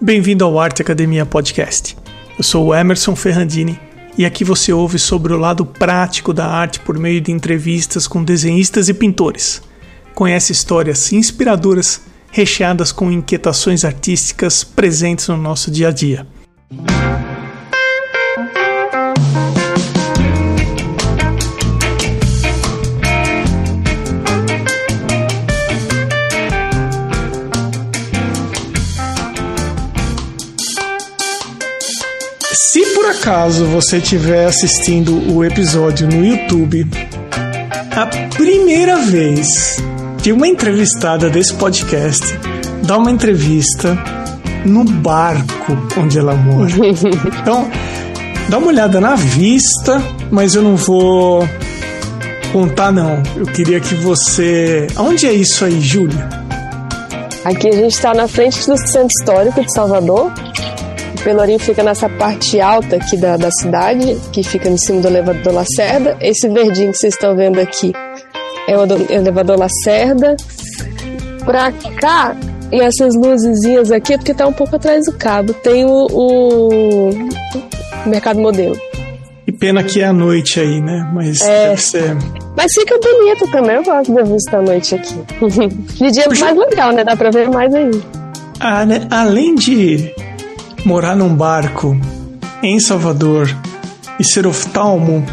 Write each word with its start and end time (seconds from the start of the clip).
Bem-vindo 0.00 0.44
ao 0.44 0.58
Arte 0.58 0.82
Academia 0.82 1.24
Podcast. 1.24 1.96
Eu 2.36 2.42
sou 2.42 2.66
o 2.66 2.74
Emerson 2.74 3.14
Ferrandini 3.14 3.78
e 4.18 4.26
aqui 4.26 4.44
você 4.44 4.72
ouve 4.72 4.98
sobre 4.98 5.32
o 5.32 5.38
lado 5.38 5.64
prático 5.64 6.32
da 6.32 6.46
arte 6.46 6.80
por 6.80 6.98
meio 6.98 7.20
de 7.20 7.30
entrevistas 7.30 8.06
com 8.06 8.22
desenhistas 8.22 8.88
e 8.88 8.94
pintores. 8.94 9.62
Conhece 10.12 10.52
histórias 10.52 11.12
inspiradoras 11.12 12.02
recheadas 12.30 12.90
com 12.90 13.10
inquietações 13.10 13.84
artísticas 13.84 14.64
presentes 14.64 15.28
no 15.28 15.36
nosso 15.36 15.70
dia 15.70 15.88
a 15.88 15.92
dia. 15.92 16.26
Acaso 33.24 33.64
você 33.64 33.96
estiver 33.96 34.44
assistindo 34.44 35.32
o 35.32 35.42
episódio 35.42 36.06
no 36.06 36.22
YouTube, 36.22 36.86
a 37.96 38.04
primeira 38.36 38.98
vez 38.98 39.78
que 40.22 40.30
uma 40.30 40.46
entrevistada 40.46 41.30
desse 41.30 41.54
podcast 41.54 42.22
dá 42.82 42.98
uma 42.98 43.10
entrevista 43.10 43.96
no 44.66 44.84
barco 44.84 45.72
onde 45.96 46.18
ela 46.18 46.34
mora. 46.34 46.68
Então, 47.40 47.66
dá 48.50 48.58
uma 48.58 48.66
olhada 48.66 49.00
na 49.00 49.14
vista, 49.14 50.02
mas 50.30 50.54
eu 50.54 50.60
não 50.60 50.76
vou 50.76 51.48
contar 52.52 52.92
não. 52.92 53.22
Eu 53.36 53.46
queria 53.46 53.80
que 53.80 53.94
você. 53.94 54.86
Aonde 54.96 55.26
é 55.26 55.32
isso 55.32 55.64
aí, 55.64 55.80
Júlia? 55.80 56.28
Aqui 57.42 57.68
a 57.68 57.72
gente 57.72 57.92
está 57.92 58.12
na 58.12 58.28
frente 58.28 58.66
do 58.66 58.76
Centro 58.76 59.08
Histórico 59.18 59.64
de 59.64 59.72
Salvador. 59.72 60.30
Pelourinho 61.24 61.58
fica 61.58 61.82
nessa 61.82 62.08
parte 62.08 62.60
alta 62.60 62.96
aqui 62.96 63.16
da, 63.16 63.36
da 63.36 63.50
cidade, 63.50 64.16
que 64.30 64.42
fica 64.42 64.68
em 64.68 64.76
cima 64.76 65.00
do 65.00 65.08
elevador 65.08 65.54
Lacerda. 65.54 66.16
Esse 66.20 66.48
verdinho 66.48 66.92
que 66.92 66.98
vocês 66.98 67.14
estão 67.14 67.34
vendo 67.34 67.58
aqui 67.58 67.92
é 68.68 68.76
o 68.76 68.82
elevador 69.10 69.58
Lacerda. 69.58 70.36
Pra 71.44 71.72
cá, 71.98 72.36
e 72.72 72.80
essas 72.80 73.14
luzezinhas 73.14 73.90
aqui, 73.90 74.14
é 74.14 74.16
porque 74.18 74.32
tá 74.34 74.46
um 74.46 74.52
pouco 74.52 74.76
atrás 74.76 75.04
do 75.06 75.12
cabo, 75.12 75.52
tem 75.54 75.84
o, 75.84 76.06
o 76.10 77.10
Mercado 78.06 78.40
Modelo. 78.40 78.76
E 79.46 79.52
pena 79.52 79.82
que 79.84 80.00
é 80.00 80.04
a 80.06 80.12
noite 80.12 80.58
aí, 80.58 80.80
né? 80.80 81.10
Mas 81.14 81.40
É. 81.42 81.68
deve 81.68 81.80
ser. 81.82 82.16
Mas 82.56 82.72
fica 82.72 82.98
bonito 82.98 83.46
também, 83.50 83.76
eu 83.76 83.82
gosto 83.82 84.14
da 84.14 84.22
vista 84.22 84.56
à 84.56 84.62
noite 84.62 84.94
aqui. 84.94 85.14
De 85.98 86.10
dia 86.10 86.24
é 86.24 86.38
mais 86.38 86.56
legal, 86.56 86.92
né? 86.92 87.04
Dá 87.04 87.14
pra 87.16 87.30
ver 87.30 87.50
mais 87.50 87.74
aí. 87.74 87.90
Ah, 88.60 88.86
né? 88.86 89.06
Além 89.10 89.54
de 89.54 90.14
morar 90.84 91.16
num 91.16 91.34
barco 91.34 91.96
em 92.62 92.78
Salvador 92.78 93.48
e 94.18 94.24
ser 94.24 94.46
oftalmo, 94.46 95.24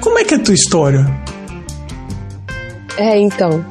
como 0.00 0.18
é 0.18 0.24
que 0.24 0.34
é 0.34 0.36
a 0.36 0.42
tua 0.42 0.54
história? 0.54 1.06
É, 2.96 3.18
então. 3.18 3.64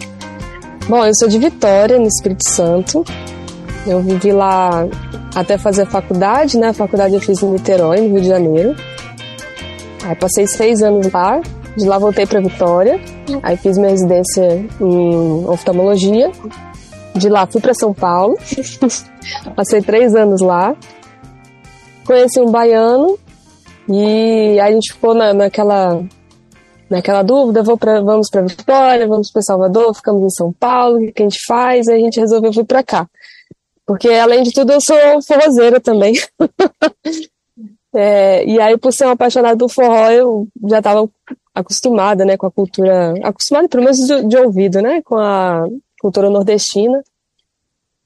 Bom, 0.87 1.05
eu 1.05 1.13
sou 1.15 1.27
de 1.27 1.39
Vitória, 1.39 1.97
no 1.97 2.07
Espírito 2.07 2.47
Santo. 2.47 3.03
Eu 3.85 4.01
vivi 4.01 4.31
lá 4.31 4.87
até 5.35 5.57
fazer 5.57 5.83
a 5.83 5.85
faculdade, 5.85 6.57
né? 6.57 6.69
A 6.69 6.73
faculdade 6.73 7.15
eu 7.15 7.21
fiz 7.21 7.41
em 7.41 7.49
Niterói, 7.49 8.01
no 8.01 8.13
Rio 8.13 8.21
de 8.21 8.27
Janeiro. 8.27 8.75
Aí 10.03 10.15
passei 10.15 10.47
seis 10.47 10.81
anos 10.81 11.11
lá. 11.11 11.41
De 11.75 11.85
lá 11.85 11.97
voltei 11.97 12.25
para 12.25 12.41
Vitória. 12.41 12.99
Aí 13.43 13.55
fiz 13.55 13.77
minha 13.77 13.91
residência 13.91 14.65
em 14.81 15.45
oftalmologia. 15.47 16.31
De 17.17 17.29
lá 17.29 17.47
fui 17.47 17.61
para 17.61 17.73
São 17.73 17.93
Paulo. 17.93 18.37
passei 19.55 19.81
três 19.81 20.15
anos 20.15 20.41
lá. 20.41 20.75
Conheci 22.05 22.39
um 22.39 22.51
baiano. 22.51 23.17
E 23.89 24.59
a 24.59 24.71
gente 24.71 24.93
ficou 24.93 25.13
na, 25.13 25.33
naquela 25.33 26.03
naquela 26.89 27.21
dúvida, 27.21 27.63
vou 27.63 27.77
pra, 27.77 28.01
vamos 28.01 28.29
para 28.29 28.41
Vitória, 28.41 29.07
vamos 29.07 29.29
para 29.31 29.41
Salvador, 29.41 29.93
ficamos 29.93 30.23
em 30.23 30.29
São 30.29 30.53
Paulo, 30.53 30.97
o 30.97 30.99
que 30.99 31.11
que 31.11 31.23
a 31.23 31.25
gente 31.25 31.39
faz? 31.45 31.87
Aí 31.87 31.97
a 31.97 31.99
gente 31.99 32.19
resolveu 32.19 32.51
vir 32.51 32.65
para 32.65 32.83
cá. 32.83 33.07
Porque, 33.85 34.09
além 34.09 34.43
de 34.43 34.51
tudo, 34.51 34.73
eu 34.73 34.81
sou 34.81 34.97
forrozeira 35.25 35.79
também. 35.79 36.13
É, 37.95 38.45
e 38.45 38.61
aí, 38.61 38.77
por 38.77 38.93
ser 38.93 39.05
uma 39.05 39.13
apaixonada 39.13 39.57
por 39.57 39.71
forró, 39.71 40.11
eu 40.11 40.47
já 40.69 40.77
estava 40.77 41.09
acostumada, 41.55 42.23
né, 42.25 42.37
com 42.37 42.45
a 42.45 42.51
cultura, 42.51 43.15
acostumada 43.23 43.67
pelo 43.67 43.83
menos 43.83 43.97
de, 43.97 44.27
de 44.27 44.37
ouvido, 44.37 44.81
né, 44.81 45.01
com 45.01 45.15
a 45.17 45.65
cultura 45.99 46.29
nordestina. 46.29 47.01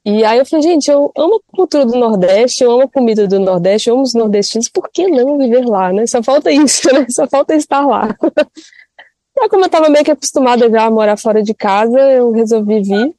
E 0.03 0.23
aí 0.25 0.39
eu 0.39 0.45
falei, 0.45 0.63
gente, 0.63 0.89
eu 0.89 1.11
amo 1.15 1.35
a 1.35 1.55
cultura 1.55 1.85
do 1.85 1.95
Nordeste, 1.97 2.63
eu 2.63 2.71
amo 2.71 2.83
a 2.83 2.87
comida 2.87 3.27
do 3.27 3.39
Nordeste, 3.39 3.87
eu 3.89 3.93
amo 3.95 4.03
os 4.03 4.15
nordestinos, 4.15 4.67
por 4.67 4.89
que 4.89 5.07
não 5.07 5.37
viver 5.37 5.63
lá, 5.63 5.93
né? 5.93 6.07
Só 6.07 6.23
falta 6.23 6.51
isso, 6.51 6.91
né? 6.91 7.05
Só 7.09 7.27
falta 7.27 7.53
estar 7.55 7.85
lá. 7.85 8.15
Aí, 9.39 9.49
como 9.49 9.63
eu 9.63 9.67
estava 9.67 9.89
meio 9.89 10.05
que 10.05 10.11
acostumada 10.11 10.69
já 10.69 10.85
a 10.85 10.91
morar 10.91 11.17
fora 11.17 11.41
de 11.43 11.53
casa, 11.53 11.99
eu 11.99 12.31
resolvi 12.31 12.81
vir. 12.81 13.15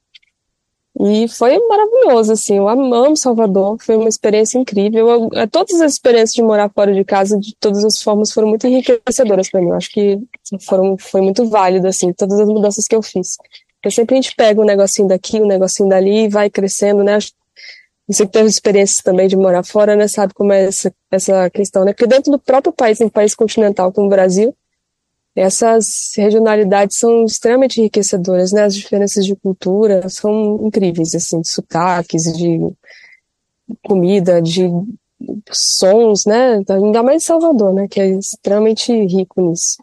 E 1.00 1.26
foi 1.26 1.58
maravilhoso, 1.68 2.32
assim, 2.32 2.58
eu 2.58 2.68
amo 2.68 3.16
Salvador, 3.16 3.78
foi 3.80 3.96
uma 3.96 4.08
experiência 4.08 4.58
incrível. 4.58 5.08
Eu- 5.08 5.28
eh, 5.34 5.46
todas 5.46 5.80
as 5.80 5.92
experiências 5.94 6.34
de 6.34 6.42
morar 6.42 6.70
fora 6.70 6.92
de 6.92 7.02
casa, 7.04 7.38
de 7.38 7.56
todas 7.58 7.82
as 7.84 8.02
formas, 8.02 8.30
foram 8.30 8.48
muito 8.48 8.66
enriquecedoras 8.66 9.50
para 9.50 9.60
mim. 9.62 9.68
Eu 9.70 9.74
acho 9.76 9.90
que 9.90 10.18
foram, 10.60 10.96
foi 10.98 11.22
muito 11.22 11.46
válido, 11.48 11.86
assim, 11.88 12.12
todas 12.12 12.38
as 12.38 12.48
mudanças 12.48 12.86
que 12.86 12.94
eu 12.94 13.02
fiz. 13.02 13.36
Porque 13.82 13.96
sempre 13.96 14.14
a 14.14 14.20
gente 14.20 14.36
pega 14.36 14.60
um 14.60 14.64
negocinho 14.64 15.08
daqui, 15.08 15.40
um 15.40 15.46
negocinho 15.46 15.88
dali 15.88 16.26
e 16.26 16.28
vai 16.28 16.48
crescendo, 16.48 17.02
né? 17.02 17.18
Você 18.06 18.24
que 18.24 18.30
teve 18.30 18.48
experiências 18.48 19.02
também 19.02 19.26
de 19.26 19.36
morar 19.36 19.64
fora, 19.64 19.96
né? 19.96 20.06
Sabe 20.06 20.32
como 20.34 20.52
é 20.52 20.66
essa, 20.66 20.94
essa 21.10 21.50
questão, 21.50 21.84
né? 21.84 21.92
Porque 21.92 22.06
dentro 22.06 22.30
do 22.30 22.38
próprio 22.38 22.72
país, 22.72 23.00
em 23.00 23.06
um 23.06 23.10
país 23.10 23.34
continental 23.34 23.92
como 23.92 24.06
o 24.06 24.10
Brasil, 24.10 24.54
essas 25.34 26.12
regionalidades 26.16 26.96
são 26.96 27.24
extremamente 27.24 27.80
enriquecedoras, 27.80 28.52
né? 28.52 28.62
As 28.62 28.76
diferenças 28.76 29.24
de 29.24 29.34
cultura 29.34 30.08
são 30.08 30.60
incríveis, 30.64 31.12
assim, 31.16 31.40
de 31.40 31.50
sotaques, 31.50 32.22
de 32.22 32.60
comida, 33.82 34.40
de 34.40 34.70
sons, 35.50 36.24
né? 36.24 36.62
Ainda 36.68 37.02
mais 37.02 37.24
Salvador, 37.24 37.74
né? 37.74 37.88
Que 37.88 38.00
é 38.00 38.10
extremamente 38.10 38.92
rico 39.06 39.42
nisso. 39.42 39.82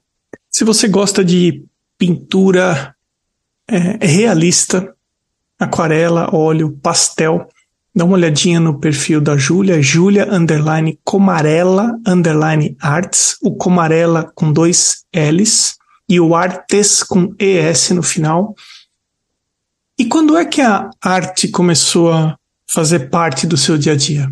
Se 0.49 0.63
você 0.63 0.88
gosta 0.88 1.23
de 1.23 1.65
pintura 1.97 2.95
é, 3.69 4.06
realista, 4.06 4.94
aquarela, 5.57 6.34
óleo, 6.34 6.78
pastel, 6.81 7.47
dá 7.94 8.06
uma 8.06 8.16
olhadinha 8.16 8.59
no 8.59 8.80
perfil 8.80 9.19
da 9.19 9.35
Júlia, 9.35 9.81
Júlia 9.81 10.31
underline 10.31 11.00
Comarela 11.03 12.00
underline 12.07 12.78
Arts, 12.80 13.38
o 13.41 13.56
Comarela 13.56 14.31
com 14.35 14.52
dois 14.52 15.06
L's 15.13 15.78
e 16.07 16.19
o 16.19 16.35
Artes 16.35 17.03
com 17.03 17.34
ES 17.38 17.91
no 17.91 18.02
final. 18.02 18.56
E 19.97 20.06
quando 20.06 20.38
é 20.38 20.46
que 20.46 20.62
a 20.62 20.90
arte 21.01 21.50
começou 21.50 22.12
a 22.12 22.38
fazer 22.72 23.09
parte 23.09 23.46
do 23.46 23.57
seu 23.57 23.78
dia 23.78 23.94
a 23.94 23.96
dia? 23.97 24.31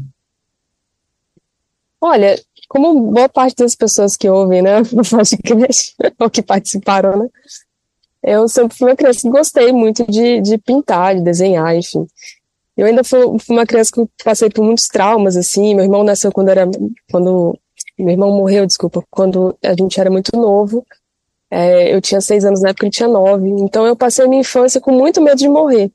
Olha, 2.00 2.42
como 2.70 3.12
boa 3.12 3.28
parte 3.28 3.58
das 3.58 3.76
pessoas 3.76 4.16
que 4.16 4.30
ouvem, 4.30 4.62
né, 4.62 4.80
o 4.80 5.04
podcast, 5.04 5.96
ou 6.20 6.30
que 6.30 6.42
participaram, 6.42 7.18
né, 7.18 7.30
eu 8.24 8.48
sempre 8.48 8.78
fui 8.78 8.90
uma 8.90 8.96
criança 8.96 9.22
que 9.22 9.30
gostei 9.30 9.72
muito 9.72 10.06
de, 10.10 10.42
de 10.42 10.58
pintar, 10.58 11.16
de 11.16 11.22
desenhar, 11.22 11.76
enfim. 11.76 12.06
Eu 12.76 12.86
ainda 12.88 13.04
fui, 13.04 13.20
fui 13.40 13.56
uma 13.56 13.66
criança 13.66 13.92
que 13.94 14.24
passei 14.24 14.50
por 14.50 14.64
muitos 14.64 14.88
traumas, 14.88 15.36
assim, 15.36 15.74
meu 15.76 15.84
irmão 15.86 16.04
nasceu 16.04 16.32
quando 16.32 16.50
era, 16.50 16.68
quando, 17.12 17.58
meu 17.98 18.10
irmão 18.10 18.32
morreu, 18.32 18.66
desculpa, 18.66 19.04
quando 19.10 19.58
a 19.64 19.74
gente 19.74 20.00
era 20.00 20.10
muito 20.12 20.36
novo, 20.36 20.86
É, 21.50 21.94
eu 21.96 22.02
tinha 22.02 22.20
seis 22.20 22.44
anos 22.44 22.62
na 22.62 22.70
época, 22.70 22.86
ele 22.86 22.92
tinha 22.92 23.08
nove, 23.08 23.48
então 23.48 23.86
eu 23.88 23.96
passei 23.96 24.26
a 24.26 24.28
minha 24.28 24.42
infância 24.42 24.82
com 24.82 24.92
muito 24.92 25.22
medo 25.22 25.38
de 25.38 25.48
morrer. 25.48 25.90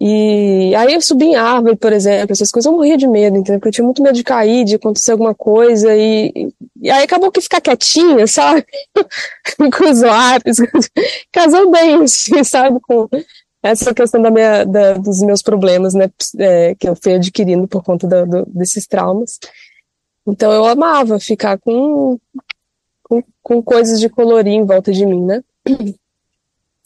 E 0.00 0.74
aí 0.76 0.94
eu 0.94 1.00
subi 1.00 1.26
em 1.26 1.34
árvore, 1.36 1.74
por 1.76 1.92
exemplo, 1.92 2.32
essas 2.32 2.50
coisas 2.50 2.70
eu 2.70 2.76
morria 2.76 2.96
de 2.96 3.08
medo, 3.08 3.36
entendeu? 3.36 3.58
Porque 3.58 3.68
eu 3.68 3.72
tinha 3.72 3.84
muito 3.84 4.02
medo 4.02 4.14
de 4.14 4.22
cair, 4.22 4.64
de 4.64 4.76
acontecer 4.76 5.12
alguma 5.12 5.34
coisa, 5.34 5.94
e, 5.96 6.52
e 6.80 6.90
aí 6.90 7.02
acabou 7.04 7.32
que 7.32 7.40
ficar 7.40 7.60
quietinha, 7.60 8.26
sabe? 8.26 8.64
com 9.58 9.90
os 9.90 10.00
lápis, 10.02 10.56
casou 11.32 11.70
bem, 11.70 12.02
assim, 12.04 12.44
sabe? 12.44 12.78
Com 12.80 13.08
essa 13.62 13.92
questão 13.92 14.22
da 14.22 14.30
minha, 14.30 14.64
da, 14.64 14.92
dos 14.94 15.20
meus 15.20 15.42
problemas, 15.42 15.94
né? 15.94 16.08
É, 16.38 16.74
que 16.76 16.88
eu 16.88 16.94
fui 16.94 17.14
adquirindo 17.14 17.66
por 17.66 17.82
conta 17.82 18.06
da- 18.06 18.24
do- 18.24 18.46
desses 18.46 18.86
traumas. 18.86 19.38
Então 20.26 20.52
eu 20.52 20.64
amava 20.66 21.18
ficar 21.18 21.58
com, 21.58 22.18
com, 23.02 23.22
com 23.42 23.62
coisas 23.62 23.98
de 23.98 24.08
colorir 24.08 24.52
em 24.52 24.64
volta 24.64 24.92
de 24.92 25.04
mim, 25.04 25.24
né? 25.24 25.42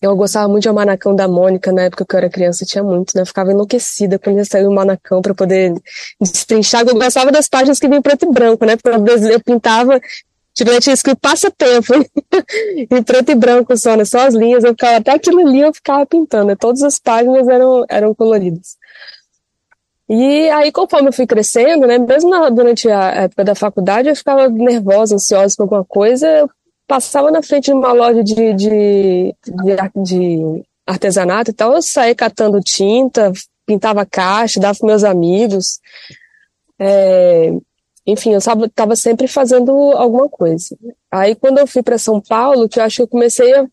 Eu 0.03 0.17
gostava 0.17 0.49
muito 0.49 0.65
de 0.65 0.69
o 0.69 0.75
Manacão 0.75 1.15
da 1.15 1.29
Mônica, 1.29 1.71
na 1.71 1.83
época 1.83 2.05
que 2.05 2.13
eu 2.13 2.19
era 2.19 2.29
criança, 2.29 2.65
tinha 2.65 2.83
muito, 2.83 3.13
né? 3.15 3.23
Eu 3.23 3.27
ficava 3.27 3.53
enlouquecida 3.53 4.19
quando 4.19 4.39
ia 4.39 4.45
sair 4.45 4.67
o 4.67 4.73
Manacão 4.73 5.23
para 5.23 5.33
poder 5.33 5.73
destrinchar. 6.21 6.85
Eu 6.85 6.95
gostava 6.97 7.31
das 7.31 7.49
páginas 7.49 7.79
que 7.79 7.87
vinham 7.87 8.03
preto 8.03 8.27
e 8.27 8.33
branco, 8.33 8.65
né? 8.65 8.77
Porque 8.77 8.97
eu 9.33 9.41
pintava, 9.41 10.01
tipo, 10.53 10.71
eu 10.73 10.81
tinha 10.81 10.93
escrito 10.93 11.21
passatempo 11.21 11.95
em 12.91 13.03
preto 13.05 13.31
e 13.31 13.35
branco 13.37 13.77
só, 13.77 13.97
né? 13.97 14.05
Só 14.05 14.27
as 14.27 14.35
linhas, 14.35 14.65
eu 14.65 14.71
ficava, 14.71 14.97
até 14.97 15.13
aquilo 15.13 15.39
ali 15.39 15.61
eu 15.61 15.73
ficava 15.73 16.05
pintando, 16.05 16.47
né? 16.47 16.57
Todas 16.57 16.83
as 16.83 16.99
páginas 16.99 17.47
eram, 17.47 17.85
eram 17.89 18.13
coloridas. 18.13 18.77
E 20.09 20.51
aí, 20.51 20.73
conforme 20.73 21.11
eu 21.11 21.13
fui 21.13 21.29
crescendo, 21.29 21.87
né, 21.87 21.97
mesmo 21.97 22.29
na, 22.29 22.51
durante 22.51 22.91
a 22.91 23.23
época 23.23 23.45
da 23.45 23.55
faculdade, 23.55 24.09
eu 24.09 24.17
ficava 24.17 24.49
nervosa, 24.49 25.15
ansiosa 25.15 25.55
com 25.57 25.63
alguma 25.63 25.85
coisa, 25.85 26.27
eu 26.27 26.51
passava 26.93 27.31
na 27.31 27.43
frente 27.43 27.67
de 27.67 27.73
uma 27.73 27.91
loja 27.91 28.23
de, 28.23 28.35
de, 28.53 29.35
de, 29.47 30.03
de 30.05 30.65
artesanato 30.87 31.51
e 31.51 31.55
tal, 31.55 31.73
eu 31.73 31.81
saía 31.81 32.15
catando 32.15 32.61
tinta, 32.61 33.33
pintava 33.65 34.05
caixa, 34.05 34.61
dava 34.61 34.79
para 34.79 34.89
meus 34.89 35.03
amigos. 35.03 35.81
É, 36.79 37.51
enfim, 38.07 38.35
eu 38.35 38.39
estava 38.39 38.95
sempre 38.95 39.27
fazendo 39.27 39.73
alguma 39.93 40.29
coisa. 40.29 40.77
Aí, 41.11 41.35
quando 41.35 41.57
eu 41.57 41.67
fui 41.67 41.83
para 41.83 41.97
São 41.97 42.21
Paulo, 42.21 42.69
que 42.69 42.79
eu 42.79 42.85
acho 42.85 42.97
que 42.97 43.03
eu 43.03 43.09
comecei 43.09 43.55
a, 43.55 43.67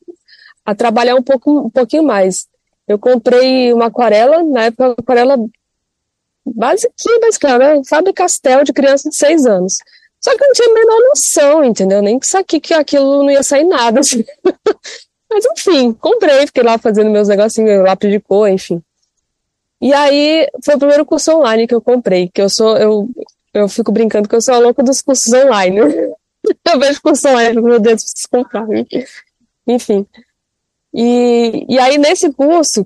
a, 0.63 0.73
trabalhar 0.73 1.15
um, 1.15 1.23
pouco, 1.23 1.65
um 1.65 1.69
pouquinho 1.69 2.03
mais. 2.03 2.47
Eu 2.87 2.97
comprei 2.97 3.73
uma 3.73 3.87
aquarela, 3.87 4.41
na 4.43 4.63
época, 4.65 4.85
uma 4.85 4.95
aquarela 4.97 5.35
básica, 6.45 6.93
básica, 7.19 7.57
né? 7.57 7.81
Fábio 7.85 8.13
Castel, 8.13 8.63
de 8.63 8.71
criança 8.71 9.09
de 9.09 9.15
seis 9.17 9.45
anos. 9.45 9.79
Só 10.21 10.35
que 10.35 10.43
eu 10.43 10.47
não 10.47 10.53
tinha 10.53 10.69
a 10.69 10.73
menor 10.73 10.99
noção, 11.09 11.63
entendeu? 11.63 12.01
Nem 12.01 12.19
que 12.19 12.27
saquei 12.27 12.59
que 12.59 12.73
aquilo 12.73 13.23
não 13.23 13.31
ia 13.31 13.43
sair 13.43 13.63
nada. 13.63 14.01
Assim. 14.01 14.23
Mas 15.31 15.45
enfim, 15.45 15.93
comprei, 15.93 16.45
fiquei 16.47 16.63
lá 16.63 16.77
fazendo 16.77 17.09
meus 17.09 17.27
negocinhos, 17.27 17.83
lápis 17.83 18.11
de 18.11 18.19
cor, 18.19 18.49
enfim. 18.49 18.81
E 19.81 19.93
aí 19.93 20.47
foi 20.63 20.75
o 20.75 20.79
primeiro 20.79 21.05
curso 21.05 21.31
online 21.37 21.67
que 21.67 21.73
eu 21.73 21.81
comprei, 21.81 22.27
que 22.27 22.41
eu 22.41 22.49
sou, 22.49 22.75
eu, 22.77 23.07
eu 23.53 23.69
fico 23.69 23.91
brincando 23.91 24.27
que 24.27 24.35
eu 24.35 24.41
sou 24.41 24.55
a 24.55 24.59
louca 24.59 24.83
dos 24.83 25.01
cursos 25.01 25.31
online. 25.31 25.79
eu 25.79 26.79
vejo 26.79 27.01
curso 27.01 27.29
online, 27.29 27.61
meu 27.61 27.79
Deus, 27.79 28.03
preciso 28.03 28.29
comprar. 28.29 28.65
Enfim. 29.65 30.05
E, 30.93 31.65
e 31.69 31.79
aí 31.79 31.97
nesse 31.97 32.33
curso, 32.33 32.85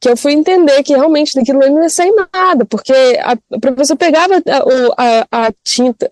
que 0.00 0.08
eu 0.08 0.16
fui 0.16 0.32
entender 0.32 0.82
que 0.82 0.94
realmente 0.94 1.34
daquilo 1.34 1.58
não 1.58 1.82
ia 1.82 1.90
sair 1.90 2.12
nada, 2.32 2.64
porque 2.64 2.92
a, 3.20 3.32
a 3.32 3.60
professora 3.60 3.98
pegava 3.98 4.34
a, 4.36 5.26
a, 5.30 5.46
a 5.46 5.52
tinta, 5.62 6.08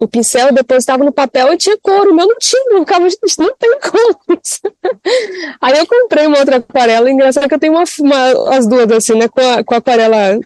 o 0.00 0.08
pincel 0.08 0.52
depositava 0.52 1.04
no 1.04 1.12
papel 1.12 1.52
e 1.52 1.58
tinha 1.58 1.76
cor, 1.82 2.08
o 2.08 2.14
meu 2.14 2.26
não 2.26 2.36
tinha, 2.38 2.62
eu 2.70 2.78
ficava, 2.80 3.06
não 3.38 3.56
tem 3.56 3.78
cor. 3.80 4.18
Aí 5.60 5.78
eu 5.78 5.86
comprei 5.86 6.26
uma 6.26 6.38
outra 6.38 6.56
aquarela, 6.56 7.10
engraçado 7.10 7.48
que 7.48 7.54
eu 7.54 7.58
tenho 7.58 7.74
uma, 7.74 7.84
uma 8.00 8.56
as 8.56 8.66
duas 8.66 8.90
assim, 8.90 9.14
né, 9.14 9.28
com 9.28 9.40
a, 9.40 9.62
com 9.62 9.74
aquarela 9.74 10.40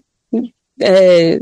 é, 0.81 1.41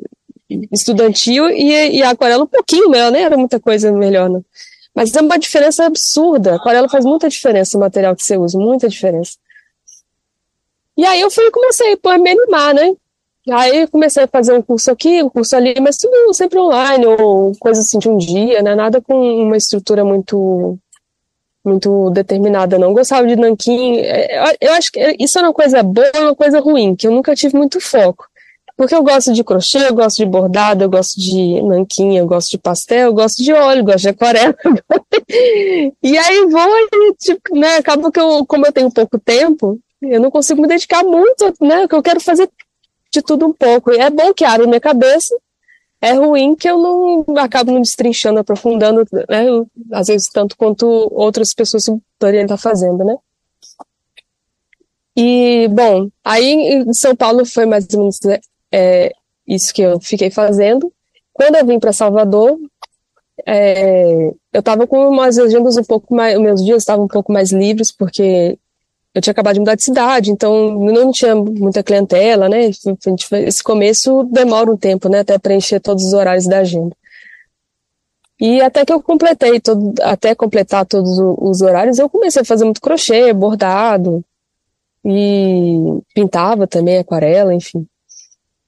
estudantil 0.71 1.49
e, 1.49 1.97
e, 1.97 2.03
a 2.03 2.11
aquarela 2.11 2.45
um 2.45 2.49
pouquinho 2.49 2.91
melhor, 2.91 3.11
nem 3.11 3.23
era 3.23 3.37
muita 3.39 3.59
coisa 3.59 3.91
melhor, 3.91 4.29
não. 4.29 4.45
Mas 4.95 5.15
é 5.15 5.21
uma 5.23 5.39
diferença 5.39 5.87
absurda, 5.87 6.53
a 6.53 6.57
aquarela 6.57 6.89
faz 6.89 7.07
muita 7.07 7.29
diferença 7.29 7.79
o 7.79 7.81
material 7.81 8.15
que 8.15 8.23
você 8.23 8.37
usa, 8.37 8.59
muita 8.59 8.89
diferença. 8.89 9.33
E 10.97 11.05
aí 11.05 11.21
eu 11.21 11.31
fui 11.31 11.51
comecei 11.51 11.99
a 12.05 12.19
me 12.19 12.31
animar, 12.31 12.75
né? 12.75 12.95
Aí 13.51 13.87
comecei 13.89 14.25
a 14.25 14.29
fazer 14.29 14.53
um 14.53 14.63
curso 14.63 14.91
aqui, 14.91 15.23
um 15.23 15.29
curso 15.31 15.57
ali, 15.57 15.75
mas 15.81 15.97
tudo 15.97 16.33
sempre 16.35 16.59
online, 16.59 17.07
ou 17.07 17.53
coisa 17.59 17.81
assim 17.81 17.99
de 17.99 18.09
um 18.09 18.17
dia, 18.17 18.63
né? 18.63 18.75
Nada 18.75 19.01
com 19.01 19.15
uma 19.15 19.57
estrutura 19.57 20.05
muito 20.05 20.79
muito 21.65 22.11
determinada, 22.11 22.79
não. 22.79 22.93
Gostava 22.95 23.27
de 23.27 23.37
nanquim. 23.37 23.99
É, 23.99 24.57
eu 24.61 24.73
acho 24.73 24.93
que 24.93 25.17
isso 25.19 25.39
é 25.39 25.43
uma 25.43 25.53
coisa 25.53 25.83
boa 25.83 26.11
e 26.15 26.19
uma 26.19 26.35
coisa 26.35 26.61
ruim, 26.61 26.95
que 26.95 27.07
eu 27.07 27.13
nunca 27.13 27.35
tive 27.35 27.57
muito 27.57 27.81
foco. 27.81 28.27
Porque 28.77 28.95
eu 28.95 29.03
gosto 29.03 29.35
de 29.35 29.45
crochê, 29.45 29.89
eu 29.89 29.95
gosto 29.95 30.17
de 30.17 30.25
bordado, 30.25 30.85
eu 30.85 30.89
gosto 30.89 31.21
de 31.21 31.61
nanquim, 31.63 32.17
eu 32.17 32.27
gosto 32.27 32.51
de 32.51 32.59
pastel, 32.59 33.09
eu 33.09 33.15
gosto 33.15 33.43
de 33.43 33.53
óleo, 33.53 33.81
eu 33.81 33.85
gosto 33.85 34.01
de 34.01 34.09
aquarela. 34.09 34.55
e 36.03 36.17
aí 36.17 36.47
vou 36.47 36.79
e, 36.93 37.15
tipo, 37.19 37.59
né, 37.59 37.77
acaba 37.77 38.11
que 38.11 38.19
eu, 38.19 38.47
como 38.47 38.67
eu 38.67 38.73
tenho 38.73 38.91
pouco 38.91 39.19
tempo, 39.19 39.79
eu 40.03 40.21
não 40.21 40.31
consigo 40.31 40.63
me 40.63 40.69
dedicar 40.69 41.05
muito, 41.05 41.55
né? 41.61 41.87
Que 41.87 41.95
eu 41.95 42.03
quero 42.03 42.21
fazer 42.21 42.51
de 43.13 43.23
tudo 43.23 43.47
um 43.47 43.53
pouco. 43.53 43.93
E 43.93 43.99
é 43.99 44.11
bom 44.11 44.33
que 44.33 44.45
abre 44.45 44.67
minha 44.67 44.81
cabeça, 44.81 45.37
é 46.01 46.13
ruim 46.13 46.55
que 46.55 46.69
eu 46.69 46.79
não 46.79 47.25
acabo 47.39 47.73
não 47.73 47.83
destrinchando, 47.83 48.41
aprofundando, 48.41 49.05
né? 49.29 49.47
Às 49.93 50.07
vezes 50.09 50.29
tanto 50.29 50.57
quanto 50.57 50.87
outras 51.13 51.53
pessoas 51.53 51.85
poderiam 52.19 52.45
estar 52.45 52.57
fazendo, 52.57 53.05
né? 53.05 53.17
E, 55.17 55.69
bom, 55.69 56.09
aí 56.25 56.53
em 56.53 56.93
São 56.95 57.15
Paulo 57.15 57.45
foi 57.45 57.67
mais 57.67 57.87
ou 57.93 58.01
menos 58.01 58.19
é, 58.73 59.13
isso 59.47 59.75
que 59.75 59.83
eu 59.83 60.01
fiquei 60.01 60.31
fazendo. 60.31 60.91
Quando 61.33 61.57
eu 61.57 61.67
vim 61.67 61.79
para 61.79 61.93
Salvador, 61.93 62.59
é, 63.47 64.33
eu 64.53 64.61
estava 64.61 64.87
com 64.87 65.09
umas 65.09 65.39
agendas 65.39 65.77
um 65.77 65.85
pouco 65.85 66.15
mais, 66.15 66.39
meus 66.39 66.65
dias 66.65 66.83
estavam 66.83 67.05
um 67.05 67.09
pouco 67.09 67.33
mais 67.33 67.53
livres, 67.53 67.93
porque 67.93 68.59
eu 69.15 69.21
tinha 69.21 69.33
acabado 69.33 69.55
de 69.55 69.61
mudar 69.61 69.75
de 69.75 69.83
cidade, 69.83 70.31
então 70.31 70.79
não 70.79 71.11
tinha 71.11 71.35
muita 71.35 71.83
clientela, 71.83 72.49
né? 72.49 72.71
Esse 73.47 73.63
começo 73.63 74.23
demora 74.25 74.71
um 74.71 74.77
tempo, 74.77 75.09
né? 75.09 75.21
Até 75.21 75.39
preencher 75.39 75.81
todos 75.81 76.05
os 76.05 76.13
horários 76.13 76.47
da 76.47 76.59
agenda. 76.59 76.95
E 78.41 78.61
até 78.63 78.87
que 78.87 78.93
eu 78.93 79.03
completei, 79.03 79.61
todo, 79.61 79.95
até 80.01 80.35
completar 80.35 80.87
todos 80.87 81.11
os 81.19 81.61
horários, 81.61 81.99
eu 81.99 82.09
comecei 82.09 82.41
a 82.41 82.45
fazer 82.45 82.65
muito 82.65 82.81
crochê, 82.81 83.33
bordado, 83.33 84.25
e 85.05 86.01
pintava 86.15 86.67
também, 86.67 86.99
aquarela, 86.99 87.53
enfim. 87.53 87.87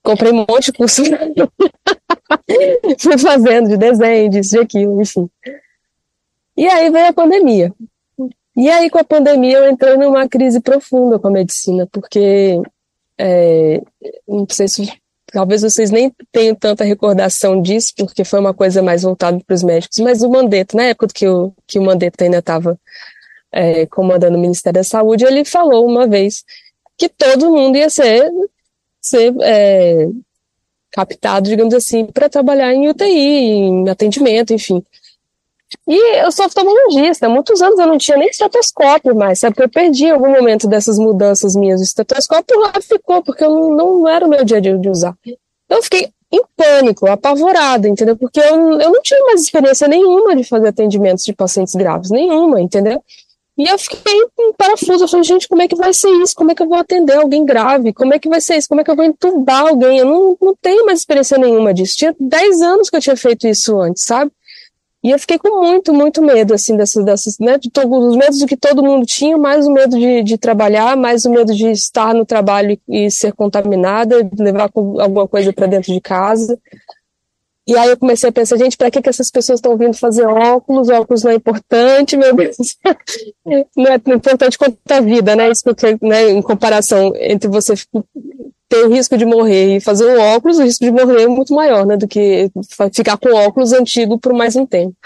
Comprei 0.03 0.33
um 0.33 0.44
monte 0.49 0.67
de 0.67 0.73
curso. 0.73 1.03
Fui 2.99 3.17
fazendo 3.17 3.69
de 3.69 3.77
desenho, 3.77 4.31
disso, 4.31 4.50
de 4.50 4.59
aquilo, 4.59 5.00
enfim. 5.00 5.31
E 6.56 6.67
aí 6.67 6.91
veio 6.91 7.06
a 7.06 7.12
pandemia. 7.12 7.73
E 8.57 8.69
aí, 8.69 8.91
com 8.91 8.99
a 8.99 9.05
pandemia, 9.05 9.59
eu 9.59 9.71
entrei 9.71 9.97
numa 9.97 10.29
crise 10.29 10.61
profunda 10.61 11.19
com 11.19 11.29
a 11.29 11.31
medicina, 11.31 11.87
porque 11.91 12.61
é, 13.19 13.81
não 14.29 14.47
sei 14.51 14.69
se 14.69 14.93
talvez 15.33 15.63
vocês 15.63 15.91
nem 15.91 16.13
tenham 16.31 16.55
tanta 16.55 16.85
recordação 16.85 17.61
disso, 17.63 17.93
porque 17.97 18.25
foi 18.25 18.39
uma 18.39 18.53
coisa 18.53 18.83
mais 18.83 19.03
voltada 19.03 19.41
para 19.47 19.55
os 19.55 19.63
médicos, 19.63 19.99
mas 20.01 20.23
o 20.23 20.29
Mandetta, 20.29 20.77
na 20.77 20.85
época 20.85 21.09
que 21.15 21.27
o, 21.27 21.53
que 21.67 21.79
o 21.79 21.83
Mandetta 21.83 22.25
ainda 22.25 22.39
estava 22.39 22.79
é, 23.51 23.87
comandando 23.87 24.37
o 24.37 24.41
Ministério 24.41 24.81
da 24.81 24.85
Saúde, 24.85 25.25
ele 25.25 25.45
falou 25.45 25.87
uma 25.87 26.07
vez 26.07 26.45
que 26.99 27.09
todo 27.09 27.51
mundo 27.51 27.77
ia 27.77 27.89
ser, 27.89 28.31
ser 29.01 29.35
é, 29.41 30.09
captado, 30.91 31.49
digamos 31.49 31.73
assim, 31.73 32.05
para 32.05 32.29
trabalhar 32.29 32.73
em 32.75 32.89
UTI, 32.89 33.07
em 33.07 33.89
atendimento, 33.89 34.53
enfim. 34.53 34.85
E 35.89 36.17
eu 36.19 36.31
sou 36.33 36.47
oftalmologista, 36.47 37.27
há 37.27 37.29
muitos 37.29 37.61
anos 37.61 37.79
eu 37.79 37.87
não 37.87 37.99
tinha 37.99 38.17
nem 38.17 38.29
estetoscópio 38.29 39.15
mais, 39.15 39.41
sabe? 39.41 39.55
Porque 39.55 39.67
eu 39.67 39.83
perdi 39.83 40.11
algum 40.11 40.31
momento 40.31 40.69
dessas 40.69 40.99
mudanças 40.99 41.57
minhas. 41.57 41.81
O 41.81 41.85
estetoscópio 41.85 42.59
lá 42.61 42.73
ficou, 42.81 43.23
porque 43.23 43.45
eu 43.45 43.51
não, 43.51 43.71
não 43.71 44.09
era 44.09 44.25
o 44.25 44.29
meu 44.29 44.45
dia 44.45 44.61
de, 44.61 44.77
de 44.79 44.89
usar. 44.89 45.15
Eu 45.69 45.83
fiquei 45.83 46.11
em 46.31 46.43
pânico, 46.56 47.06
apavorada, 47.06 47.89
entendeu? 47.89 48.17
Porque 48.17 48.41
eu, 48.41 48.81
eu 48.81 48.91
não 48.91 49.03
tinha 49.03 49.20
mais 49.27 49.43
experiência 49.43 49.87
nenhuma 49.87 50.35
de 50.35 50.44
fazer 50.44 50.69
atendimentos 50.69 51.25
de 51.25 51.35
pacientes 51.35 51.75
graves, 51.75 52.11
nenhuma, 52.11 52.61
entendeu? 52.61 53.03
E 53.56 53.69
eu 53.69 53.79
fiquei 53.79 54.15
em 54.41 54.53
parafuso, 54.55 55.05
eu 55.05 55.08
falei, 55.08 55.25
gente, 55.25 55.46
como 55.46 55.61
é 55.61 55.69
que 55.69 55.77
vai 55.77 55.93
ser 55.93 56.08
isso? 56.23 56.35
Como 56.35 56.51
é 56.51 56.55
que 56.55 56.63
eu 56.63 56.69
vou 56.69 56.79
atender 56.79 57.17
alguém 57.17 57.44
grave? 57.44 57.93
Como 57.93 58.15
é 58.15 58.19
que 58.19 58.29
vai 58.29 58.41
ser 58.41 58.56
isso? 58.56 58.67
Como 58.67 58.81
é 58.81 58.85
que 58.85 58.91
eu 58.91 58.96
vou 58.96 59.05
entubar 59.05 59.67
alguém? 59.67 59.99
Eu 59.99 60.06
não, 60.06 60.37
não 60.41 60.56
tenho 60.61 60.87
mais 60.87 61.01
experiência 61.01 61.37
nenhuma 61.37 61.75
disso. 61.75 61.96
Tinha 61.96 62.17
10 62.19 62.63
anos 62.63 62.89
que 62.89 62.96
eu 62.96 63.01
tinha 63.01 63.17
feito 63.17 63.46
isso 63.46 63.79
antes, 63.79 64.05
sabe? 64.05 64.32
E 65.03 65.11
eu 65.11 65.19
fiquei 65.19 65.37
com 65.37 65.61
muito, 65.61 65.93
muito 65.93 66.23
medo, 66.23 66.55
assim, 66.55 66.77
dessas, 66.77 67.05
dessas 67.05 67.39
né, 67.41 67.59
de 67.59 67.69
todos 67.69 68.05
os 68.05 68.17
medos 68.17 68.43
que 68.44 68.56
todo 68.56 68.85
mundo 68.85 69.05
tinha, 69.05 69.37
mais 69.37 69.67
o 69.67 69.73
medo 69.73 69.99
de, 69.99 70.23
de 70.23 70.39
trabalhar, 70.39 70.97
mais 70.97 71.25
o 71.25 71.31
medo 71.31 71.53
de 71.53 71.71
estar 71.73 72.15
no 72.15 72.25
trabalho 72.25 72.79
e, 72.89 73.11
ser 73.11 73.32
contaminada, 73.32 74.29
levar 74.39 74.71
alguma 74.75 75.27
coisa 75.27 75.53
para 75.53 75.67
dentro 75.67 75.93
de 75.93 76.01
casa. 76.01 76.56
E 77.67 77.77
aí 77.77 77.91
eu 77.91 77.97
comecei 77.97 78.29
a 78.29 78.32
pensar, 78.32 78.56
gente, 78.59 78.77
para 78.77 78.91
que, 78.91 79.03
que 79.03 79.09
essas 79.09 79.31
pessoas 79.31 79.59
estão 79.59 79.77
vindo 79.77 79.97
fazer 79.97 80.27
óculos? 80.27 80.89
Óculos 80.89 81.23
não 81.23 81.31
é 81.31 81.35
importante, 81.35 82.17
meu 82.17 82.35
Deus. 82.35 82.56
não 83.77 83.87
é 83.87 83.94
importante 84.15 84.59
quanto 84.59 84.79
a 84.89 85.01
vida, 85.01 85.35
né? 85.35 85.51
Isso 85.51 85.63
que, 85.75 85.99
né, 86.05 86.31
em 86.31 86.43
comparação 86.43 87.13
entre 87.17 87.49
você 87.49 87.75
ter 88.72 88.86
o 88.86 88.88
risco 88.88 89.19
de 89.19 89.26
morrer 89.26 89.76
e 89.76 89.81
fazer 89.81 90.06
o 90.06 90.19
óculos, 90.19 90.58
o 90.58 90.62
risco 90.62 90.82
de 90.82 90.91
morrer 90.91 91.24
é 91.24 91.26
muito 91.26 91.52
maior, 91.52 91.84
né, 91.84 91.94
do 91.94 92.08
que 92.08 92.50
ficar 92.94 93.19
com 93.19 93.29
óculos 93.34 93.74
antigo 93.74 94.19
por 94.19 94.32
mais 94.32 94.56
um 94.56 94.64
tempo. 94.64 94.96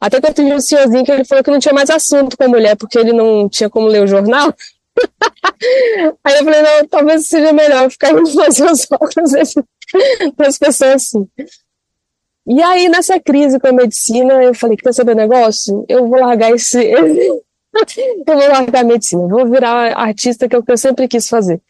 Até 0.00 0.18
que 0.18 0.28
eu 0.28 0.34
tive 0.34 0.54
um 0.54 0.60
senhorzinho 0.60 1.04
que 1.04 1.12
ele 1.12 1.24
falou 1.24 1.44
que 1.44 1.50
não 1.50 1.58
tinha 1.58 1.74
mais 1.74 1.90
assunto 1.90 2.38
com 2.38 2.44
a 2.44 2.48
mulher, 2.48 2.74
porque 2.74 2.98
ele 2.98 3.12
não 3.12 3.50
tinha 3.50 3.68
como 3.68 3.86
ler 3.86 4.02
o 4.02 4.06
jornal. 4.06 4.54
Aí 6.24 6.38
eu 6.38 6.44
falei, 6.44 6.62
não, 6.62 6.88
talvez 6.88 7.28
seja 7.28 7.52
melhor 7.52 7.90
ficar 7.90 8.12
indo 8.18 8.26
fazer 8.30 8.64
os 8.64 8.90
óculos 8.90 9.32
das 10.36 10.58
pessoas 10.58 10.94
assim. 10.94 11.28
E 12.44 12.60
aí, 12.60 12.88
nessa 12.88 13.20
crise 13.20 13.60
com 13.60 13.68
a 13.68 13.72
medicina, 13.72 14.42
eu 14.42 14.52
falei, 14.52 14.76
quer 14.76 14.92
saber 14.92 15.14
negócio? 15.14 15.84
Eu 15.88 16.08
vou 16.08 16.18
largar 16.18 16.50
esse... 16.50 16.82
eu 16.90 17.44
vou 18.26 18.36
largar 18.36 18.80
a 18.80 18.84
medicina, 18.84 19.28
vou 19.28 19.46
virar 19.46 19.96
artista, 19.96 20.48
que 20.48 20.56
é 20.56 20.58
o 20.58 20.62
que 20.62 20.72
eu 20.72 20.78
sempre 20.78 21.06
quis 21.06 21.28
fazer. 21.28 21.60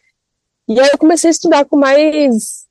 E 0.67 0.79
aí 0.79 0.89
eu 0.91 0.97
comecei 0.97 1.29
a 1.29 1.31
estudar 1.31 1.65
com 1.65 1.77
mais, 1.77 2.65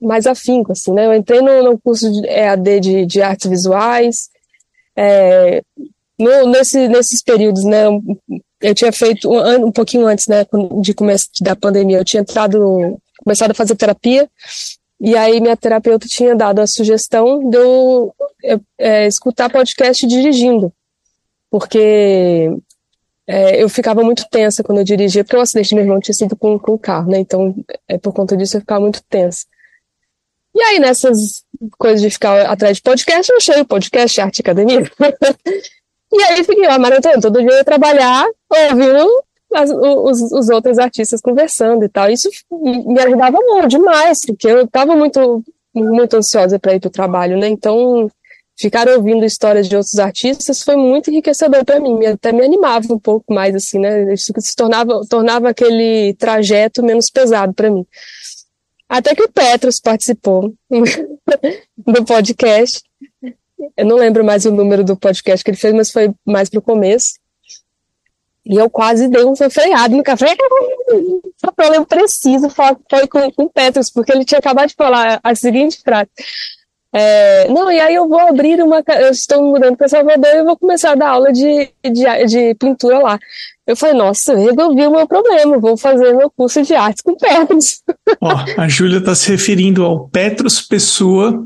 mais 0.00 0.26
afinco, 0.26 0.72
assim, 0.72 0.92
né? 0.92 1.06
Eu 1.06 1.14
entrei 1.14 1.40
no, 1.40 1.62
no 1.62 1.78
curso 1.78 2.10
de 2.10 2.26
EAD 2.26 2.80
de, 2.80 3.06
de 3.06 3.22
artes 3.22 3.48
visuais, 3.48 4.28
é, 4.96 5.62
no, 6.18 6.46
nesse, 6.46 6.88
nesses 6.88 7.22
períodos, 7.22 7.64
né? 7.64 7.84
Eu 8.60 8.74
tinha 8.74 8.90
feito 8.90 9.30
um, 9.30 9.66
um 9.66 9.72
pouquinho 9.72 10.06
antes, 10.06 10.26
né, 10.26 10.44
de 10.82 10.92
começo 10.92 11.28
da 11.40 11.54
pandemia, 11.54 11.98
eu 11.98 12.04
tinha 12.04 12.22
entrado 12.22 12.98
começado 13.22 13.52
a 13.52 13.54
fazer 13.54 13.76
terapia, 13.76 14.28
e 15.00 15.16
aí 15.16 15.40
minha 15.40 15.56
terapeuta 15.56 16.08
tinha 16.08 16.34
dado 16.34 16.60
a 16.60 16.66
sugestão 16.66 17.48
de 17.48 17.56
eu 17.56 18.14
é, 18.78 19.06
escutar 19.06 19.50
podcast 19.50 20.04
dirigindo, 20.06 20.72
porque 21.50 22.50
é, 23.30 23.62
eu 23.62 23.68
ficava 23.68 24.02
muito 24.02 24.26
tensa 24.30 24.64
quando 24.64 24.78
eu 24.78 24.84
dirigia, 24.84 25.22
porque 25.22 25.36
o 25.36 25.40
acidente 25.40 25.68
do 25.68 25.74
meu 25.74 25.84
irmão 25.84 26.00
tinha 26.00 26.14
sido 26.14 26.34
com, 26.34 26.58
com 26.58 26.72
o 26.72 26.78
carro, 26.78 27.10
né? 27.10 27.18
Então, 27.18 27.54
é, 27.86 27.98
por 27.98 28.14
conta 28.14 28.34
disso, 28.34 28.56
eu 28.56 28.62
ficava 28.62 28.80
muito 28.80 29.02
tensa. 29.02 29.44
E 30.54 30.62
aí, 30.62 30.78
nessas 30.78 31.44
coisas 31.76 32.00
de 32.00 32.08
ficar 32.08 32.46
atrás 32.46 32.78
de 32.78 32.82
podcast, 32.82 33.30
eu 33.30 33.36
achei 33.36 33.60
o 33.60 33.66
podcast 33.66 34.18
Arte 34.18 34.40
Academia. 34.40 34.80
e 36.10 36.22
aí, 36.22 36.42
fiquei 36.42 36.66
lá 36.66 36.78
maratona, 36.78 37.20
todo 37.20 37.38
dia 37.38 37.50
eu 37.50 37.56
ia 37.58 37.64
trabalhar, 37.64 38.26
ouvindo 38.70 39.06
as, 39.54 39.70
os, 39.70 40.32
os 40.32 40.48
outros 40.48 40.78
artistas 40.78 41.20
conversando 41.20 41.84
e 41.84 41.88
tal. 41.90 42.08
Isso 42.08 42.30
me 42.50 42.98
ajudava 42.98 43.38
muito, 43.42 43.68
demais, 43.68 44.20
porque 44.26 44.48
eu 44.48 44.62
estava 44.62 44.96
muito, 44.96 45.44
muito 45.74 46.16
ansiosa 46.16 46.58
para 46.58 46.74
ir 46.74 46.80
para 46.80 46.88
o 46.88 46.90
trabalho, 46.90 47.36
né? 47.36 47.48
Então, 47.48 48.10
ficar 48.58 48.88
ouvindo 48.88 49.24
histórias 49.24 49.68
de 49.68 49.76
outros 49.76 49.98
artistas 49.98 50.62
foi 50.62 50.76
muito 50.76 51.10
enriquecedor 51.10 51.64
para 51.64 51.78
mim, 51.78 52.04
até 52.06 52.32
me 52.32 52.44
animava 52.44 52.92
um 52.92 52.98
pouco 52.98 53.32
mais, 53.32 53.54
assim, 53.54 53.78
né? 53.78 54.12
Isso 54.12 54.32
se 54.38 54.56
tornava, 54.56 55.00
tornava 55.08 55.48
aquele 55.48 56.14
trajeto 56.14 56.82
menos 56.82 57.08
pesado 57.08 57.54
para 57.54 57.70
mim. 57.70 57.86
Até 58.88 59.14
que 59.14 59.22
o 59.22 59.28
Petros 59.28 59.78
participou 59.78 60.52
do 61.78 62.04
podcast. 62.04 62.82
Eu 63.76 63.86
não 63.86 63.96
lembro 63.96 64.24
mais 64.24 64.44
o 64.44 64.50
número 64.50 64.82
do 64.82 64.96
podcast 64.96 65.44
que 65.44 65.50
ele 65.50 65.58
fez, 65.58 65.74
mas 65.74 65.92
foi 65.92 66.12
mais 66.26 66.48
pro 66.48 66.62
começo. 66.62 67.14
E 68.44 68.56
eu 68.56 68.70
quase 68.70 69.08
dei 69.08 69.24
um 69.24 69.36
freado 69.36 69.94
no 69.94 70.02
café. 70.02 70.34
Só 71.36 71.52
problema 71.52 71.84
preciso 71.84 72.48
foi 72.48 73.06
com, 73.06 73.30
com 73.32 73.42
o 73.44 73.50
Petros, 73.50 73.90
porque 73.90 74.10
ele 74.10 74.24
tinha 74.24 74.38
acabado 74.38 74.68
de 74.68 74.74
falar 74.74 75.20
a 75.22 75.34
seguinte 75.34 75.80
frase. 75.84 76.08
É, 76.92 77.46
não, 77.48 77.70
e 77.70 77.78
aí 77.78 77.94
eu 77.94 78.08
vou 78.08 78.18
abrir 78.18 78.62
uma. 78.62 78.82
Eu 78.98 79.10
estou 79.10 79.42
mudando 79.42 79.76
para 79.76 79.88
Salvador 79.88 80.30
e 80.32 80.38
eu 80.38 80.44
vou 80.44 80.56
começar 80.56 80.92
a 80.92 80.94
dar 80.94 81.10
aula 81.10 81.32
de, 81.32 81.70
de, 81.84 82.26
de 82.26 82.54
pintura 82.54 82.98
lá. 82.98 83.18
Eu 83.66 83.76
falei, 83.76 83.94
nossa, 83.94 84.32
eu 84.32 84.38
resolvi 84.38 84.86
o 84.86 84.90
meu 84.90 85.06
problema, 85.06 85.58
vou 85.58 85.76
fazer 85.76 86.14
meu 86.14 86.30
curso 86.30 86.62
de 86.62 86.74
artes 86.74 87.02
com 87.02 87.14
Petros. 87.14 87.82
Ó, 88.18 88.34
a 88.56 88.66
Júlia 88.66 88.98
está 88.98 89.14
se 89.14 89.30
referindo 89.30 89.84
ao 89.84 90.08
Petros 90.08 90.62
Pessoa. 90.62 91.44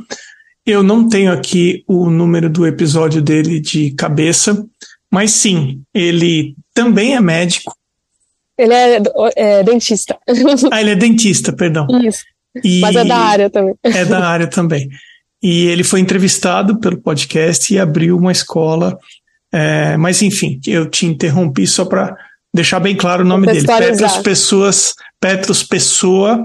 Eu 0.64 0.84
não 0.84 1.08
tenho 1.08 1.32
aqui 1.32 1.82
o 1.88 2.08
número 2.08 2.48
do 2.48 2.64
episódio 2.64 3.20
dele 3.20 3.58
de 3.58 3.90
cabeça, 3.92 4.64
mas 5.10 5.32
sim, 5.32 5.82
ele 5.92 6.54
também 6.72 7.16
é 7.16 7.20
médico. 7.20 7.74
Ele 8.56 8.72
é, 8.72 9.02
é 9.34 9.62
dentista. 9.64 10.16
Ah, 10.70 10.80
ele 10.80 10.90
é 10.90 10.96
dentista, 10.96 11.52
perdão. 11.52 11.88
Isso. 12.04 12.24
E 12.62 12.80
mas 12.80 12.94
é 12.94 13.04
da 13.04 13.16
área 13.16 13.50
também. 13.50 13.74
É 13.82 14.04
da 14.04 14.24
área 14.24 14.46
também. 14.46 14.88
E 15.42 15.66
ele 15.66 15.82
foi 15.82 16.00
entrevistado 16.00 16.78
pelo 16.78 17.00
podcast 17.00 17.72
e 17.72 17.78
abriu 17.78 18.16
uma 18.16 18.30
escola. 18.30 18.96
É, 19.52 19.96
mas 19.96 20.22
enfim, 20.22 20.60
eu 20.66 20.88
te 20.88 21.04
interrompi 21.04 21.66
só 21.66 21.84
para 21.84 22.16
deixar 22.54 22.80
bem 22.80 22.96
claro 22.96 23.24
o 23.24 23.26
nome 23.26 23.46
dele. 23.46 23.66
Petros 23.66 24.18
Pessoas, 24.18 24.94
Petros 25.20 25.62
Pessoa. 25.62 26.42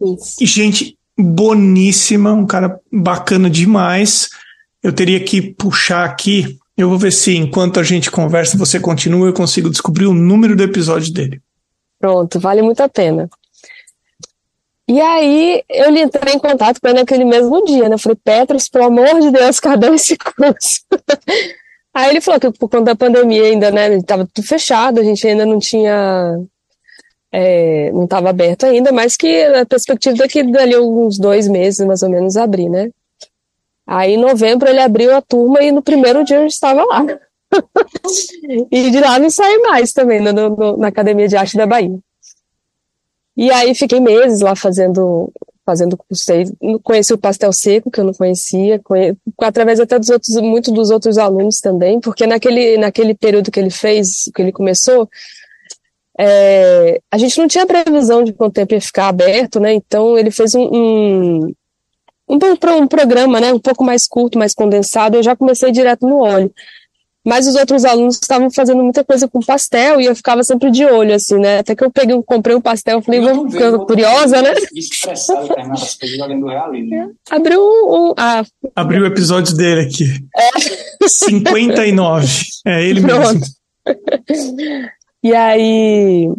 Isso. 0.00 0.36
E 0.40 0.46
gente 0.46 0.98
boníssima, 1.18 2.32
um 2.32 2.46
cara 2.46 2.78
bacana 2.92 3.48
demais. 3.48 4.28
Eu 4.82 4.92
teria 4.92 5.18
que 5.18 5.40
puxar 5.40 6.04
aqui. 6.04 6.56
Eu 6.76 6.88
vou 6.88 6.98
ver 6.98 7.12
se 7.12 7.36
enquanto 7.36 7.80
a 7.80 7.82
gente 7.82 8.10
conversa, 8.10 8.56
você 8.56 8.78
continua, 8.78 9.26
eu 9.26 9.32
consigo 9.32 9.68
descobrir 9.68 10.06
o 10.06 10.14
número 10.14 10.54
do 10.54 10.62
episódio 10.62 11.12
dele. 11.12 11.40
Pronto, 11.98 12.38
vale 12.38 12.62
muito 12.62 12.80
a 12.80 12.88
pena. 12.88 13.28
E 14.88 15.02
aí 15.02 15.62
eu 15.68 15.94
entrei 15.94 16.32
em 16.32 16.38
contato 16.38 16.80
com 16.80 16.88
ele 16.88 17.00
naquele 17.00 17.24
mesmo 17.24 17.62
dia, 17.62 17.90
né? 17.90 17.94
Eu 17.94 17.98
falei, 17.98 18.16
Petros, 18.24 18.70
pelo 18.70 18.86
amor 18.86 19.20
de 19.20 19.30
Deus, 19.30 19.60
cadê 19.60 19.88
esse 19.88 20.16
curso? 20.16 20.80
aí 21.92 22.08
ele 22.10 22.22
falou 22.22 22.40
que 22.40 22.50
por 22.52 22.70
conta 22.70 22.84
da 22.84 22.96
pandemia 22.96 23.44
ainda, 23.44 23.70
né? 23.70 23.96
Estava 23.96 24.26
tudo 24.32 24.46
fechado, 24.46 24.98
a 24.98 25.04
gente 25.04 25.26
ainda 25.28 25.44
não 25.44 25.58
tinha. 25.58 26.38
É, 27.30 27.92
não 27.92 28.04
estava 28.04 28.30
aberto 28.30 28.64
ainda, 28.64 28.90
mas 28.90 29.14
que 29.14 29.42
a 29.44 29.66
perspectiva 29.66 30.16
daqui 30.16 30.42
dali 30.42 30.78
uns 30.78 31.18
dois 31.18 31.46
meses, 31.46 31.86
mais 31.86 32.02
ou 32.02 32.08
menos, 32.08 32.38
abrir, 32.38 32.70
né? 32.70 32.88
Aí 33.86 34.14
em 34.14 34.18
novembro 34.18 34.68
ele 34.68 34.80
abriu 34.80 35.14
a 35.14 35.20
turma 35.20 35.62
e 35.62 35.70
no 35.70 35.82
primeiro 35.82 36.24
dia 36.24 36.38
eu 36.38 36.46
estava 36.46 36.82
lá. 36.84 37.04
e 38.72 38.90
de 38.90 39.00
lá 39.00 39.18
não 39.18 39.28
saí 39.28 39.58
mais 39.58 39.92
também, 39.92 40.20
no, 40.20 40.32
no, 40.32 40.76
na 40.78 40.88
Academia 40.88 41.28
de 41.28 41.36
Arte 41.36 41.58
da 41.58 41.66
Bahia. 41.66 41.98
E 43.38 43.52
aí 43.52 43.72
fiquei 43.72 44.00
meses 44.00 44.40
lá 44.40 44.56
fazendo 44.56 45.32
fazendo 45.64 45.98
curso. 45.98 46.24
Conheci 46.82 47.12
o 47.12 47.18
pastel 47.18 47.52
seco, 47.52 47.90
que 47.90 48.00
eu 48.00 48.04
não 48.04 48.14
conhecia, 48.14 48.80
conhe... 48.82 49.14
através 49.38 49.78
até 49.78 49.98
dos 49.98 50.08
outros, 50.08 50.34
muito 50.36 50.72
dos 50.72 50.90
outros 50.90 51.18
alunos 51.18 51.60
também, 51.60 52.00
porque 52.00 52.26
naquele, 52.26 52.78
naquele 52.78 53.14
período 53.14 53.50
que 53.50 53.60
ele 53.60 53.68
fez, 53.68 54.30
que 54.34 54.40
ele 54.40 54.50
começou, 54.50 55.06
é, 56.18 57.00
a 57.10 57.18
gente 57.18 57.38
não 57.38 57.46
tinha 57.46 57.66
previsão 57.66 58.24
de 58.24 58.32
quanto 58.32 58.54
tempo 58.54 58.72
ia 58.72 58.80
ficar 58.80 59.08
aberto, 59.08 59.60
né? 59.60 59.74
Então 59.74 60.18
ele 60.18 60.30
fez 60.30 60.54
um, 60.54 60.62
um, 60.62 61.54
um, 62.30 62.38
um 62.80 62.88
programa, 62.88 63.38
né? 63.38 63.52
Um 63.52 63.60
pouco 63.60 63.84
mais 63.84 64.08
curto, 64.08 64.38
mais 64.38 64.54
condensado. 64.54 65.16
Eu 65.16 65.22
já 65.22 65.36
comecei 65.36 65.70
direto 65.70 66.08
no 66.08 66.20
óleo. 66.20 66.50
Mas 67.28 67.46
os 67.46 67.56
outros 67.56 67.84
alunos 67.84 68.14
estavam 68.14 68.50
fazendo 68.50 68.82
muita 68.82 69.04
coisa 69.04 69.28
com 69.28 69.38
pastel 69.40 70.00
e 70.00 70.06
eu 70.06 70.16
ficava 70.16 70.42
sempre 70.42 70.70
de 70.70 70.86
olho, 70.86 71.14
assim, 71.14 71.36
né? 71.36 71.58
Até 71.58 71.76
que 71.76 71.84
eu 71.84 71.90
peguei, 71.90 72.18
comprei 72.22 72.56
um 72.56 72.60
pastel, 72.60 73.02
falei, 73.02 73.20
vamos, 73.20 73.52
ficando 73.52 73.84
curiosa, 73.84 74.40
né? 74.40 74.54
Abriu 77.28 77.60
um. 77.60 78.14
Ah. 78.16 78.42
Abriu 78.74 79.02
o 79.02 79.06
episódio 79.06 79.54
dele 79.54 79.82
aqui. 79.82 80.06
É. 80.34 81.06
59. 81.06 82.26
É 82.66 82.82
ele 82.82 83.02
Pronto. 83.02 83.40
mesmo. 84.26 84.88
E 85.22 85.34
aí. 85.34 86.32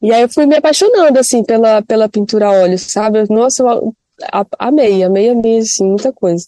E 0.00 0.12
aí 0.12 0.22
eu 0.22 0.28
fui 0.28 0.46
me 0.46 0.54
apaixonando, 0.54 1.18
assim, 1.18 1.42
pela, 1.42 1.82
pela 1.82 2.08
pintura 2.08 2.46
a 2.46 2.52
óleo, 2.52 2.78
sabe? 2.78 3.24
Nossa, 3.28 3.64
eu 3.64 3.92
amei, 4.56 5.02
amei, 5.02 5.30
amei, 5.30 5.58
assim, 5.58 5.84
muita 5.84 6.12
coisa. 6.12 6.46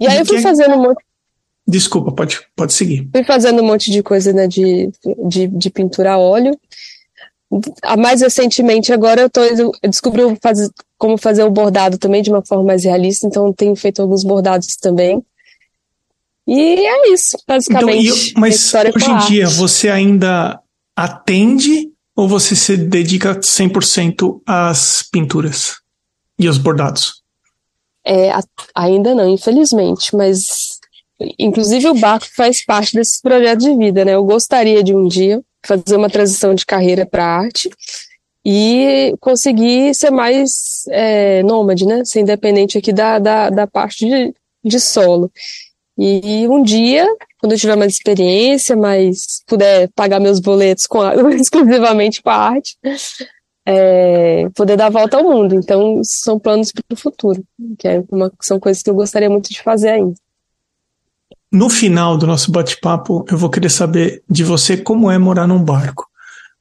E 0.00 0.06
aí 0.06 0.18
eu 0.18 0.24
fui 0.24 0.40
fazendo 0.40 0.76
um 0.76 0.82
monte. 0.82 1.04
Desculpa, 1.66 2.12
pode, 2.12 2.40
pode 2.54 2.72
seguir. 2.72 3.08
Fui 3.12 3.24
fazendo 3.24 3.60
um 3.60 3.66
monte 3.66 3.90
de 3.90 4.02
coisa 4.02 4.32
né, 4.32 4.46
de, 4.46 4.90
de, 5.26 5.48
de 5.48 5.70
pintura 5.70 6.12
a 6.12 6.18
óleo. 6.18 6.56
Mais 7.98 8.20
recentemente, 8.20 8.92
agora 8.92 9.22
eu, 9.22 9.30
tô, 9.30 9.40
eu 9.42 9.72
descobri 9.82 10.22
faz, 10.42 10.70
como 10.98 11.16
fazer 11.16 11.42
o 11.44 11.50
bordado 11.50 11.98
também 11.98 12.22
de 12.22 12.30
uma 12.30 12.44
forma 12.44 12.64
mais 12.64 12.84
realista, 12.84 13.26
então 13.26 13.52
tenho 13.52 13.74
feito 13.74 14.02
alguns 14.02 14.24
bordados 14.24 14.76
também. 14.76 15.22
E 16.46 16.86
é 16.86 17.12
isso, 17.12 17.36
basicamente. 17.46 18.06
Então, 18.06 18.16
eu, 18.16 18.32
mas 18.36 18.72
hoje 18.74 19.10
em 19.10 19.18
dia, 19.26 19.48
você 19.48 19.88
ainda 19.88 20.60
atende 20.94 21.90
ou 22.14 22.28
você 22.28 22.54
se 22.56 22.76
dedica 22.76 23.38
100% 23.38 24.40
às 24.46 25.02
pinturas 25.02 25.76
e 26.38 26.46
aos 26.46 26.58
bordados? 26.58 27.22
É, 28.04 28.30
ainda 28.74 29.14
não, 29.14 29.28
infelizmente, 29.28 30.14
mas 30.14 30.65
Inclusive 31.38 31.88
o 31.88 31.94
barco 31.94 32.26
faz 32.34 32.64
parte 32.64 32.94
desse 32.94 33.20
projeto 33.22 33.60
de 33.60 33.74
vida, 33.76 34.04
né? 34.04 34.14
Eu 34.14 34.24
gostaria 34.24 34.82
de 34.82 34.94
um 34.94 35.08
dia 35.08 35.42
fazer 35.64 35.96
uma 35.96 36.10
transição 36.10 36.54
de 36.54 36.66
carreira 36.66 37.06
para 37.06 37.24
arte 37.24 37.70
e 38.44 39.14
conseguir 39.18 39.94
ser 39.94 40.10
mais 40.10 40.84
é, 40.90 41.42
nômade, 41.42 41.86
né? 41.86 42.04
Ser 42.04 42.20
independente 42.20 42.78
aqui 42.78 42.92
da, 42.92 43.18
da, 43.18 43.50
da 43.50 43.66
parte 43.66 44.06
de, 44.06 44.34
de 44.64 44.78
solo. 44.78 45.30
E 45.98 46.46
um 46.48 46.62
dia, 46.62 47.06
quando 47.40 47.52
eu 47.52 47.58
tiver 47.58 47.76
mais 47.76 47.94
experiência, 47.94 48.76
mas 48.76 49.42
puder 49.46 49.88
pagar 49.94 50.20
meus 50.20 50.38
boletos 50.38 50.86
com 50.86 51.00
a, 51.00 51.14
exclusivamente 51.34 52.22
com 52.22 52.28
a 52.28 52.36
arte, 52.36 52.76
é, 53.64 54.48
poder 54.54 54.76
dar 54.76 54.86
a 54.86 54.90
volta 54.90 55.16
ao 55.16 55.24
mundo. 55.24 55.54
Então, 55.54 56.02
são 56.04 56.38
planos 56.38 56.70
para 56.70 56.84
o 56.92 56.96
futuro, 56.96 57.42
que 57.78 57.88
é 57.88 58.04
uma, 58.10 58.30
são 58.42 58.60
coisas 58.60 58.82
que 58.82 58.90
eu 58.90 58.94
gostaria 58.94 59.30
muito 59.30 59.50
de 59.50 59.62
fazer 59.62 59.88
ainda. 59.88 60.14
No 61.52 61.70
final 61.70 62.18
do 62.18 62.26
nosso 62.26 62.50
bate-papo, 62.50 63.24
eu 63.30 63.38
vou 63.38 63.48
querer 63.48 63.70
saber 63.70 64.22
de 64.28 64.42
você 64.42 64.76
como 64.76 65.10
é 65.10 65.18
morar 65.18 65.46
num 65.46 65.62
barco. 65.62 66.06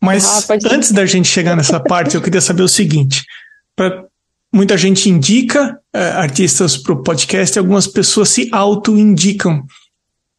Mas 0.02 0.50
ah, 0.50 0.58
antes 0.72 0.92
da 0.92 1.06
gente 1.06 1.28
chegar 1.28 1.56
nessa 1.56 1.80
parte, 1.80 2.16
eu 2.16 2.22
queria 2.22 2.42
saber 2.42 2.64
o 2.64 2.68
seguinte: 2.68 3.26
pra, 3.76 4.04
muita 4.54 4.78
gente 4.78 5.10
indica 5.10 5.80
é, 5.94 6.10
artistas 6.10 6.78
para 6.78 6.94
o 6.94 7.02
podcast, 7.02 7.58
e 7.58 7.60
algumas 7.60 7.88
pessoas 7.88 8.30
se 8.30 8.50
auto-indicam. 8.52 9.66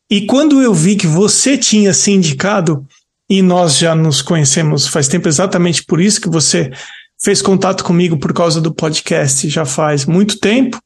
E 0.09 0.25
quando 0.27 0.63
eu 0.63 0.73
vi 0.73 0.95
que 0.95 1.07
você 1.07 1.59
tinha 1.59 1.93
se 1.93 2.13
indicado, 2.13 2.87
e 3.29 3.43
nós 3.43 3.77
já 3.77 3.95
nos 3.95 4.23
conhecemos 4.23 4.87
faz 4.87 5.09
tempo 5.09 5.29
exatamente 5.29 5.85
por 5.85 6.01
isso 6.01 6.21
que 6.21 6.29
você 6.29 6.71
fez 7.21 7.43
contato 7.43 7.85
comigo 7.85 8.19
por 8.19 8.33
causa 8.33 8.61
do 8.61 8.73
podcast 8.73 9.49
já 9.49 9.65
faz 9.65 10.07
muito 10.07 10.39
tempo, 10.39 10.79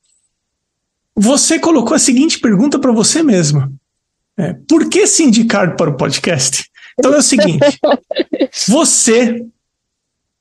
você 1.20 1.58
colocou 1.58 1.94
a 1.94 1.98
seguinte 1.98 2.40
pergunta 2.40 2.78
para 2.78 2.90
você 2.92 3.22
mesma: 3.22 3.70
é, 4.38 4.54
por 4.66 4.88
que 4.88 5.06
se 5.06 5.22
indicar 5.22 5.76
para 5.76 5.90
o 5.90 5.96
podcast? 5.96 6.64
Então 6.98 7.12
é 7.12 7.18
o 7.18 7.22
seguinte: 7.22 7.78
você 8.66 9.44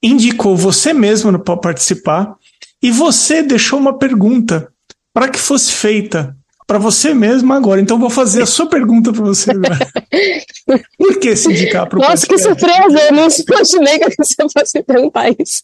indicou 0.01 0.55
você 0.55 0.93
mesmo 0.93 1.37
para 1.37 1.57
participar 1.57 2.33
e 2.81 2.91
você 2.91 3.43
deixou 3.43 3.77
uma 3.77 3.97
pergunta 3.97 4.71
para 5.13 5.27
que 5.27 5.37
fosse 5.37 5.73
feita 5.73 6.33
para 6.65 6.77
você 6.77 7.13
mesmo 7.13 7.51
agora. 7.51 7.81
Então 7.81 7.99
vou 7.99 8.09
fazer 8.09 8.43
a 8.43 8.45
sua 8.45 8.69
pergunta 8.69 9.11
para 9.11 9.23
você 9.23 9.51
agora. 9.51 9.79
Por 10.97 11.19
que 11.19 11.35
se 11.35 11.51
indicar 11.51 11.89
para 11.89 11.99
o 11.99 12.01
Nossa, 12.01 12.25
que 12.25 12.37
surpresa! 12.37 13.01
Eu 13.01 13.11
não 13.11 13.27
imaginei 13.27 13.99
que 13.99 14.15
você 14.17 14.35
fosse 14.57 14.83
perguntar 14.83 15.29
isso. 15.37 15.61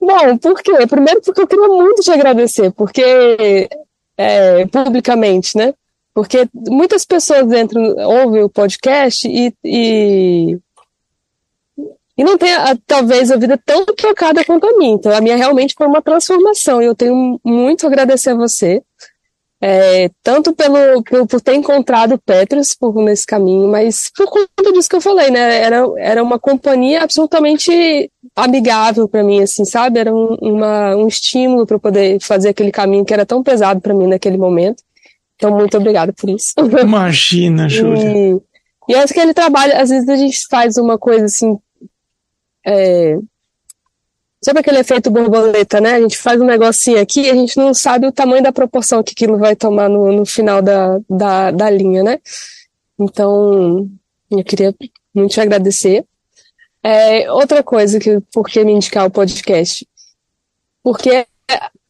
Bom, 0.00 0.36
por 0.38 0.62
quê? 0.62 0.86
Primeiro 0.86 1.22
porque 1.22 1.40
eu 1.40 1.46
queria 1.46 1.68
muito 1.68 2.02
te 2.02 2.10
agradecer, 2.10 2.70
porque 2.72 3.68
é, 4.16 4.66
publicamente, 4.66 5.56
né? 5.56 5.74
Porque 6.14 6.48
muitas 6.54 7.04
pessoas 7.04 7.52
entram, 7.52 7.94
ouvem 7.98 8.42
o 8.42 8.48
podcast 8.48 9.28
e, 9.28 9.52
e, 9.62 10.58
e 12.16 12.24
não 12.24 12.38
tem, 12.38 12.54
a, 12.54 12.76
talvez, 12.86 13.30
a 13.30 13.36
vida 13.36 13.60
tão 13.62 13.84
trocada 13.84 14.42
quanto 14.44 14.66
a 14.66 14.78
minha. 14.78 14.94
Então, 14.94 15.12
a 15.12 15.20
minha 15.20 15.36
realmente 15.36 15.74
foi 15.76 15.86
uma 15.86 16.00
transformação. 16.00 16.80
E 16.80 16.86
eu 16.86 16.94
tenho 16.94 17.38
muito 17.44 17.84
a 17.84 17.88
agradecer 17.88 18.30
a 18.30 18.34
você, 18.34 18.82
é, 19.60 20.10
tanto 20.22 20.54
pelo, 20.54 21.02
pelo, 21.02 21.26
por 21.26 21.40
ter 21.40 21.54
encontrado 21.54 22.18
Petrus 22.24 22.74
por, 22.74 22.94
nesse 23.02 23.26
caminho, 23.26 23.68
mas 23.68 24.10
por 24.16 24.30
conta 24.30 24.72
disso 24.72 24.88
que 24.88 24.96
eu 24.96 25.00
falei, 25.02 25.30
né? 25.30 25.60
Era, 25.60 25.84
era 25.98 26.22
uma 26.22 26.38
companhia 26.38 27.02
absolutamente 27.02 28.10
amigável 28.36 29.08
para 29.08 29.24
mim, 29.24 29.42
assim, 29.42 29.64
sabe? 29.64 29.98
Era 29.98 30.14
um, 30.14 30.36
uma, 30.42 30.94
um 30.94 31.08
estímulo 31.08 31.66
para 31.66 31.78
poder 31.78 32.20
fazer 32.20 32.50
aquele 32.50 32.70
caminho 32.70 33.04
que 33.04 33.14
era 33.14 33.24
tão 33.24 33.42
pesado 33.42 33.80
para 33.80 33.94
mim 33.94 34.06
naquele 34.06 34.36
momento. 34.36 34.82
Então, 35.36 35.50
muito 35.50 35.76
obrigada 35.76 36.12
por 36.12 36.28
isso. 36.28 36.52
Imagina, 36.80 37.68
Júlia. 37.68 38.04
E, 38.04 38.40
e 38.90 38.94
acho 38.94 39.14
que 39.14 39.20
ele 39.20 39.32
trabalha, 39.32 39.80
às 39.80 39.88
vezes 39.88 40.08
a 40.08 40.16
gente 40.16 40.46
faz 40.48 40.76
uma 40.76 40.98
coisa 40.98 41.24
assim. 41.24 41.58
É, 42.64 43.18
sabe 44.42 44.60
aquele 44.60 44.78
efeito 44.78 45.10
borboleta, 45.10 45.80
né? 45.80 45.94
A 45.94 46.00
gente 46.00 46.18
faz 46.18 46.40
um 46.40 46.46
negocinho 46.46 47.00
aqui 47.00 47.22
e 47.22 47.30
a 47.30 47.34
gente 47.34 47.56
não 47.56 47.72
sabe 47.72 48.06
o 48.06 48.12
tamanho 48.12 48.42
da 48.42 48.52
proporção 48.52 49.02
que 49.02 49.12
aquilo 49.12 49.38
vai 49.38 49.56
tomar 49.56 49.88
no, 49.88 50.12
no 50.12 50.26
final 50.26 50.60
da, 50.60 50.98
da, 51.08 51.50
da 51.50 51.70
linha, 51.70 52.02
né? 52.02 52.18
Então, 52.98 53.88
eu 54.30 54.44
queria 54.44 54.74
muito 55.14 55.32
te 55.32 55.40
agradecer. 55.40 56.04
É, 56.88 57.28
outra 57.32 57.64
coisa 57.64 57.98
que 57.98 58.20
por 58.32 58.46
que 58.46 58.62
me 58.62 58.70
indicar 58.70 59.04
o 59.04 59.10
podcast? 59.10 59.84
Porque 60.84 61.26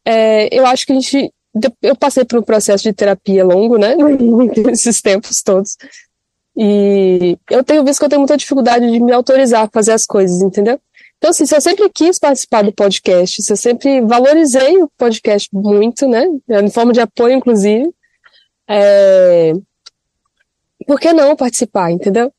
é, 0.03 0.49
eu 0.51 0.65
acho 0.65 0.87
que 0.87 0.91
a 0.91 0.95
gente 0.95 1.31
eu 1.83 1.95
passei 1.95 2.25
por 2.25 2.39
um 2.39 2.41
processo 2.41 2.83
de 2.83 2.93
terapia 2.93 3.45
longo, 3.45 3.77
né? 3.77 3.95
Nesses 4.65 4.99
tempos 4.99 5.43
todos. 5.43 5.77
E 6.55 7.37
eu 7.47 7.63
tenho 7.63 7.83
visto 7.85 7.99
que 7.99 8.05
eu 8.05 8.09
tenho 8.09 8.21
muita 8.21 8.37
dificuldade 8.37 8.89
de 8.89 8.99
me 8.99 9.11
autorizar 9.11 9.65
a 9.65 9.69
fazer 9.69 9.91
as 9.91 10.03
coisas, 10.03 10.41
entendeu? 10.41 10.79
Então, 11.19 11.29
assim, 11.29 11.45
se 11.45 11.55
eu 11.55 11.61
sempre 11.61 11.87
quis 11.91 12.17
participar 12.17 12.63
do 12.63 12.73
podcast, 12.73 13.43
se 13.43 13.53
eu 13.53 13.57
sempre 13.57 14.01
valorizei 14.01 14.81
o 14.81 14.89
podcast 14.97 15.47
muito, 15.53 16.07
né? 16.07 16.25
Em 16.49 16.71
forma 16.71 16.91
de 16.91 17.01
apoio, 17.01 17.35
inclusive. 17.35 17.87
É... 18.67 19.53
Por 20.87 20.99
que 20.99 21.13
não 21.13 21.35
participar, 21.35 21.91
entendeu? 21.91 22.33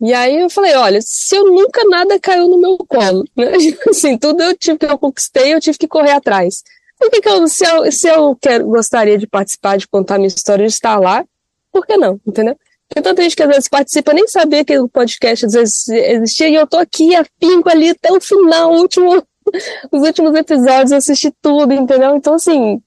E 0.00 0.12
aí 0.12 0.40
eu 0.40 0.50
falei, 0.50 0.74
olha, 0.74 1.00
se 1.02 1.34
eu 1.34 1.46
nunca 1.46 1.82
nada 1.84 2.20
caiu 2.20 2.48
no 2.48 2.60
meu 2.60 2.76
colo, 2.78 3.24
né? 3.36 3.52
Assim, 3.88 4.18
tudo 4.18 4.42
eu 4.42 4.56
tive 4.56 4.78
que 4.78 4.86
eu 4.86 4.98
conquistei, 4.98 5.54
eu 5.54 5.60
tive 5.60 5.78
que 5.78 5.88
correr 5.88 6.12
atrás. 6.12 6.62
Por 6.98 7.10
que, 7.10 7.20
que 7.20 7.28
eu, 7.28 7.46
se 7.48 7.64
eu, 7.64 7.92
se 7.92 8.08
eu 8.08 8.36
quero, 8.40 8.66
gostaria 8.66 9.18
de 9.18 9.26
participar, 9.26 9.76
de 9.76 9.86
contar 9.86 10.16
minha 10.16 10.28
história, 10.28 10.66
de 10.66 10.72
estar 10.72 10.98
lá, 10.98 11.24
por 11.70 11.86
que 11.86 11.96
não, 11.96 12.18
entendeu? 12.26 12.56
Tem 12.88 13.02
tanta 13.02 13.22
gente 13.22 13.36
que 13.36 13.42
às 13.42 13.48
vezes 13.48 13.68
participa, 13.68 14.12
nem 14.12 14.26
sabia 14.28 14.64
que 14.64 14.78
o 14.78 14.88
podcast 14.88 15.44
às 15.44 15.52
vezes 15.52 15.88
existia, 15.88 16.48
e 16.48 16.54
eu 16.54 16.66
tô 16.66 16.78
aqui, 16.78 17.14
afinco 17.14 17.68
ali 17.68 17.90
até 17.90 18.12
o 18.12 18.20
final, 18.20 18.72
o 18.72 18.78
último, 18.78 19.22
os 19.92 20.02
últimos 20.02 20.34
episódios, 20.34 20.92
eu 20.92 20.98
assisti 20.98 21.30
tudo, 21.42 21.72
entendeu? 21.72 22.16
Então, 22.16 22.34
assim, 22.34 22.80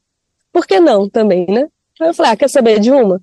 por 0.52 0.66
que 0.66 0.80
não 0.80 1.10
também, 1.10 1.46
né? 1.48 1.68
Aí 2.00 2.08
eu 2.08 2.14
falei, 2.14 2.32
ah, 2.32 2.38
quer 2.38 2.50
saber 2.50 2.80
de 2.80 2.92
uma? 2.92 3.22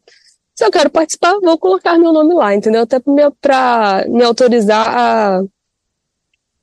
Se 0.56 0.64
eu 0.64 0.70
quero 0.70 0.88
participar, 0.88 1.38
vou 1.40 1.58
colocar 1.58 1.98
meu 1.98 2.14
nome 2.14 2.32
lá, 2.32 2.54
entendeu? 2.54 2.82
Até 2.82 2.98
pra 2.98 3.12
me, 3.12 3.30
pra 3.40 4.04
me 4.08 4.24
autorizar 4.24 4.88
a 4.88 5.44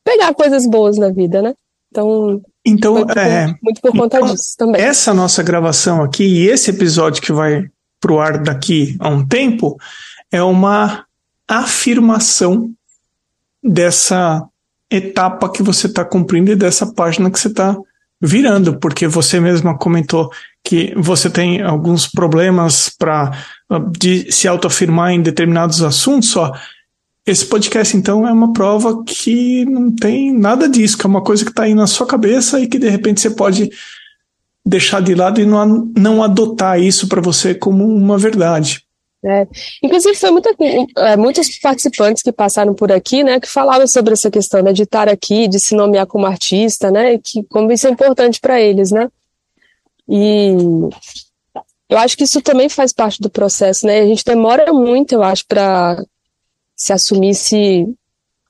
pegar 0.04 0.34
coisas 0.34 0.66
boas 0.66 0.98
na 0.98 1.10
vida, 1.10 1.44
né? 1.44 1.54
Então, 1.92 2.42
então, 2.66 2.96
muito, 2.96 3.20
é, 3.20 3.46
por, 3.46 3.58
muito 3.62 3.82
por 3.82 3.92
conta 3.92 4.18
então, 4.18 4.34
disso 4.34 4.56
também. 4.58 4.82
Essa 4.82 5.14
nossa 5.14 5.44
gravação 5.44 6.02
aqui 6.02 6.24
e 6.24 6.48
esse 6.48 6.72
episódio 6.72 7.22
que 7.22 7.32
vai 7.32 7.70
pro 8.02 8.20
ar 8.20 8.42
daqui 8.42 8.98
a 9.00 9.10
um 9.10 9.26
tempo 9.26 9.78
é 10.32 10.42
uma 10.42 11.06
afirmação 11.48 12.72
dessa 13.64 14.44
etapa 14.90 15.52
que 15.52 15.62
você 15.62 15.86
está 15.86 16.04
cumprindo 16.04 16.52
e 16.52 16.56
dessa 16.56 16.92
página 16.92 17.30
que 17.30 17.40
você 17.40 17.48
está 17.48 17.78
virando, 18.20 18.80
porque 18.80 19.08
você 19.08 19.40
mesma 19.40 19.78
comentou 19.78 20.32
que 20.64 20.94
você 20.96 21.30
tem 21.30 21.62
alguns 21.62 22.08
problemas 22.08 22.90
para 22.90 23.32
de 23.80 24.32
se 24.32 24.48
autoafirmar 24.48 25.12
em 25.12 25.22
determinados 25.22 25.82
assuntos, 25.82 26.30
só 26.30 26.52
esse 27.26 27.46
podcast, 27.46 27.96
então, 27.96 28.28
é 28.28 28.32
uma 28.34 28.52
prova 28.52 29.02
que 29.06 29.64
não 29.66 29.96
tem 29.96 30.34
nada 30.34 30.68
disso, 30.68 30.98
que 30.98 31.06
é 31.06 31.10
uma 31.10 31.24
coisa 31.24 31.46
que 31.46 31.52
está 31.52 31.64
aí 31.64 31.74
na 31.74 31.88
sua 31.88 32.06
cabeça 32.06 32.60
e 32.60 32.68
que 32.68 32.78
de 32.78 32.90
repente 32.90 33.22
você 33.22 33.30
pode 33.30 33.72
deixar 34.66 35.02
de 35.02 35.16
lado 35.16 35.40
e 35.40 35.46
não, 35.46 35.90
não 35.98 36.22
adotar 36.22 36.82
isso 36.82 37.08
para 37.08 37.22
você 37.22 37.56
como 37.56 37.88
uma 37.88 38.18
verdade. 38.18 38.84
É. 39.26 39.48
Inclusive, 39.82 40.16
foi 40.16 40.32
muita, 40.32 40.54
é, 40.98 41.16
muitos 41.16 41.58
participantes 41.60 42.22
que 42.22 42.32
passaram 42.32 42.74
por 42.74 42.92
aqui, 42.92 43.24
né, 43.24 43.40
que 43.40 43.48
falaram 43.48 43.88
sobre 43.88 44.12
essa 44.12 44.30
questão 44.30 44.62
né, 44.62 44.74
de 44.74 44.84
estar 44.84 45.08
aqui, 45.08 45.48
de 45.48 45.62
se 45.62 45.76
nomear 45.76 46.06
como 46.06 46.26
artista, 46.26 46.92
né, 46.92 47.18
que 47.18 47.42
como 47.44 47.72
isso 47.72 47.88
é 47.88 47.90
importante 47.90 48.42
para 48.42 48.60
eles, 48.60 48.92
né. 48.92 49.08
E 50.10 50.58
eu 51.90 51.98
acho 51.98 52.18
que 52.18 52.24
isso 52.24 52.42
também 52.42 52.70
faz 52.70 52.94
parte 52.94 53.22
do 53.22 53.30
processo, 53.30 53.86
né. 53.86 54.02
A 54.02 54.06
gente 54.06 54.24
demora 54.24 54.72
muito, 54.74 55.14
eu 55.14 55.24
acho, 55.24 55.46
para 55.46 56.04
se 56.76 56.92
assumisse, 56.92 57.86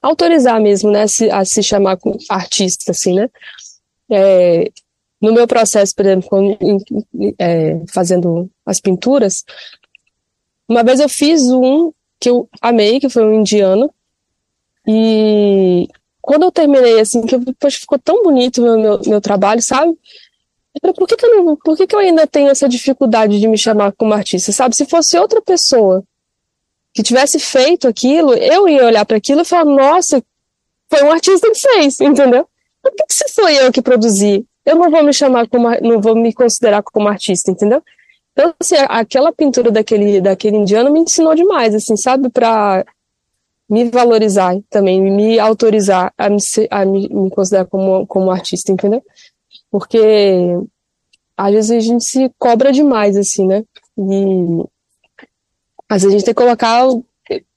autorizar 0.01 0.59
mesmo, 0.61 0.91
né, 0.91 1.07
se, 1.07 1.29
a 1.29 1.43
se 1.45 1.61
chamar 1.61 1.97
artista, 2.29 2.91
assim, 2.91 3.13
né. 3.15 3.29
É, 4.11 4.71
no 5.21 5.33
meu 5.33 5.47
processo, 5.47 5.95
por 5.95 6.05
exemplo, 6.05 6.57
é, 7.39 7.81
fazendo 7.87 8.49
as 8.65 8.79
pinturas, 8.79 9.43
uma 10.67 10.83
vez 10.83 10.99
eu 10.99 11.09
fiz 11.09 11.43
um 11.43 11.91
que 12.19 12.29
eu 12.29 12.49
amei, 12.61 12.99
que 12.99 13.09
foi 13.09 13.25
um 13.25 13.39
indiano, 13.39 13.93
e 14.87 15.87
quando 16.21 16.43
eu 16.43 16.51
terminei, 16.51 16.99
assim, 16.99 17.25
que 17.25 17.35
eu, 17.35 17.41
poxa, 17.59 17.79
ficou 17.79 17.99
tão 17.99 18.23
bonito 18.23 18.59
o 18.59 18.63
meu, 18.63 18.79
meu, 18.79 19.01
meu 19.05 19.21
trabalho, 19.21 19.61
sabe? 19.61 19.97
Por 20.81 21.07
que, 21.07 21.15
que, 21.15 21.25
eu 21.25 21.43
não, 21.43 21.55
por 21.55 21.77
que, 21.77 21.85
que 21.85 21.95
eu 21.95 21.99
ainda 21.99 22.25
tenho 22.25 22.49
essa 22.49 22.67
dificuldade 22.67 23.39
de 23.39 23.47
me 23.47 23.57
chamar 23.57 23.91
como 23.93 24.13
artista, 24.13 24.51
sabe? 24.51 24.75
Se 24.75 24.85
fosse 24.85 25.17
outra 25.17 25.41
pessoa 25.41 26.03
que 26.93 27.03
tivesse 27.03 27.39
feito 27.39 27.87
aquilo, 27.87 28.33
eu 28.33 28.67
ia 28.67 28.85
olhar 28.85 29.05
para 29.05 29.17
aquilo 29.17 29.41
e 29.41 29.45
falar, 29.45 29.65
nossa, 29.65 30.23
foi 30.89 31.03
um 31.03 31.11
artista 31.11 31.49
que 31.49 31.59
fez, 31.59 31.99
entendeu? 31.99 32.47
Por 32.81 32.91
que, 32.91 33.05
que 33.05 33.13
se 33.13 33.29
foi 33.33 33.55
eu 33.55 33.71
que 33.71 33.81
produzi? 33.81 34.45
Eu 34.65 34.75
não 34.75 34.89
vou 34.89 35.03
me 35.03 35.13
chamar 35.13 35.47
como, 35.47 35.69
não 35.81 35.99
vou 36.01 36.15
me 36.15 36.33
considerar 36.33 36.83
como 36.83 37.07
artista, 37.07 37.51
entendeu? 37.51 37.81
Então, 38.31 38.53
assim, 38.59 38.75
aquela 38.89 39.31
pintura 39.31 39.71
daquele, 39.71 40.19
daquele 40.21 40.57
indiano 40.57 40.91
me 40.91 40.99
ensinou 41.01 41.35
demais, 41.35 41.75
assim, 41.75 41.95
sabe? 41.95 42.29
Para 42.29 42.83
me 43.69 43.89
valorizar 43.89 44.55
também, 44.69 45.01
me 45.01 45.39
autorizar 45.39 46.13
a 46.17 46.29
me, 46.29 46.37
a 46.69 46.85
me, 46.85 47.09
me 47.09 47.29
considerar 47.29 47.65
como, 47.65 48.05
como 48.07 48.31
artista, 48.31 48.71
entendeu? 48.71 49.03
Porque 49.73 49.97
às 51.35 51.51
vezes 51.51 51.71
a 51.71 51.79
gente 51.79 52.03
se 52.03 52.31
cobra 52.37 52.71
demais, 52.71 53.17
assim, 53.17 53.47
né? 53.47 53.63
E 53.97 54.63
às 55.89 56.03
vezes 56.03 56.09
a 56.13 56.17
gente 56.19 56.25
tem 56.25 56.33
que 56.35 56.39
colocar, 56.39 56.85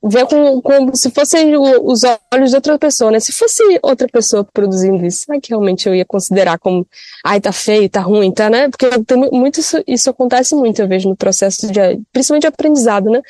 ver 0.03 0.27
como, 0.27 0.63
como 0.63 0.97
se 0.97 1.11
fossem 1.11 1.55
os 1.59 2.01
olhos 2.33 2.49
de 2.49 2.57
outra 2.57 2.79
pessoa, 2.79 3.11
né? 3.11 3.21
Se 3.21 3.33
fosse 3.33 3.63
outra 3.83 4.09
pessoa 4.09 4.49
produzindo 4.51 5.05
isso, 5.05 5.25
será 5.27 5.39
que 5.39 5.51
realmente 5.51 5.87
eu 5.87 5.95
ia 5.95 6.07
considerar 6.07 6.59
como, 6.59 6.87
ai, 7.23 7.39
tá 7.39 7.53
feio, 7.53 7.87
tá 7.91 8.01
ruim, 8.01 8.33
tá, 8.33 8.49
né? 8.49 8.71
Porque 8.71 8.89
tem 9.05 9.19
muito 9.31 9.61
isso, 9.61 9.85
isso 9.87 10.09
acontece 10.09 10.55
muito, 10.55 10.81
eu 10.81 10.89
vejo 10.89 11.11
no 11.11 11.17
processo 11.17 11.71
de, 11.71 12.01
principalmente 12.15 12.45
de 12.45 12.49
aprendizado, 12.49 13.11
né? 13.11 13.21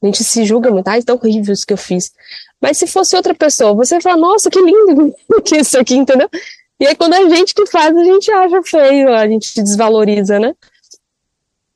A 0.00 0.06
gente 0.06 0.22
se 0.22 0.44
julga 0.44 0.70
muito, 0.70 0.86
ai, 0.86 1.02
tá 1.02 1.12
horrível 1.12 1.52
isso 1.52 1.66
que 1.66 1.72
eu 1.72 1.76
fiz. 1.76 2.12
Mas 2.60 2.78
se 2.78 2.86
fosse 2.86 3.16
outra 3.16 3.34
pessoa, 3.34 3.74
você 3.74 4.00
fala, 4.00 4.16
nossa, 4.16 4.48
que 4.48 4.60
lindo 4.60 5.12
que 5.44 5.56
isso 5.56 5.76
aqui, 5.76 5.96
entendeu? 5.96 6.30
E 6.80 6.86
aí 6.86 6.94
quando 6.94 7.14
é 7.14 7.18
a 7.18 7.28
gente 7.28 7.54
que 7.54 7.66
faz, 7.66 7.96
a 7.96 8.04
gente 8.04 8.30
acha 8.30 8.62
feio, 8.62 9.12
a 9.12 9.26
gente 9.28 9.62
desvaloriza, 9.62 10.38
né? 10.38 10.54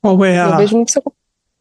Qual 0.01 0.23
é 0.23 0.39
a 0.39 0.57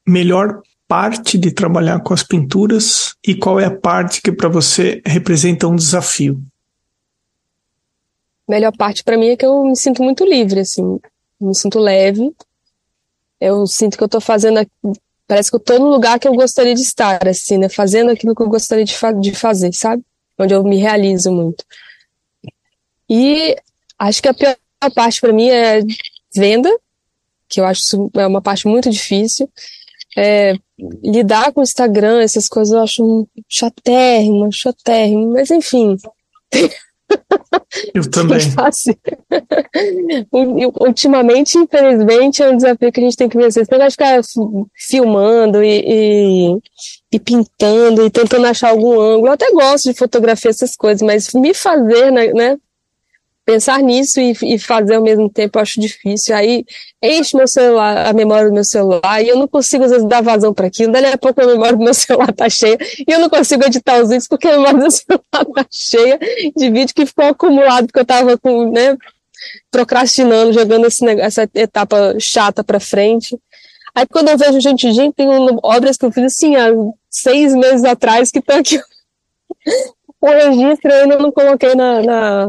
melhor 0.07 0.63
parte 0.87 1.39
de 1.39 1.51
trabalhar 1.51 2.01
com 2.01 2.13
as 2.13 2.23
pinturas 2.23 3.15
e 3.27 3.35
qual 3.35 3.59
é 3.59 3.65
a 3.65 3.71
parte 3.71 4.21
que 4.21 4.33
para 4.33 4.49
você 4.49 5.01
representa 5.07 5.67
um 5.67 5.77
desafio? 5.77 6.43
A 8.49 8.53
melhor 8.53 8.77
parte 8.77 9.03
para 9.03 9.17
mim 9.17 9.29
é 9.29 9.37
que 9.37 9.47
eu 9.47 9.65
me 9.65 9.77
sinto 9.77 10.03
muito 10.03 10.25
livre, 10.25 10.61
assim, 10.61 11.01
me 11.41 11.55
sinto 11.55 11.79
leve. 11.79 12.33
Eu 13.41 13.67
sinto 13.67 13.97
que 13.97 14.05
eu 14.05 14.09
tô 14.09 14.21
fazendo, 14.21 14.65
parece 15.27 15.51
que 15.51 15.57
eu 15.57 15.61
tô 15.61 15.79
no 15.79 15.89
lugar 15.89 16.19
que 16.19 16.29
eu 16.29 16.35
gostaria 16.35 16.75
de 16.75 16.83
estar, 16.83 17.27
assim, 17.27 17.59
né, 17.59 17.69
fazendo 17.69 18.11
aquilo 18.11 18.35
que 18.35 18.43
eu 18.43 18.49
gostaria 18.49 18.85
de, 18.85 18.97
fa 18.97 19.13
de 19.13 19.35
fazer, 19.35 19.73
sabe? 19.73 20.05
onde 20.39 20.55
eu 20.55 20.63
me 20.65 20.77
realizo 20.77 21.31
muito. 21.31 21.65
E 23.15 23.55
acho 23.99 24.23
que 24.23 24.29
a 24.29 24.33
pior 24.33 24.57
parte 24.95 25.21
para 25.21 25.35
mim 25.35 25.51
é 25.51 25.81
venda, 26.35 26.71
que 27.47 27.61
eu 27.61 27.67
acho 27.67 28.11
é 28.15 28.27
uma 28.27 28.41
parte 28.41 28.67
muito 28.67 28.89
difícil. 28.89 29.51
É, 30.17 30.55
lidar 31.05 31.53
com 31.53 31.61
o 31.61 31.63
Instagram, 31.63 32.23
essas 32.23 32.49
coisas 32.49 32.73
eu 32.73 32.81
acho 32.81 33.29
chatérrimo, 33.47 34.51
chatérrimo, 34.51 35.31
mas 35.35 35.51
enfim. 35.51 35.99
Eu 37.93 38.09
também. 38.11 38.39
Ultimamente, 40.81 41.59
infelizmente, 41.59 42.43
é 42.43 42.49
um 42.49 42.57
desafio 42.57 42.91
que 42.91 43.01
a 43.01 43.05
gente 43.05 43.17
tem 43.17 43.29
que 43.29 43.37
vencer. 43.37 43.67
Você 43.67 43.77
vai 43.77 43.91
ficar 43.91 44.21
filmando 44.75 45.63
e, 45.63 45.83
e, 45.87 46.59
e, 47.13 47.21
pintando 47.21 48.07
e 48.07 48.11
tentando 48.11 48.47
achar 48.47 48.71
algum 48.71 48.99
ângulo. 48.99 49.27
Eu 49.27 49.33
até 49.33 49.51
gosto 49.51 49.91
de 49.91 49.99
fotografia, 49.99 50.51
essas 50.51 50.75
coisas, 50.75 51.03
mas 51.03 51.35
me 51.35 51.53
fazer, 51.53 52.11
né, 52.11 52.33
né 52.33 52.59
pensar 53.45 53.83
nisso 53.83 54.21
e, 54.21 54.33
e, 54.43 54.59
fazer 54.59 54.95
ao 54.95 55.03
mesmo 55.03 55.29
tempo 55.29 55.59
eu 55.59 55.63
acho 55.63 55.81
difícil. 55.81 56.35
Aí 56.35 56.65
enche 57.03 57.37
meu 57.37 57.49
celular, 57.49 58.07
a 58.07 58.13
memória 58.13 58.49
do 58.49 58.55
meu 58.55 58.65
celular, 58.65 59.23
e 59.23 59.29
eu 59.29 59.37
não 59.37 59.49
consigo, 59.49 59.85
às 59.85 59.91
vezes, 59.91 60.09
dar 60.09 60.23
vazão 60.23 60.55
para 60.55 60.69
aquilo. 60.69 60.93
Daí 60.93 61.07
a 61.07 61.19
pouco 61.19 61.41
a 61.41 61.47
memória 61.47 61.77
do 61.77 61.85
meu 61.85 61.95
celular 61.95 62.33
tá 62.33 62.49
cheia, 62.49 62.79
e 62.81 63.11
eu 63.11 63.19
não 63.19 63.29
consigo 63.29 63.65
editar 63.65 64.01
os 64.01 64.09
vídeos 64.09 64.29
porque 64.29 64.49
a 64.49 64.53
memória 64.53 64.79
do 64.81 64.91
celular 64.91 65.45
tá 65.55 65.67
cheia 65.71 66.19
de 66.57 66.71
vídeo 66.71 66.95
que 66.95 67.07
ficou 67.07 67.25
acumulado, 67.25 67.87
porque 67.87 68.01
eu 68.01 68.07
tava 68.07 68.39
com, 68.39 68.71
né, 68.71 68.97
procrastinando, 69.71 70.53
jogando 70.53 70.87
esse, 70.87 71.05
essa 71.21 71.49
etapa 71.55 72.17
chata 72.21 72.63
para 72.63 72.79
frente. 72.79 73.37
Aí 73.95 74.07
quando 74.07 74.29
eu 74.29 74.39
vejo 74.39 74.61
gente, 74.61 74.91
gente, 74.93 75.15
tem 75.15 75.29
obras 75.63 75.97
que 75.97 76.07
eu 76.07 76.13
fiz 76.13 76.25
assim 76.25 76.57
há 76.57 76.71
seis 77.11 77.55
meses 77.55 77.85
atrás 77.85 78.31
que 78.31 78.39
estão 78.39 78.59
aqui. 78.59 78.81
o 80.21 80.27
registro 80.29 80.91
eu 80.91 81.19
não 81.19 81.33
coloquei 81.33 81.75
na, 81.75 82.01
na 82.01 82.49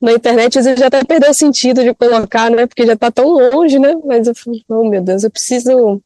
na 0.00 0.12
internet, 0.12 0.58
às 0.58 0.64
vezes 0.64 0.80
já 0.80 0.86
até 0.86 1.04
perdeu 1.04 1.30
o 1.30 1.34
sentido 1.34 1.82
de 1.82 1.92
colocar, 1.94 2.50
né? 2.50 2.66
Porque 2.66 2.86
já 2.86 2.92
está 2.92 3.10
tão 3.10 3.28
longe, 3.28 3.78
né? 3.78 3.94
Mas 4.04 4.26
eu 4.26 4.34
falei, 4.34 4.62
oh 4.68 4.88
meu 4.88 5.02
Deus, 5.02 5.24
eu 5.24 5.30
preciso 5.30 6.00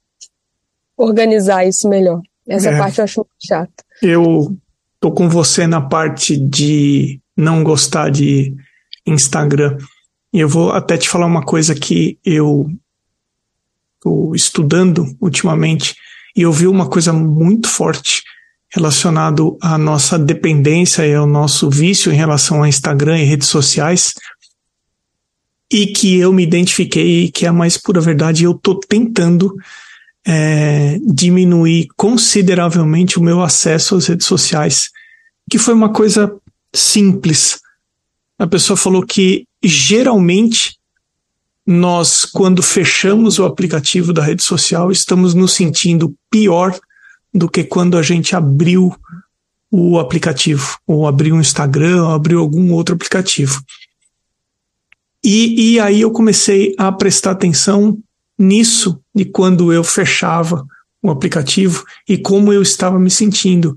organizar 0.96 1.66
isso 1.66 1.88
melhor. 1.88 2.20
Essa 2.48 2.70
é, 2.70 2.78
parte 2.78 2.98
eu 2.98 3.04
acho 3.04 3.20
muito 3.20 3.46
chata. 3.46 3.84
Eu 4.00 4.56
tô 4.98 5.12
com 5.12 5.28
você 5.28 5.66
na 5.66 5.80
parte 5.80 6.36
de 6.36 7.20
não 7.36 7.62
gostar 7.62 8.10
de 8.10 8.54
Instagram. 9.06 9.76
E 10.32 10.40
eu 10.40 10.48
vou 10.48 10.72
até 10.72 10.96
te 10.96 11.08
falar 11.08 11.26
uma 11.26 11.44
coisa 11.44 11.74
que 11.74 12.18
eu 12.24 12.70
tô 14.00 14.34
estudando 14.34 15.04
ultimamente 15.20 15.94
e 16.34 16.42
eu 16.42 16.52
vi 16.52 16.66
uma 16.66 16.88
coisa 16.88 17.12
muito 17.12 17.68
forte 17.68 18.22
relacionado 18.72 19.58
à 19.60 19.76
nossa 19.76 20.18
dependência 20.18 21.06
e 21.06 21.14
ao 21.14 21.26
nosso 21.26 21.68
vício 21.68 22.10
em 22.10 22.16
relação 22.16 22.62
a 22.62 22.68
Instagram 22.68 23.18
e 23.18 23.24
redes 23.24 23.48
sociais, 23.48 24.14
e 25.70 25.86
que 25.86 26.18
eu 26.18 26.32
me 26.32 26.42
identifiquei, 26.42 27.30
que 27.30 27.44
é 27.44 27.48
a 27.48 27.52
mais 27.52 27.76
pura 27.76 28.00
verdade, 28.00 28.44
eu 28.44 28.52
estou 28.52 28.78
tentando 28.78 29.54
é, 30.26 30.98
diminuir 31.04 31.88
consideravelmente 31.96 33.18
o 33.18 33.22
meu 33.22 33.42
acesso 33.42 33.96
às 33.96 34.06
redes 34.06 34.26
sociais, 34.26 34.90
que 35.50 35.58
foi 35.58 35.74
uma 35.74 35.92
coisa 35.92 36.34
simples. 36.74 37.60
A 38.38 38.46
pessoa 38.46 38.76
falou 38.76 39.04
que 39.04 39.44
geralmente 39.62 40.76
nós, 41.66 42.24
quando 42.24 42.62
fechamos 42.62 43.38
o 43.38 43.44
aplicativo 43.44 44.12
da 44.12 44.22
rede 44.22 44.42
social, 44.42 44.90
estamos 44.90 45.34
nos 45.34 45.52
sentindo 45.52 46.14
pior 46.30 46.78
do 47.32 47.48
que 47.48 47.64
quando 47.64 47.96
a 47.96 48.02
gente 48.02 48.36
abriu 48.36 48.94
o 49.70 49.98
aplicativo, 49.98 50.78
ou 50.86 51.06
abriu 51.06 51.34
um 51.34 51.40
Instagram, 51.40 52.04
ou 52.04 52.10
abriu 52.10 52.40
algum 52.40 52.72
outro 52.72 52.94
aplicativo. 52.94 53.62
E, 55.24 55.74
e 55.74 55.80
aí 55.80 56.00
eu 56.00 56.10
comecei 56.10 56.74
a 56.76 56.92
prestar 56.92 57.30
atenção 57.30 57.98
nisso, 58.38 59.00
de 59.14 59.24
quando 59.24 59.72
eu 59.72 59.82
fechava 59.82 60.66
o 61.00 61.10
aplicativo 61.10 61.84
e 62.08 62.18
como 62.18 62.52
eu 62.52 62.60
estava 62.60 62.98
me 62.98 63.10
sentindo. 63.10 63.76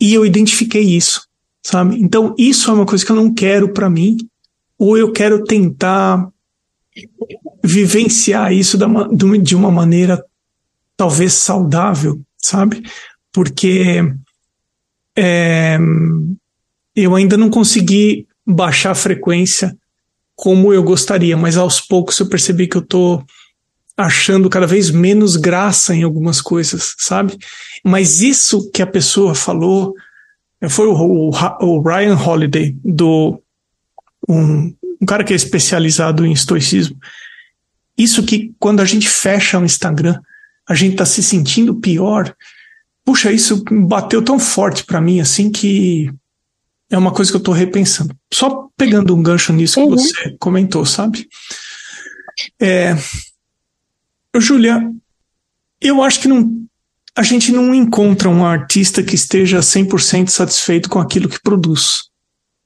E 0.00 0.14
eu 0.14 0.24
identifiquei 0.24 0.82
isso, 0.82 1.26
sabe? 1.64 2.00
Então, 2.00 2.34
isso 2.38 2.70
é 2.70 2.74
uma 2.74 2.86
coisa 2.86 3.04
que 3.04 3.10
eu 3.10 3.16
não 3.16 3.32
quero 3.32 3.72
para 3.72 3.90
mim, 3.90 4.16
ou 4.78 4.96
eu 4.96 5.10
quero 5.10 5.42
tentar 5.42 6.28
vivenciar 7.64 8.52
isso 8.52 8.78
de 9.42 9.56
uma 9.56 9.70
maneira 9.70 10.22
talvez 10.96 11.32
saudável, 11.32 12.20
sabe? 12.38 12.82
Porque 13.32 14.02
é, 15.16 15.78
eu 16.94 17.14
ainda 17.14 17.36
não 17.36 17.50
consegui 17.50 18.26
baixar 18.46 18.92
a 18.92 18.94
frequência 18.94 19.76
como 20.34 20.72
eu 20.72 20.82
gostaria, 20.82 21.36
mas 21.36 21.56
aos 21.56 21.80
poucos 21.80 22.18
eu 22.18 22.28
percebi 22.28 22.66
que 22.66 22.76
eu 22.76 22.82
tô 22.82 23.24
achando 23.96 24.50
cada 24.50 24.66
vez 24.66 24.90
menos 24.90 25.36
graça 25.36 25.94
em 25.94 26.02
algumas 26.02 26.42
coisas, 26.42 26.94
sabe? 26.98 27.38
Mas 27.82 28.20
isso 28.20 28.70
que 28.70 28.82
a 28.82 28.86
pessoa 28.86 29.34
falou 29.34 29.94
foi 30.68 30.86
o, 30.86 30.92
o, 30.92 31.30
o 31.60 31.80
Ryan 31.80 32.16
Holiday, 32.16 32.76
do 32.84 33.40
um, 34.28 34.74
um 35.00 35.06
cara 35.06 35.24
que 35.24 35.32
é 35.32 35.36
especializado 35.36 36.26
em 36.26 36.32
estoicismo. 36.32 36.96
Isso 37.96 38.22
que 38.22 38.54
quando 38.58 38.80
a 38.80 38.84
gente 38.84 39.08
fecha 39.08 39.58
o 39.58 39.64
Instagram, 39.64 40.20
a 40.68 40.74
gente 40.74 40.92
está 40.92 41.04
se 41.04 41.22
sentindo 41.22 41.74
pior. 41.74 42.34
Puxa, 43.04 43.32
isso 43.32 43.64
bateu 43.70 44.22
tão 44.22 44.38
forte 44.38 44.84
para 44.84 45.00
mim 45.00 45.20
assim 45.20 45.50
que 45.50 46.10
é 46.90 46.98
uma 46.98 47.12
coisa 47.12 47.30
que 47.30 47.36
eu 47.36 47.40
estou 47.40 47.54
repensando. 47.54 48.14
Só 48.32 48.68
pegando 48.76 49.14
um 49.14 49.22
gancho 49.22 49.52
nisso 49.52 49.74
que 49.74 49.80
uhum. 49.80 49.90
você 49.90 50.36
comentou, 50.38 50.84
sabe? 50.84 51.28
É, 52.60 52.96
Júlia, 54.36 54.90
eu 55.80 56.02
acho 56.02 56.20
que 56.20 56.28
não, 56.28 56.66
a 57.14 57.22
gente 57.22 57.50
não 57.52 57.74
encontra 57.74 58.28
um 58.28 58.44
artista 58.44 59.02
que 59.02 59.14
esteja 59.14 59.60
100% 59.60 60.28
satisfeito 60.28 60.88
com 60.88 60.98
aquilo 60.98 61.28
que 61.28 61.40
produz. 61.40 62.04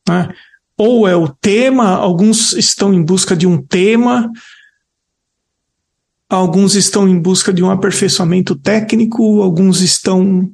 Né? 0.09 0.29
Ou 0.77 1.07
é 1.07 1.15
o 1.15 1.29
tema, 1.29 1.89
alguns 1.89 2.53
estão 2.53 2.93
em 2.93 3.03
busca 3.03 3.37
de 3.37 3.47
um 3.47 3.61
tema, 3.63 4.31
alguns 6.31 6.77
estão 6.77 7.09
em 7.09 7.19
busca 7.19 7.53
de 7.53 7.63
um 7.63 7.71
aperfeiçoamento 7.71 8.55
técnico, 8.55 9.43
alguns 9.43 9.81
estão. 9.81 10.49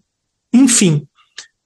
Enfim. 0.52 1.06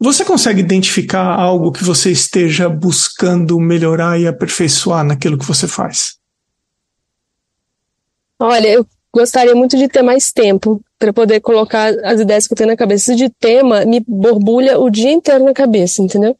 Você 0.02 0.24
consegue 0.24 0.60
identificar 0.60 1.26
algo 1.26 1.70
que 1.70 1.84
você 1.84 2.10
esteja 2.10 2.68
buscando 2.68 3.60
melhorar 3.60 4.18
e 4.18 4.26
aperfeiçoar 4.26 5.04
naquilo 5.04 5.38
que 5.38 5.44
você 5.44 5.68
faz? 5.68 6.16
Olha, 8.38 8.66
eu 8.66 8.86
gostaria 9.14 9.54
muito 9.54 9.76
de 9.76 9.86
ter 9.88 10.02
mais 10.02 10.32
tempo 10.32 10.82
para 10.98 11.12
poder 11.12 11.40
colocar 11.40 11.92
as 12.02 12.20
ideias 12.20 12.46
que 12.46 12.54
eu 12.54 12.56
tenho 12.56 12.70
na 12.70 12.76
cabeça. 12.76 13.12
Isso 13.12 13.24
de 13.24 13.28
tema 13.28 13.84
me 13.84 14.02
borbulha 14.06 14.78
o 14.78 14.88
dia 14.88 15.12
inteiro 15.12 15.44
na 15.44 15.52
cabeça, 15.52 16.02
entendeu? 16.02 16.34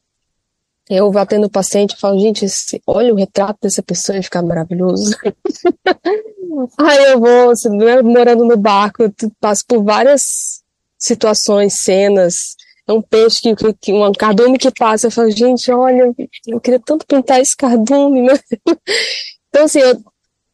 Eu 0.90 1.12
vou 1.12 1.22
atendo 1.22 1.46
o 1.46 1.50
paciente 1.50 1.92
e 1.92 1.96
falo, 1.96 2.18
gente, 2.18 2.44
esse, 2.44 2.82
olha 2.84 3.14
o 3.14 3.16
retrato 3.16 3.60
dessa 3.62 3.80
pessoa 3.80 4.18
e 4.18 4.22
ficar 4.24 4.42
maravilhoso. 4.42 5.16
Aí 6.78 7.04
eu 7.12 7.20
vou, 7.20 7.52
né, 7.76 8.02
morando 8.02 8.44
no 8.44 8.56
barco, 8.56 9.04
eu 9.04 9.12
passo 9.40 9.64
por 9.68 9.84
várias 9.84 10.64
situações, 10.98 11.74
cenas. 11.74 12.56
É 12.88 12.92
um 12.92 13.00
peixe, 13.00 13.40
que, 13.40 13.54
que 13.80 13.92
um 13.92 14.12
cardume 14.12 14.58
que 14.58 14.68
passa. 14.72 15.06
Eu 15.06 15.12
falo, 15.12 15.30
gente, 15.30 15.70
olha, 15.70 16.12
eu 16.48 16.60
queria 16.60 16.80
tanto 16.80 17.06
pintar 17.06 17.40
esse 17.40 17.56
cardume. 17.56 18.26
Então, 19.52 19.64
assim, 19.64 19.80
eu, 19.80 20.00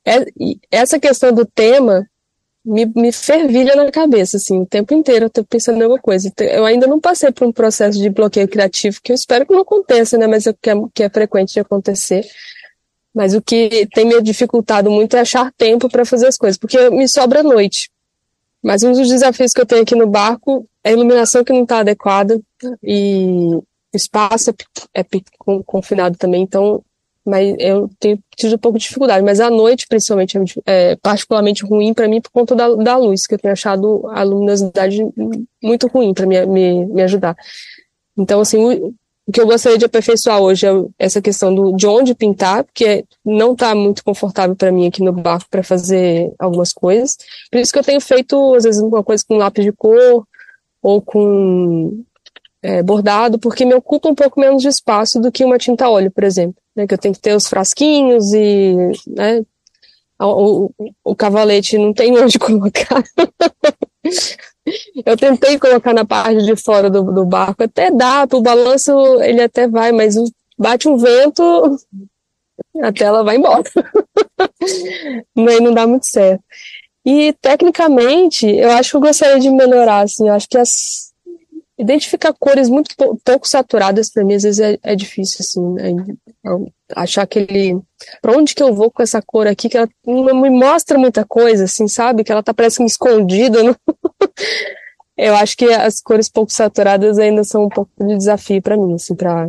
é, 0.06 0.24
essa 0.70 0.98
questão 0.98 1.30
do 1.30 1.44
tema 1.44 2.08
me, 2.66 2.84
me 2.96 3.12
fervilha 3.12 3.76
na 3.76 3.90
cabeça, 3.92 4.36
assim, 4.36 4.60
o 4.60 4.66
tempo 4.66 4.92
inteiro 4.92 5.26
eu 5.26 5.30
tô 5.30 5.44
pensando 5.44 5.78
em 5.78 5.82
alguma 5.82 6.00
coisa. 6.00 6.32
Eu 6.40 6.64
ainda 6.64 6.86
não 6.86 7.00
passei 7.00 7.30
por 7.30 7.46
um 7.46 7.52
processo 7.52 7.98
de 7.98 8.10
bloqueio 8.10 8.48
criativo, 8.48 8.98
que 9.02 9.12
eu 9.12 9.14
espero 9.14 9.46
que 9.46 9.52
não 9.52 9.60
aconteça, 9.60 10.18
né, 10.18 10.26
mas 10.26 10.46
é, 10.46 10.52
que 10.52 10.70
é, 10.70 10.74
que 10.92 11.02
é 11.04 11.08
frequente 11.08 11.52
de 11.52 11.60
acontecer. 11.60 12.26
Mas 13.14 13.34
o 13.34 13.40
que 13.40 13.86
tem 13.94 14.04
me 14.04 14.20
dificultado 14.20 14.90
muito 14.90 15.16
é 15.16 15.20
achar 15.20 15.52
tempo 15.56 15.88
para 15.88 16.04
fazer 16.04 16.26
as 16.26 16.36
coisas, 16.36 16.58
porque 16.58 16.90
me 16.90 17.08
sobra 17.08 17.42
noite. 17.42 17.88
Mas 18.62 18.82
um 18.82 18.92
dos 18.92 19.08
desafios 19.08 19.52
que 19.52 19.60
eu 19.60 19.66
tenho 19.66 19.82
aqui 19.82 19.94
no 19.94 20.06
barco 20.06 20.68
é 20.82 20.90
a 20.90 20.92
iluminação 20.92 21.44
que 21.44 21.52
não 21.52 21.62
está 21.62 21.78
adequada 21.78 22.38
e 22.82 23.54
o 23.54 23.64
espaço 23.94 24.50
é, 24.50 25.00
é 25.00 25.04
confinado 25.64 26.18
também, 26.18 26.42
então 26.42 26.82
mas 27.26 27.56
eu 27.58 27.90
tenho 27.98 28.18
tido 28.36 28.54
um 28.54 28.58
pouco 28.58 28.78
de 28.78 28.84
dificuldade. 28.84 29.24
Mas 29.24 29.40
à 29.40 29.50
noite, 29.50 29.86
principalmente, 29.88 30.38
é, 30.64 30.92
é 30.92 30.96
particularmente 30.96 31.64
ruim 31.64 31.92
para 31.92 32.06
mim 32.06 32.20
por 32.20 32.30
conta 32.30 32.54
da, 32.54 32.74
da 32.76 32.96
luz, 32.96 33.26
que 33.26 33.34
eu 33.34 33.38
tenho 33.38 33.52
achado 33.52 34.06
a 34.08 34.22
luminosidade 34.22 35.04
muito 35.62 35.88
ruim 35.88 36.14
para 36.14 36.26
me, 36.26 36.46
me, 36.46 36.86
me 36.86 37.02
ajudar. 37.02 37.36
Então, 38.16 38.40
assim, 38.40 38.58
o, 38.58 38.94
o, 39.26 39.32
que 39.32 39.40
eu 39.40 39.46
gostaria 39.46 39.76
de 39.76 39.84
aperfeiçoar 39.84 40.40
hoje 40.40 40.66
é 40.66 40.70
essa 40.98 41.20
questão 41.20 41.52
do, 41.52 41.72
de 41.72 41.86
onde 41.86 42.14
pintar, 42.14 42.62
porque 42.62 43.04
não 43.24 43.52
está 43.52 43.74
muito 43.74 44.04
confortável 44.04 44.54
para 44.54 44.70
mim 44.70 44.86
aqui 44.86 45.02
no 45.02 45.12
barco 45.12 45.50
para 45.50 45.64
fazer 45.64 46.32
algumas 46.38 46.72
coisas. 46.72 47.16
Por 47.50 47.58
isso 47.58 47.72
que 47.72 47.78
eu 47.78 47.84
tenho 47.84 48.00
feito, 48.00 48.54
às 48.54 48.62
vezes, 48.62 48.80
uma 48.80 49.02
coisa 49.02 49.24
com 49.26 49.36
lápis 49.36 49.64
de 49.64 49.72
cor, 49.72 50.24
ou 50.80 51.02
com 51.02 52.04
é, 52.62 52.82
bordado, 52.82 53.38
porque 53.38 53.64
me 53.64 53.74
ocupa 53.74 54.08
um 54.08 54.14
pouco 54.14 54.40
menos 54.40 54.62
de 54.62 54.68
espaço 54.68 55.20
do 55.20 55.30
que 55.30 55.44
uma 55.44 55.58
tinta 55.58 55.88
óleo, 55.88 56.10
por 56.10 56.24
exemplo. 56.24 56.56
Né, 56.74 56.86
que 56.86 56.92
eu 56.92 56.98
tenho 56.98 57.14
que 57.14 57.20
ter 57.20 57.34
os 57.34 57.46
frasquinhos 57.46 58.34
e 58.34 58.74
né, 59.06 59.42
o, 60.20 60.66
o, 60.66 60.92
o 61.04 61.16
cavalete 61.16 61.78
não 61.78 61.92
tem 61.92 62.16
onde 62.20 62.38
colocar. 62.38 63.02
eu 65.04 65.16
tentei 65.16 65.58
colocar 65.58 65.94
na 65.94 66.04
parte 66.04 66.44
de 66.44 66.54
fora 66.56 66.90
do, 66.90 67.02
do 67.02 67.24
barco, 67.24 67.62
até 67.62 67.90
dá, 67.90 68.26
o 68.30 68.42
balanço 68.42 68.92
ele 69.22 69.42
até 69.42 69.66
vai, 69.66 69.90
mas 69.92 70.16
bate 70.58 70.88
um 70.88 70.96
vento, 70.96 71.78
a 72.82 72.92
tela 72.92 73.24
vai 73.24 73.36
embora. 73.36 73.62
Aí 75.36 75.60
não 75.60 75.72
dá 75.72 75.86
muito 75.86 76.06
certo. 76.06 76.42
E 77.04 77.32
tecnicamente, 77.40 78.46
eu 78.46 78.70
acho 78.72 78.90
que 78.90 78.96
eu 78.96 79.00
gostaria 79.00 79.38
de 79.38 79.48
melhorar, 79.48 80.00
assim, 80.00 80.26
eu 80.28 80.34
acho 80.34 80.48
que 80.48 80.58
as 80.58 81.05
identificar 81.78 82.32
cores 82.32 82.68
muito 82.68 82.94
pouco 82.96 83.46
saturadas 83.46 84.10
para 84.10 84.24
mim 84.24 84.34
às 84.34 84.42
vezes 84.42 84.60
é, 84.60 84.78
é 84.82 84.96
difícil 84.96 85.38
assim 85.40 85.74
né? 85.74 86.16
achar 86.94 87.22
aquele 87.22 87.80
para 88.22 88.36
onde 88.36 88.54
que 88.54 88.62
eu 88.62 88.74
vou 88.74 88.90
com 88.90 89.02
essa 89.02 89.20
cor 89.20 89.46
aqui 89.46 89.68
que 89.68 89.76
ela 89.76 89.88
não 90.06 90.40
me 90.40 90.50
mostra 90.50 90.98
muita 90.98 91.24
coisa 91.24 91.64
assim 91.64 91.86
sabe 91.86 92.24
que 92.24 92.32
ela 92.32 92.42
tá 92.42 92.54
parecendo 92.54 92.86
escondida 92.86 93.58
eu 95.16 95.34
acho 95.36 95.56
que 95.56 95.66
as 95.66 96.00
cores 96.00 96.28
pouco 96.28 96.52
saturadas 96.52 97.18
ainda 97.18 97.44
são 97.44 97.64
um 97.64 97.68
pouco 97.68 97.90
de 98.00 98.16
desafio 98.16 98.62
para 98.62 98.76
mim 98.76 98.94
assim 98.94 99.14
para 99.14 99.46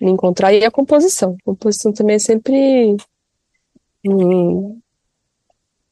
me 0.00 0.10
encontrar 0.10 0.52
e 0.52 0.64
a 0.64 0.70
composição 0.70 1.36
a 1.40 1.44
composição 1.44 1.92
também 1.92 2.16
é 2.16 2.18
sempre 2.18 2.96
um, 4.06 4.80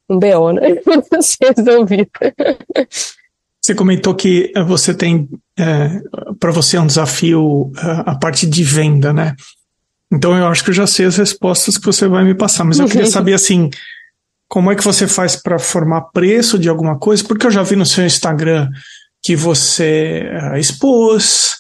um 0.09 0.19
BO, 0.19 0.53
né? 0.53 0.63
se 1.21 1.39
resolver. 1.41 2.09
Você 3.69 3.75
comentou 3.75 4.15
que 4.15 4.51
eh, 4.57 4.65
você 4.65 4.95
tem, 4.95 5.29
é, 5.59 6.01
para 6.41 6.51
você 6.51 6.79
é 6.79 6.81
um 6.81 6.87
desafio 6.87 7.71
eh, 7.77 8.03
a 8.07 8.15
parte 8.15 8.47
de 8.47 8.65
venda, 8.65 9.13
né? 9.13 9.37
Então 10.11 10.35
eu 10.35 10.47
acho 10.47 10.65
que 10.65 10.71
eu 10.71 10.75
já 10.75 10.87
sei 10.87 11.05
as 11.05 11.19
respostas 11.19 11.77
que 11.77 11.85
você 11.85 12.09
vai 12.09 12.25
me 12.25 12.35
passar, 12.35 12.65
mas 12.65 12.79
eu 12.79 12.87
queria 12.87 13.05
uhum. 13.05 13.11
saber 13.11 13.35
assim, 13.35 13.69
como 14.49 14.73
é 14.73 14.75
que 14.75 14.83
você 14.83 15.07
faz 15.07 15.37
para 15.37 15.59
formar 15.59 16.01
preço 16.15 16.59
de 16.59 16.67
alguma 16.67 16.99
coisa? 16.99 17.23
Porque 17.23 17.47
eu 17.47 17.51
já 17.51 17.63
vi 17.63 17.77
no 17.77 17.85
seu 17.85 18.07
Instagram 18.07 18.71
que 19.23 19.37
você 19.37 20.31
uh, 20.51 20.57
expôs, 20.57 21.57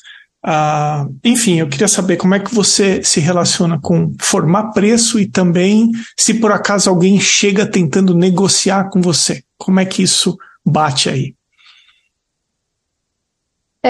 uh, 0.47 1.15
enfim, 1.23 1.61
eu 1.61 1.69
queria 1.69 1.89
saber 1.89 2.17
como 2.17 2.35
é 2.35 2.41
que 2.41 2.55
você 2.55 3.03
se 3.03 3.21
relaciona 3.21 3.79
com 3.79 4.15
formar 4.19 4.73
preço 4.73 5.21
e 5.21 5.27
também 5.27 5.91
se 6.19 6.33
por 6.33 6.53
acaso 6.53 6.89
alguém 6.89 7.21
chega 7.21 7.67
tentando 7.67 8.15
negociar 8.15 8.89
com 8.89 9.03
você, 9.03 9.43
como 9.59 9.79
é 9.79 9.85
que 9.85 10.03
isso 10.03 10.39
bate 10.65 11.11
aí? 11.11 11.35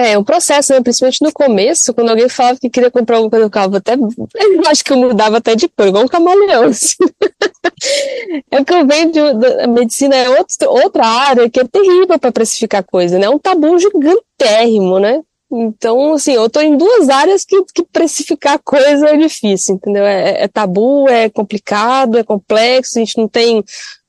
É, 0.01 0.17
o 0.17 0.23
processo, 0.23 0.71
né? 0.71 0.79
principalmente 0.81 1.21
no 1.21 1.33
começo, 1.33 1.93
quando 1.93 2.09
alguém 2.09 2.29
falava 2.29 2.57
que 2.57 2.69
queria 2.69 2.89
comprar 2.89 3.17
alguma 3.17 3.29
coisa 3.29 3.45
do 3.45 3.51
carro, 3.51 3.75
até, 3.75 3.95
eu 3.99 4.67
acho 4.67 4.81
que 4.81 4.93
eu 4.93 4.97
mudava 4.97 5.37
até 5.37 5.57
de 5.57 5.67
cor, 5.67 5.87
igual 5.87 6.05
um 6.05 6.07
camaleão. 6.07 6.63
Assim. 6.63 6.95
é 8.49 8.63
que 8.63 8.73
eu 8.73 8.87
venho 8.87 9.11
de, 9.11 9.19
a 9.61 9.67
medicina 9.67 10.15
é 10.15 10.29
outro, 10.29 10.69
outra 10.69 11.05
área 11.05 11.49
que 11.49 11.59
é 11.59 11.65
terrível 11.65 12.17
para 12.17 12.31
precificar 12.31 12.81
coisa, 12.81 13.19
né? 13.19 13.25
É 13.25 13.29
um 13.29 13.37
tabu 13.37 13.77
gigantérrimo, 13.77 14.99
né? 14.99 15.21
Então, 15.51 16.13
assim, 16.13 16.31
eu 16.31 16.49
tô 16.49 16.61
em 16.61 16.77
duas 16.77 17.09
áreas 17.09 17.43
que, 17.43 17.61
que 17.73 17.83
precificar 17.83 18.57
coisa 18.63 19.09
é 19.09 19.17
difícil, 19.17 19.75
entendeu? 19.75 20.05
É, 20.05 20.29
é, 20.29 20.43
é 20.43 20.47
tabu, 20.47 21.09
é 21.09 21.29
complicado, 21.29 22.17
é 22.17 22.23
complexo, 22.23 22.97
a 22.97 23.01
gente 23.01 23.17
não 23.17 23.27
tem 23.27 23.61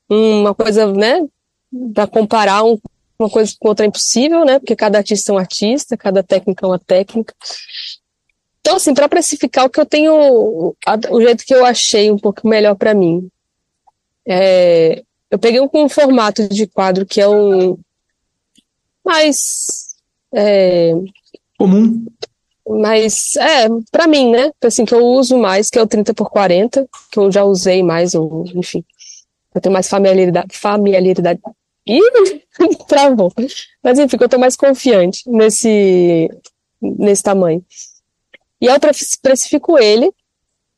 uma 0.09 0.55
coisa, 0.55 0.87
né, 0.93 1.21
para 1.93 2.07
comparar 2.07 2.63
um 2.63 2.77
uma 3.21 3.29
coisa 3.29 3.53
com 3.59 3.67
outra 3.67 3.85
é 3.85 3.87
impossível, 3.87 4.45
né? 4.45 4.59
Porque 4.59 4.75
cada 4.75 4.97
artista 4.97 5.31
é 5.31 5.35
um 5.35 5.37
artista, 5.37 5.97
cada 5.97 6.23
técnica 6.23 6.65
é 6.65 6.69
uma 6.69 6.79
técnica. 6.79 7.33
Então, 8.59 8.75
assim, 8.75 8.93
para 8.93 9.09
precificar 9.09 9.65
o 9.65 9.69
que 9.69 9.79
eu 9.79 9.85
tenho, 9.85 10.13
o 11.09 11.21
jeito 11.21 11.45
que 11.45 11.53
eu 11.53 11.65
achei 11.65 12.11
um 12.11 12.17
pouco 12.17 12.47
melhor 12.47 12.75
para 12.75 12.93
mim, 12.93 13.27
é, 14.27 15.03
eu 15.29 15.39
peguei 15.39 15.59
um, 15.59 15.69
um, 15.73 15.89
formato 15.89 16.47
de 16.47 16.67
quadro 16.67 17.05
que 17.05 17.19
é 17.19 17.27
um 17.27 17.77
mais 19.03 19.95
é, 20.33 20.93
comum, 21.57 22.05
mas 22.67 23.35
é 23.35 23.67
para 23.91 24.07
mim, 24.07 24.29
né? 24.29 24.51
Assim 24.63 24.85
que 24.85 24.93
eu 24.93 25.03
uso 25.03 25.37
mais, 25.37 25.69
que 25.69 25.79
é 25.79 25.81
o 25.81 25.87
30 25.87 26.13
por 26.13 26.29
40, 26.29 26.87
que 27.11 27.17
eu 27.17 27.31
já 27.31 27.43
usei 27.43 27.81
mais, 27.81 28.13
ou 28.13 28.45
enfim, 28.53 28.85
eu 29.55 29.59
tenho 29.59 29.73
mais 29.73 29.89
familiaridade, 29.89 30.55
familiaridade 30.55 31.41
Ih, 31.91 32.43
travou. 32.87 33.31
Mas 33.83 33.99
enfim, 33.99 34.17
eu 34.19 34.29
tô 34.29 34.37
mais 34.37 34.55
confiante 34.55 35.29
nesse, 35.29 36.29
nesse 36.81 37.23
tamanho. 37.23 37.63
E 38.61 38.69
aí 38.69 38.75
eu 38.75 38.79
precifico 39.21 39.77
ele, 39.77 40.13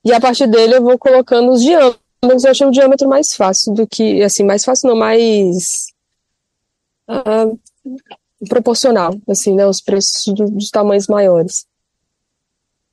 e 0.05 0.13
a 0.13 0.19
partir 0.19 0.47
dele 0.47 0.75
eu 0.75 0.81
vou 0.81 0.97
colocando 0.97 1.51
os 1.51 1.61
diâmetros. 1.61 2.01
Eu 2.43 2.51
achei 2.51 2.65
o 2.65 2.71
diâmetro 2.71 3.07
mais 3.07 3.33
fácil 3.33 3.73
do 3.73 3.85
que, 3.85 4.23
assim, 4.23 4.43
mais 4.43 4.63
fácil 4.63 4.89
não, 4.89 4.95
mais 4.95 5.87
uh, 7.09 7.59
proporcional, 8.47 9.13
assim, 9.27 9.53
né, 9.53 9.67
os 9.67 9.81
preços 9.81 10.33
do, 10.33 10.45
dos 10.45 10.69
tamanhos 10.69 11.07
maiores. 11.07 11.65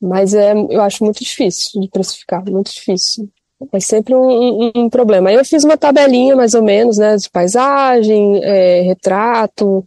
Mas 0.01 0.35
é, 0.35 0.53
eu 0.53 0.81
acho 0.81 1.05
muito 1.05 1.23
difícil 1.23 1.81
de 1.81 1.89
precificar, 1.89 2.45
muito 2.51 2.73
difícil. 2.73 3.31
É 3.73 3.81
sempre 3.81 4.15
um, 4.15 4.29
um, 4.29 4.73
um, 4.75 4.91
problema. 4.91 5.29
Aí 5.29 5.37
eu 5.37 5.45
fiz 5.45 5.65
uma 5.65 5.77
tabelinha, 5.77 6.35
mais 6.35 6.55
ou 6.55 6.63
menos, 6.63 6.97
né, 6.97 7.17
de 7.17 7.29
paisagem, 7.29 8.41
é, 8.43 8.81
retrato, 8.83 9.85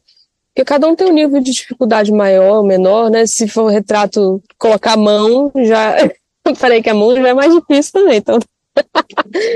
porque 0.53 0.65
cada 0.65 0.87
um 0.87 0.95
tem 0.95 1.07
um 1.07 1.13
nível 1.13 1.41
de 1.41 1.51
dificuldade 1.51 2.11
maior, 2.11 2.63
menor, 2.63 3.09
né? 3.09 3.25
Se 3.25 3.47
for 3.47 3.71
retrato, 3.71 4.41
colocar 4.59 4.93
a 4.93 4.97
mão, 4.97 5.51
já. 5.55 5.95
Peraí, 6.61 6.83
que 6.83 6.89
a 6.89 6.93
mão 6.93 7.15
já 7.15 7.27
é 7.27 7.33
mais 7.33 7.51
difícil 7.53 7.93
também, 7.93 8.17
então. 8.17 8.37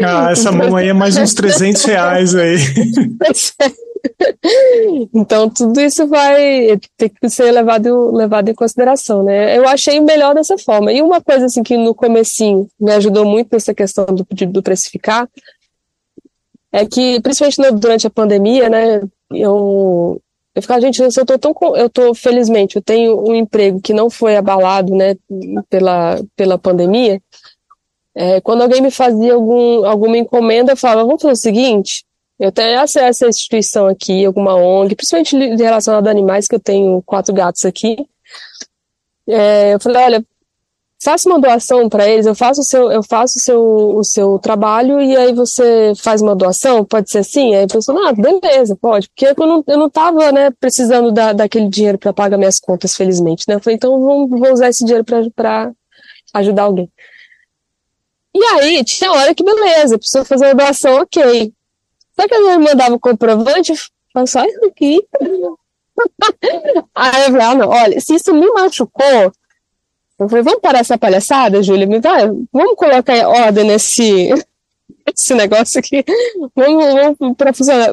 Ah, 0.03 0.31
essa 0.31 0.51
mão 0.51 0.75
aí 0.75 0.89
é 0.89 0.93
mais 0.93 1.15
uns 1.17 1.35
300 1.35 1.83
reais 1.85 2.33
aí. 2.33 2.57
então 5.13 5.49
tudo 5.49 5.79
isso 5.81 6.07
vai 6.07 6.79
ter 6.95 7.09
que 7.09 7.29
ser 7.29 7.51
levado, 7.51 8.11
levado 8.11 8.49
em 8.49 8.55
consideração, 8.55 9.23
né? 9.23 9.57
Eu 9.57 9.67
achei 9.67 9.99
melhor 9.99 10.35
dessa 10.35 10.57
forma. 10.57 10.91
E 10.91 11.01
uma 11.01 11.21
coisa 11.21 11.45
assim 11.45 11.63
que 11.63 11.77
no 11.77 11.93
comecinho 11.95 12.67
me 12.79 12.91
ajudou 12.93 13.25
muito 13.25 13.49
nessa 13.51 13.73
questão 13.73 14.05
do, 14.05 14.25
do 14.47 14.63
precificar 14.63 15.27
é 16.71 16.85
que, 16.85 17.19
principalmente 17.21 17.79
durante 17.79 18.07
a 18.07 18.11
pandemia, 18.11 18.69
né, 18.69 19.01
eu, 19.31 20.21
eu 20.53 20.61
ficava, 20.61 20.81
gente, 20.81 21.01
eu 21.01 21.25
tô 21.25 21.37
tão, 21.37 21.55
eu 21.75 21.89
tô, 21.89 22.13
felizmente, 22.13 22.75
eu 22.75 22.81
tenho 22.81 23.19
um 23.19 23.33
emprego 23.33 23.81
que 23.81 23.93
não 23.93 24.09
foi 24.09 24.35
abalado, 24.35 24.93
né, 24.93 25.15
pela, 25.69 26.21
pela 26.35 26.57
pandemia, 26.57 27.21
é, 28.19 28.41
quando 28.41 28.63
alguém 28.63 28.81
me 28.81 28.89
fazia 28.89 29.35
algum, 29.35 29.85
alguma 29.85 30.17
encomenda, 30.17 30.71
eu 30.71 30.77
falava, 30.77 31.05
vamos 31.05 31.21
fazer 31.21 31.33
o 31.33 31.35
seguinte, 31.35 32.03
eu 32.39 32.51
tenho 32.51 32.79
acesso 32.79 33.25
a 33.25 33.29
instituição 33.29 33.87
aqui, 33.87 34.25
alguma 34.25 34.55
ONG, 34.55 34.95
principalmente 34.95 35.35
relacionada 35.55 36.09
a 36.09 36.11
animais, 36.11 36.47
que 36.47 36.55
eu 36.55 36.59
tenho 36.59 37.01
quatro 37.03 37.33
gatos 37.33 37.65
aqui. 37.65 37.97
É, 39.27 39.73
eu 39.73 39.79
falei, 39.79 40.03
olha, 40.03 40.25
faça 41.03 41.27
uma 41.27 41.39
doação 41.39 41.89
para 41.89 42.07
eles, 42.07 42.25
eu 42.25 42.35
faço 42.35 42.61
o 42.61 42.63
seu, 42.63 42.91
eu 42.91 43.03
faço 43.03 43.37
o 43.37 43.41
seu, 43.41 43.61
o 43.97 44.03
seu 44.03 44.39
trabalho 44.39 45.01
e 45.01 45.15
aí 45.15 45.33
você 45.33 45.93
faz 45.97 46.21
uma 46.21 46.35
doação, 46.35 46.85
pode 46.85 47.09
ser 47.09 47.19
assim? 47.19 47.55
Aí 47.55 47.63
a 47.63 47.67
pessoa, 47.67 48.09
ah, 48.09 48.13
beleza, 48.13 48.75
pode, 48.75 49.09
porque 49.09 49.27
eu 49.27 49.47
não, 49.47 49.63
eu 49.67 49.77
não 49.77 49.89
tava, 49.89 50.31
né, 50.31 50.51
precisando 50.59 51.11
da, 51.11 51.33
daquele 51.33 51.69
dinheiro 51.69 51.97
para 51.97 52.13
pagar 52.13 52.37
minhas 52.37 52.59
contas, 52.59 52.95
felizmente, 52.95 53.45
né? 53.47 53.55
Eu 53.55 53.59
falei, 53.59 53.75
então 53.75 53.99
vou, 53.99 54.53
usar 54.53 54.69
esse 54.69 54.83
dinheiro 54.85 55.03
para 55.03 55.71
ajudar 56.35 56.63
alguém. 56.63 56.91
E 58.35 58.43
aí, 58.43 58.83
tinha 58.83 59.11
hora 59.11 59.33
que 59.33 59.43
beleza, 59.43 59.95
a 59.95 59.99
pessoa 59.99 60.23
fazer 60.23 60.47
a 60.47 60.53
doação, 60.53 61.01
ok. 61.01 61.51
Só 62.19 62.27
que 62.27 62.39
me 62.39 62.57
mandava 62.57 62.95
o 62.95 62.99
comprovante, 62.99 63.73
falava 64.13 64.27
só 64.27 64.43
isso 64.45 64.65
aqui. 64.65 65.05
Aí 66.95 67.21
eu 67.25 67.31
falei, 67.31 67.45
ah, 67.45 67.55
não, 67.55 67.69
olha, 67.69 67.99
se 67.99 68.15
isso 68.15 68.33
me 68.33 68.47
machucou, 68.51 69.31
eu 70.19 70.29
falei, 70.29 70.43
vamos 70.43 70.61
parar 70.61 70.79
essa 70.79 70.97
palhaçada, 70.97 71.61
Júlia? 71.61 71.85
Me 71.85 71.99
vai, 71.99 72.27
vamos 72.51 72.75
colocar 72.75 73.27
ordem 73.27 73.65
nesse, 73.65 74.29
esse 75.13 75.33
negócio 75.35 75.79
aqui. 75.79 76.03
Vamos, 76.55 77.17
vamos 77.19 77.37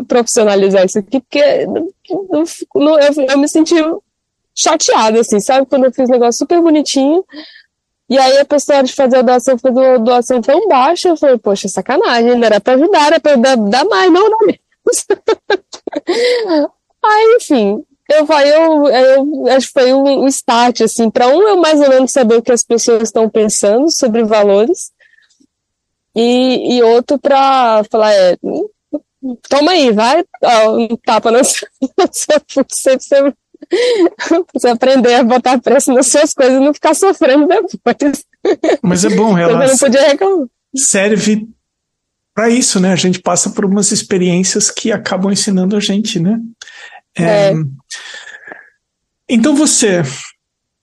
profissionalizar 0.09 0.87
isso 0.87 0.99
aqui, 0.99 1.21
porque 1.21 1.39
eu, 1.39 2.45
eu, 2.75 3.25
eu 3.29 3.39
me 3.39 3.49
senti 3.49 3.75
chateada, 4.55 5.21
assim, 5.21 5.41
sabe? 5.41 5.67
Quando 5.67 5.85
eu 5.85 5.93
fiz 5.93 6.09
um 6.09 6.13
negócio 6.13 6.39
super 6.39 6.61
bonitinho, 6.63 7.25
e 8.09 8.19
aí 8.19 8.38
a 8.38 8.45
pessoa 8.45 8.83
de 8.83 8.93
fazer 8.93 9.17
a 9.17 9.23
doação 9.23 9.59
fez 9.59 9.75
uma 9.75 9.99
doação 9.99 10.40
tão 10.40 10.69
baixa, 10.69 11.09
eu 11.09 11.17
falei, 11.17 11.38
poxa, 11.38 11.69
sacanagem, 11.69 12.37
não 12.37 12.45
era 12.45 12.61
pra 12.61 12.75
ajudar, 12.75 13.07
era 13.07 13.21
pra 13.21 13.37
dar, 13.37 13.57
dar 13.57 13.85
mais, 13.85 14.12
não 14.12 14.31
dar 14.31 14.47
menos. 14.47 14.61
aí, 17.03 17.37
enfim, 17.40 17.85
eu, 18.11 18.27
eu, 18.27 18.88
eu 18.88 19.47
acho 19.57 19.69
que 19.69 19.73
foi 19.73 19.93
um, 19.95 20.25
um 20.25 20.27
start, 20.27 20.83
assim, 20.83 21.11
para 21.11 21.29
um 21.29 21.43
eu 21.43 21.57
mais 21.57 21.81
ou 21.81 21.88
menos 21.88 22.12
saber 22.12 22.37
o 22.37 22.43
que 22.43 22.53
as 22.53 22.62
pessoas 22.62 23.05
estão 23.05 23.29
pensando 23.29 23.90
sobre 23.90 24.23
valores, 24.25 24.93
e, 26.14 26.77
e 26.77 26.83
outro 26.83 27.19
para 27.19 27.83
falar, 27.90 28.12
é, 28.12 28.37
toma 29.49 29.73
aí, 29.73 29.90
vai, 29.90 30.25
ó, 30.43 30.77
um 30.77 30.88
tapa 30.97 31.31
na 31.31 31.43
sua, 31.43 31.69
você, 32.69 32.99
Você 32.99 33.35
aprender 34.71 35.14
a 35.14 35.25
botar 35.25 35.59
preço 35.61 35.93
nas 35.93 36.07
suas 36.07 36.35
coisas 36.35 36.57
e 36.57 36.64
não 36.64 36.75
ficar 36.75 36.95
sofrendo 36.95 37.47
depois. 37.47 38.25
Mas 38.83 39.05
é 39.05 39.11
bom, 39.11 39.37
ela 39.38 39.67
não 39.67 39.79
podia 39.79 40.07
reclamar. 40.09 40.47
serve 40.77 41.49
para 42.35 42.51
isso, 42.51 42.81
né? 42.81 42.93
A 42.93 42.97
gente 42.97 43.21
passa 43.21 43.51
por 43.51 43.64
umas 43.64 43.93
experiências 43.93 44.71
que 44.71 44.90
acabam 44.90 45.33
ensinando 45.33 45.77
a 45.77 45.81
gente, 45.81 46.19
né? 46.19 46.40
É, 47.17 47.51
é. 47.51 47.55
Então 49.29 49.55
você 49.55 50.03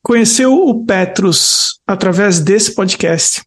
conheceu 0.01 0.53
o 0.53 0.85
Petrus 0.85 1.79
através 1.85 2.39
desse 2.39 2.73
podcast, 2.73 3.43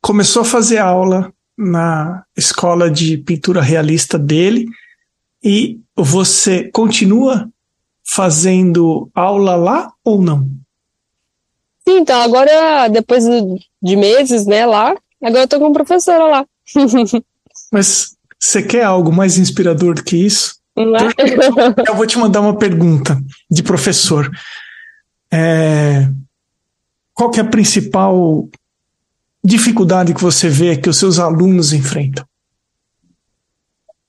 começou 0.00 0.42
a 0.42 0.44
fazer 0.44 0.78
aula 0.78 1.32
na 1.56 2.22
escola 2.36 2.90
de 2.90 3.16
pintura 3.16 3.62
realista 3.62 4.18
dele 4.18 4.66
e 5.42 5.80
você 5.96 6.70
continua 6.70 7.50
fazendo 8.08 9.10
aula 9.14 9.56
lá 9.56 9.92
ou 10.04 10.20
não? 10.20 10.48
Sim, 11.86 11.98
então 11.98 12.20
agora, 12.20 12.88
depois 12.88 13.24
de 13.82 13.96
meses, 13.96 14.46
né, 14.46 14.66
lá, 14.66 14.94
agora 15.22 15.44
eu 15.44 15.48
tô 15.48 15.58
como 15.58 15.72
professora 15.72 16.24
lá. 16.24 16.46
Mas 17.72 18.16
você 18.38 18.62
quer 18.62 18.84
algo 18.84 19.12
mais 19.12 19.38
inspirador 19.38 19.94
do 19.94 20.04
que 20.04 20.16
isso? 20.16 20.56
Não 20.76 20.96
é? 20.96 21.08
Eu 21.88 21.94
vou 21.94 22.06
te 22.06 22.18
mandar 22.18 22.40
uma 22.40 22.56
pergunta 22.56 23.18
de 23.50 23.62
professor. 23.62 24.30
É, 25.32 26.08
qual 27.14 27.30
que 27.30 27.40
é 27.40 27.42
a 27.42 27.48
principal 27.48 28.48
dificuldade 29.42 30.14
que 30.14 30.22
você 30.22 30.48
vê 30.48 30.76
que 30.76 30.88
os 30.88 30.98
seus 30.98 31.18
alunos 31.18 31.72
enfrentam? 31.72 32.26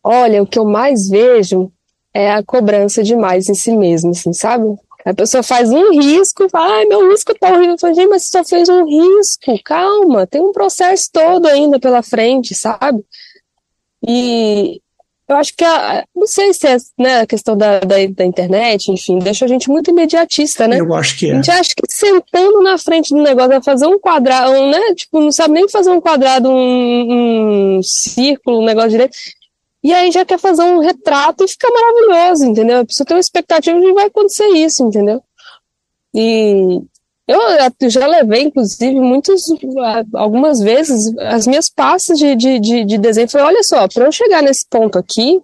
Olha, 0.04 0.42
o 0.42 0.48
que 0.48 0.60
eu 0.60 0.66
mais 0.66 1.08
vejo 1.08 1.72
é 2.18 2.32
a 2.32 2.44
cobrança 2.44 3.04
demais 3.04 3.48
em 3.48 3.54
si 3.54 3.78
mesmo, 3.78 4.10
assim, 4.10 4.34
sabe? 4.34 4.76
A 5.06 5.14
pessoa 5.14 5.44
faz 5.44 5.70
um 5.70 5.92
risco 5.92 6.44
e 6.44 6.50
fala, 6.50 6.78
ai, 6.78 6.86
meu 6.86 7.12
risco 7.12 7.34
tá 7.40 7.50
horrível. 7.50 7.74
Eu 7.74 7.78
falo, 7.78 7.94
gente, 7.94 8.10
mas 8.10 8.24
você 8.24 8.38
só 8.40 8.44
fez 8.44 8.68
um 8.68 8.86
risco, 8.86 9.64
calma, 9.64 10.26
tem 10.26 10.42
um 10.42 10.52
processo 10.52 11.10
todo 11.14 11.46
ainda 11.46 11.80
pela 11.80 12.02
frente, 12.02 12.56
sabe? 12.56 13.06
E 14.06 14.82
eu 15.30 15.36
acho 15.36 15.54
que, 15.56 15.64
a, 15.64 16.06
não 16.16 16.26
sei 16.26 16.54
se 16.54 16.68
é 16.68 16.78
né, 16.98 17.20
a 17.20 17.28
questão 17.28 17.56
da, 17.56 17.80
da, 17.82 17.96
da, 18.10 18.26
internet, 18.26 18.92
enfim, 18.92 19.20
deixa 19.20 19.46
a 19.46 19.48
gente 19.48 19.70
muito 19.70 19.92
imediatista, 19.92 20.68
né? 20.68 20.80
Eu 20.80 20.94
acho 20.96 21.20
que 21.20 21.30
é. 21.30 21.34
A 21.34 21.36
gente 21.36 21.52
acha 21.52 21.70
que 21.76 21.84
sentando 21.88 22.64
na 22.64 22.80
frente 22.80 23.14
do 23.14 23.22
negócio 23.22 23.50
vai 23.50 23.62
fazer 23.62 23.86
um 23.86 24.00
quadrado, 24.00 24.54
né? 24.72 24.96
Tipo, 24.96 25.20
não 25.20 25.32
sabe 25.32 25.54
nem 25.54 25.70
fazer 25.70 25.92
um 25.92 26.02
quadrado, 26.02 26.50
um, 26.50 27.78
um 27.78 27.84
círculo, 27.84 28.62
um 28.62 28.66
negócio 28.66 28.90
direito. 28.90 29.16
E 29.88 29.94
aí 29.94 30.12
já 30.12 30.26
quer 30.26 30.38
fazer 30.38 30.64
um 30.64 30.80
retrato 30.80 31.46
e 31.46 31.48
fica 31.48 31.70
maravilhoso, 31.72 32.44
entendeu? 32.44 32.82
A 32.82 32.86
pessoa 32.86 33.08
tem 33.08 33.16
uma 33.16 33.22
expectativa 33.22 33.80
de 33.80 33.86
que 33.86 33.94
vai 33.94 34.08
acontecer 34.08 34.46
isso, 34.48 34.84
entendeu? 34.84 35.24
E 36.14 36.82
eu 37.26 37.90
já 37.90 38.06
levei, 38.06 38.42
inclusive, 38.42 39.00
muitos, 39.00 39.44
algumas 40.14 40.60
vezes, 40.60 41.18
as 41.20 41.48
minhas 41.48 41.70
pastas 41.70 42.20
de, 42.20 42.36
de, 42.36 42.60
de, 42.60 42.84
de 42.84 42.98
desenho. 42.98 43.30
Falei, 43.30 43.48
olha 43.48 43.64
só, 43.64 43.88
para 43.88 44.08
eu 44.08 44.12
chegar 44.12 44.44
nesse 44.44 44.66
ponto 44.70 45.00
aqui, 45.00 45.42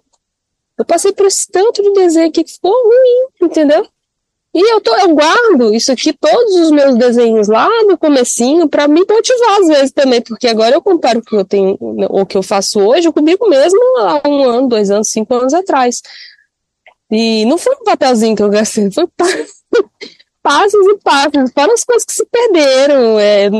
eu 0.76 0.84
passei 0.84 1.14
por 1.14 1.24
esse 1.24 1.50
tanto 1.50 1.82
de 1.82 1.94
desenho 1.94 2.28
aqui 2.28 2.44
que 2.44 2.52
ficou 2.52 2.70
ruim, 2.70 3.48
entendeu? 3.48 3.88
E 4.54 4.72
eu, 4.72 4.80
tô, 4.80 4.94
eu 4.94 5.12
guardo 5.16 5.74
isso 5.74 5.90
aqui, 5.90 6.12
todos 6.12 6.54
os 6.54 6.70
meus 6.70 6.96
desenhos 6.96 7.48
lá 7.48 7.68
no 7.88 7.98
comecinho, 7.98 8.68
para 8.68 8.86
me 8.86 9.00
motivar 9.00 9.60
às 9.60 9.66
vezes 9.66 9.90
também, 9.90 10.22
porque 10.22 10.46
agora 10.46 10.76
eu 10.76 10.80
comparo 10.80 11.18
o 11.18 11.22
que 11.22 11.34
eu 11.34 11.44
tenho, 11.44 11.76
o 11.80 12.24
que 12.24 12.36
eu 12.36 12.42
faço 12.42 12.78
hoje 12.78 13.10
comigo 13.10 13.48
mesmo 13.48 13.80
há 13.98 14.28
um 14.28 14.44
ano, 14.44 14.68
dois 14.68 14.92
anos, 14.92 15.10
cinco 15.10 15.34
anos 15.34 15.52
atrás. 15.52 16.00
E 17.10 17.44
não 17.46 17.58
foi 17.58 17.74
um 17.74 17.82
papelzinho 17.82 18.36
que 18.36 18.44
eu 18.44 18.48
gastei, 18.48 18.92
foi 18.92 19.08
passos 20.40 20.86
e 20.86 20.98
passos, 20.98 21.52
fora 21.52 21.72
as 21.72 21.82
coisas 21.82 22.04
que 22.04 22.12
se 22.12 22.24
perderam, 22.26 23.18
é, 23.18 23.50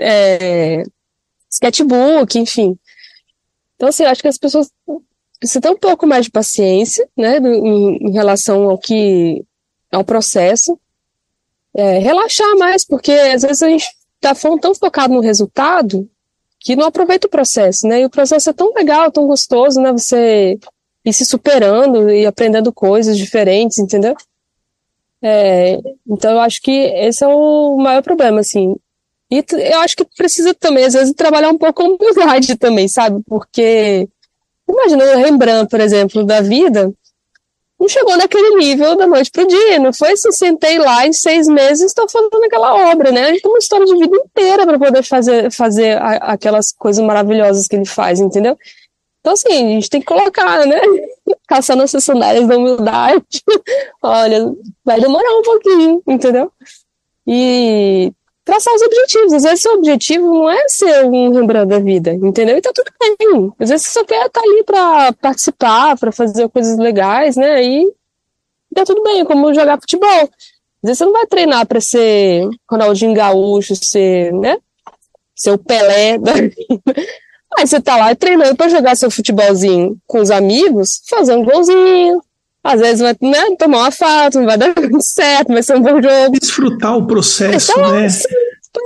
é, 0.00 0.82
sketchbook, 1.50 2.38
enfim. 2.38 2.78
Então, 3.76 3.90
assim, 3.90 4.04
acho 4.04 4.22
que 4.22 4.28
as 4.28 4.38
pessoas 4.38 4.70
precisam 5.38 5.60
ter 5.60 5.70
um 5.70 5.76
pouco 5.76 6.06
mais 6.06 6.24
de 6.24 6.30
paciência, 6.30 7.06
né, 7.14 7.36
em, 7.36 8.08
em 8.08 8.12
relação 8.12 8.70
ao 8.70 8.78
que 8.78 9.44
ao 9.92 10.04
processo, 10.04 10.78
é, 11.74 11.98
relaxar 11.98 12.56
mais, 12.58 12.84
porque 12.84 13.12
às 13.12 13.42
vezes 13.42 13.62
a 13.62 13.68
gente 13.68 13.86
está 14.16 14.34
tão 14.34 14.74
focado 14.74 15.12
no 15.12 15.20
resultado 15.20 16.08
que 16.58 16.76
não 16.76 16.86
aproveita 16.86 17.26
o 17.26 17.30
processo, 17.30 17.86
né? 17.86 18.00
E 18.00 18.04
o 18.04 18.10
processo 18.10 18.50
é 18.50 18.52
tão 18.52 18.72
legal, 18.72 19.10
tão 19.10 19.26
gostoso, 19.26 19.80
né? 19.80 19.92
Você 19.92 20.58
ir 21.04 21.12
se 21.12 21.26
superando 21.26 22.08
e 22.10 22.24
aprendendo 22.24 22.72
coisas 22.72 23.18
diferentes, 23.18 23.78
entendeu? 23.78 24.14
É, 25.20 25.78
então 26.08 26.32
eu 26.32 26.40
acho 26.40 26.60
que 26.62 26.70
esse 26.70 27.24
é 27.24 27.28
o 27.28 27.76
maior 27.76 28.02
problema, 28.02 28.40
assim. 28.40 28.74
E 29.30 29.44
eu 29.72 29.80
acho 29.80 29.96
que 29.96 30.04
precisa 30.16 30.54
também, 30.54 30.84
às 30.84 30.92
vezes, 30.92 31.14
trabalhar 31.14 31.48
um 31.48 31.58
pouco 31.58 31.82
com 31.82 31.94
humildade 31.94 32.54
também, 32.58 32.86
sabe? 32.86 33.22
Porque, 33.26 34.08
imagina 34.68 35.04
o 35.04 35.16
Rembrandt, 35.16 35.70
por 35.70 35.80
exemplo, 35.80 36.24
da 36.24 36.40
vida, 36.40 36.92
não 37.82 37.88
chegou 37.88 38.16
naquele 38.16 38.56
nível 38.58 38.94
da 38.96 39.08
noite 39.08 39.28
pro 39.32 39.46
dia. 39.46 39.78
Não 39.80 39.92
foi 39.92 40.12
assim, 40.12 40.30
sentei 40.30 40.78
lá 40.78 41.04
em 41.04 41.12
seis 41.12 41.48
meses 41.48 41.86
estou 41.86 42.08
fazendo 42.08 42.44
aquela 42.44 42.92
obra, 42.92 43.10
né? 43.10 43.30
Gente 43.30 43.42
tem 43.42 43.50
uma 43.50 43.58
história 43.58 43.84
de 43.84 43.96
vida 43.96 44.16
inteira 44.16 44.64
para 44.64 44.78
poder 44.78 45.02
fazer, 45.02 45.50
fazer 45.50 45.98
a, 45.98 46.32
aquelas 46.32 46.70
coisas 46.70 47.04
maravilhosas 47.04 47.66
que 47.66 47.74
ele 47.74 47.84
faz, 47.84 48.20
entendeu? 48.20 48.56
Então, 49.20 49.32
assim, 49.32 49.48
a 49.48 49.70
gente 49.70 49.90
tem 49.90 50.00
que 50.00 50.06
colocar, 50.06 50.64
né? 50.64 50.80
Caçando 51.48 51.82
essas 51.82 52.04
sandálias 52.04 52.46
da 52.46 52.56
humildade. 52.56 53.42
Olha, 54.00 54.52
vai 54.84 55.00
demorar 55.00 55.36
um 55.38 55.42
pouquinho, 55.42 56.02
entendeu? 56.06 56.52
E 57.26 58.12
traçar 58.44 58.74
os 58.74 58.82
objetivos. 58.82 59.32
Às 59.32 59.42
vezes, 59.42 59.60
seu 59.60 59.74
objetivo 59.74 60.26
não 60.26 60.50
é 60.50 60.68
ser 60.68 61.04
um 61.04 61.32
Rembrandt 61.32 61.68
da 61.68 61.78
vida, 61.78 62.12
entendeu? 62.12 62.56
E 62.56 62.60
tá 62.60 62.70
tudo 62.74 62.90
bem. 63.00 63.52
Às 63.58 63.70
vezes, 63.70 63.86
você 63.86 63.98
só 63.98 64.04
quer 64.04 64.26
estar 64.26 64.40
tá 64.40 64.42
ali 64.42 64.64
para 64.64 65.12
participar, 65.14 65.98
para 65.98 66.12
fazer 66.12 66.48
coisas 66.48 66.76
legais, 66.78 67.36
né? 67.36 67.62
E 67.62 67.92
tá 68.74 68.84
tudo 68.84 69.02
bem, 69.02 69.24
como 69.24 69.54
jogar 69.54 69.80
futebol. 69.80 70.08
Às 70.08 70.28
vezes, 70.82 70.98
você 70.98 71.04
não 71.04 71.12
vai 71.12 71.26
treinar 71.26 71.66
para 71.66 71.80
ser 71.80 72.48
Ronaldinho 72.70 73.14
Gaúcho, 73.14 73.74
ser, 73.76 74.32
né? 74.32 74.58
Ser 75.34 75.52
o 75.52 75.58
Pelé 75.58 76.18
da 76.18 76.32
vida. 76.34 76.94
Aí 77.58 77.66
você 77.66 77.80
tá 77.80 77.96
lá 77.96 78.14
treinando 78.14 78.56
para 78.56 78.68
jogar 78.68 78.96
seu 78.96 79.10
futebolzinho 79.10 79.96
com 80.06 80.20
os 80.20 80.30
amigos, 80.30 81.02
fazer 81.08 81.34
um 81.34 81.44
golzinho. 81.44 82.22
Às 82.64 82.80
vezes 82.80 83.00
vai 83.00 83.16
né, 83.20 83.56
tomar 83.58 83.78
uma 83.78 83.90
falta, 83.90 84.38
não 84.38 84.46
vai 84.46 84.56
dar 84.56 84.72
certo, 85.00 85.48
vai 85.48 85.62
ser 85.62 85.76
um 85.76 85.82
bom 85.82 86.00
jogo. 86.00 86.38
Desfrutar 86.40 86.96
o 86.96 87.06
processo, 87.06 87.72
então, 87.72 87.92
né? 87.92 88.08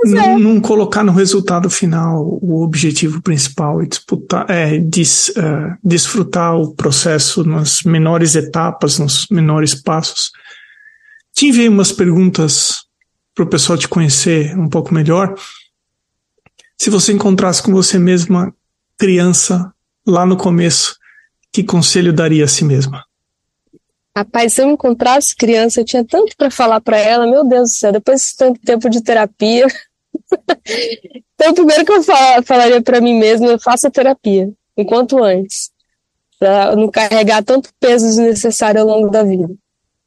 Não, 0.03 0.21
é. 0.21 0.37
não, 0.37 0.59
colocar 0.59 1.03
no 1.03 1.13
resultado 1.13 1.69
final 1.69 2.21
o 2.41 2.61
objetivo 2.61 3.21
principal 3.21 3.81
e 3.81 3.87
disputar, 3.87 4.45
é, 4.49 4.77
des, 4.79 5.29
uh, 5.29 5.77
desfrutar 5.81 6.57
o 6.57 6.73
processo 6.73 7.43
nas 7.45 7.83
menores 7.83 8.35
etapas, 8.35 8.99
nos 8.99 9.27
menores 9.31 9.73
passos. 9.73 10.31
Te 11.33 11.47
enviei 11.47 11.69
umas 11.69 11.91
perguntas 11.91 12.83
para 13.33 13.45
o 13.45 13.47
pessoal 13.47 13.77
te 13.77 13.87
conhecer 13.87 14.57
um 14.57 14.67
pouco 14.67 14.93
melhor. 14.93 15.35
Se 16.77 16.89
você 16.89 17.13
encontrasse 17.13 17.63
com 17.63 17.71
você 17.71 17.97
mesma 17.97 18.53
criança 18.97 19.71
lá 20.05 20.25
no 20.25 20.35
começo, 20.35 20.97
que 21.51 21.63
conselho 21.63 22.11
daria 22.11 22.43
a 22.43 22.47
si 22.47 22.65
mesma? 22.65 23.06
Rapaz, 24.17 24.53
se 24.53 24.63
eu 24.63 24.71
encontrasse 24.71 25.35
criança, 25.35 25.79
eu 25.79 25.85
tinha 25.85 26.03
tanto 26.03 26.35
para 26.35 26.49
falar 26.49 26.81
para 26.81 26.97
ela, 26.97 27.27
meu 27.27 27.47
Deus 27.47 27.69
do 27.69 27.75
céu, 27.75 27.91
depois 27.91 28.21
de 28.21 28.35
tanto 28.35 28.59
tempo 28.61 28.89
de 28.89 29.03
terapia. 29.03 29.67
então, 31.35 31.53
primeiro 31.53 31.85
que 31.85 31.91
eu 31.91 32.01
falaria 32.43 32.81
para 32.81 32.99
mim 32.99 33.13
mesma, 33.19 33.59
faça 33.59 33.91
terapia, 33.91 34.51
enquanto 34.75 35.23
antes, 35.23 35.69
para 36.39 36.75
não 36.75 36.89
carregar 36.89 37.43
tanto 37.43 37.69
peso 37.79 38.07
desnecessário 38.07 38.81
ao 38.81 38.87
longo 38.87 39.11
da 39.11 39.21
vida. 39.21 39.53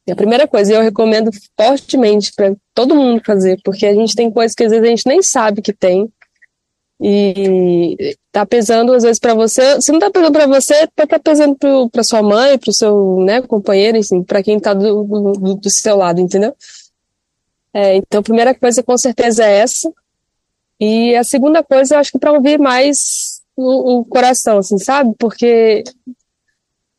E 0.05 0.11
a 0.11 0.17
primeira 0.17 0.49
coisa, 0.49 0.75
eu 0.75 0.83
recomendo 0.83 1.31
fortemente 1.57 2.33
para 2.35 2.53
todo 2.75 2.97
mundo 2.97 3.23
fazer, 3.25 3.61
porque 3.63 3.87
a 3.87 3.95
gente 3.95 4.17
tem 4.17 4.29
coisas 4.29 4.57
que 4.57 4.65
às 4.65 4.73
vezes 4.73 4.85
a 4.85 4.91
gente 4.91 5.07
nem 5.07 5.23
sabe 5.23 5.63
que 5.63 5.73
tem, 5.73 6.13
e 7.01 8.17
tá 8.31 8.45
pesando 8.45 8.93
às 8.93 9.03
vezes 9.03 9.19
para 9.19 9.35
você. 9.35 9.81
Se 9.81 9.91
não 9.91 9.99
tá 9.99 10.11
pesando 10.11 10.33
para 10.33 10.47
você, 10.47 10.87
tá, 10.89 11.07
tá 11.07 11.19
pesando 11.19 11.57
para 11.91 12.05
sua 12.05 12.23
mãe, 12.23 12.59
para 12.59 12.71
o 12.71 12.75
seu 12.75 13.21
né, 13.21 13.41
companheiro, 13.41 13.99
assim, 13.99 14.23
para 14.23 14.43
quem 14.43 14.61
tá 14.61 14.75
do, 14.75 15.05
do, 15.05 15.55
do, 15.55 15.71
seu 15.71 15.97
lado, 15.97 16.21
entendeu? 16.21 16.55
É, 17.73 17.97
então, 17.97 18.21
a 18.21 18.23
primeira 18.23 18.55
coisa 18.55 18.83
com 18.83 18.99
certeza 18.99 19.45
é 19.45 19.59
essa. 19.59 19.91
E 20.79 21.15
a 21.17 21.25
segunda 21.25 21.63
coisa, 21.63 21.95
eu 21.95 21.99
acho 21.99 22.13
que 22.13 22.19
para 22.19 22.33
ouvir 22.33 22.59
mais 22.59 23.41
o, 23.57 24.01
o, 24.01 24.05
coração, 24.05 24.59
assim, 24.59 24.79
sabe? 24.79 25.15
Porque 25.19 25.85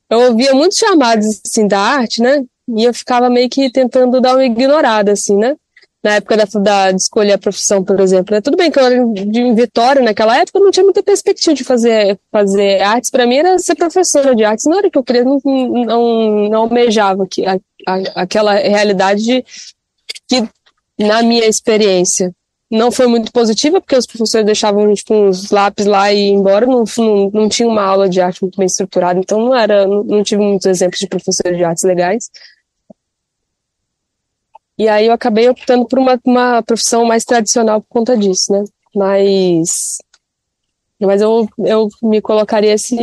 eu 0.09 0.19
ouvia 0.31 0.53
muitos 0.53 0.77
chamados 0.77 1.41
assim 1.45 1.67
da 1.67 1.79
arte, 1.79 2.21
né? 2.21 2.43
E 2.75 2.83
eu 2.83 2.93
ficava 2.93 3.29
meio 3.29 3.49
que 3.49 3.71
tentando 3.71 4.19
dar 4.19 4.35
uma 4.35 4.45
ignorada, 4.45 5.11
assim, 5.11 5.35
né? 5.37 5.55
Na 6.03 6.15
época 6.15 6.35
da, 6.35 6.45
da, 6.59 6.91
de 6.91 7.01
escolher 7.01 7.33
a 7.33 7.37
profissão, 7.37 7.83
por 7.83 7.99
exemplo. 7.99 8.33
Né? 8.33 8.41
Tudo 8.41 8.57
bem 8.57 8.71
que 8.71 8.79
eu 8.79 8.85
era 8.85 9.05
de, 9.05 9.53
Vitória 9.53 10.01
naquela 10.01 10.37
época, 10.37 10.57
eu 10.57 10.63
não 10.63 10.71
tinha 10.71 10.83
muita 10.83 11.03
perspectiva 11.03 11.53
de 11.53 11.63
fazer, 11.63 12.19
fazer 12.31 12.81
artes. 12.81 13.11
Para 13.11 13.27
mim 13.27 13.35
era 13.35 13.59
ser 13.59 13.75
professora 13.75 14.35
de 14.35 14.43
artes. 14.43 14.65
Não 14.65 14.79
era 14.79 14.89
que 14.89 14.97
eu 14.97 15.03
queria, 15.03 15.23
não, 15.23 15.39
não, 15.45 16.49
não 16.49 16.61
almejava 16.61 17.27
que, 17.27 17.45
a, 17.45 17.59
aquela 18.15 18.55
realidade 18.55 19.45
que, 20.27 20.47
na 20.97 21.21
minha 21.21 21.45
experiência, 21.45 22.33
não 22.71 22.89
foi 22.89 23.05
muito 23.05 23.31
positiva, 23.33 23.81
porque 23.81 23.97
os 23.97 24.07
professores 24.07 24.45
deixavam 24.45 24.93
tipo, 24.93 25.13
uns 25.13 25.51
lápis 25.51 25.85
lá 25.85 26.11
e 26.13 26.29
embora, 26.29 26.65
não, 26.65 26.85
não, 26.97 27.29
não 27.31 27.49
tinha 27.49 27.67
uma 27.67 27.83
aula 27.83 28.07
de 28.07 28.21
arte 28.21 28.41
muito 28.41 28.57
bem 28.57 28.65
estruturada, 28.65 29.19
então 29.19 29.39
não 29.39 29.53
era, 29.53 29.85
não, 29.85 30.03
não 30.03 30.23
tive 30.23 30.41
muitos 30.41 30.65
exemplos 30.65 30.99
de 30.99 31.07
professores 31.07 31.57
de 31.57 31.63
artes 31.65 31.83
legais. 31.83 32.29
E 34.77 34.87
aí 34.87 35.07
eu 35.07 35.13
acabei 35.13 35.49
optando 35.49 35.85
por 35.85 35.99
uma, 35.99 36.19
uma 36.25 36.63
profissão 36.63 37.05
mais 37.05 37.23
tradicional 37.23 37.81
por 37.81 37.87
conta 37.89 38.17
disso, 38.17 38.51
né? 38.51 38.63
Mas, 38.95 39.97
mas 40.99 41.21
eu, 41.21 41.47
eu 41.59 41.87
me 42.01 42.21
colocaria 42.21 42.73
esse, 42.73 42.97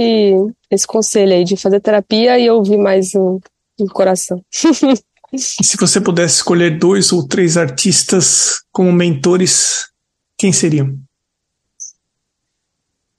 esse 0.70 0.86
conselho 0.86 1.32
aí 1.32 1.44
de 1.44 1.56
fazer 1.56 1.80
terapia 1.80 2.38
e 2.38 2.50
ouvir 2.50 2.78
mais 2.78 3.14
o, 3.14 3.40
o 3.78 3.86
coração. 3.86 4.42
E 5.30 5.38
se 5.38 5.76
você 5.76 6.00
pudesse 6.00 6.36
escolher 6.36 6.78
dois 6.78 7.12
ou 7.12 7.26
três 7.26 7.58
artistas 7.58 8.62
como 8.72 8.90
mentores, 8.90 9.86
quem 10.38 10.54
seriam? 10.54 10.98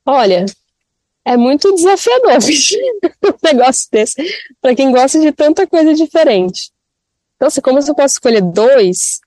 Olha, 0.03 0.43
é 1.23 1.37
muito 1.37 1.71
desafiador 1.75 2.31
um 2.41 3.37
negócio 3.43 3.87
desse, 3.91 4.15
para 4.59 4.73
quem 4.75 4.91
gosta 4.91 5.19
de 5.19 5.31
tanta 5.31 5.67
coisa 5.67 5.93
diferente. 5.93 6.71
Então, 7.39 7.47
assim, 7.47 7.61
como 7.61 7.79
eu 7.79 7.95
posso 7.95 8.15
escolher 8.15 8.41
dois, 8.41 9.21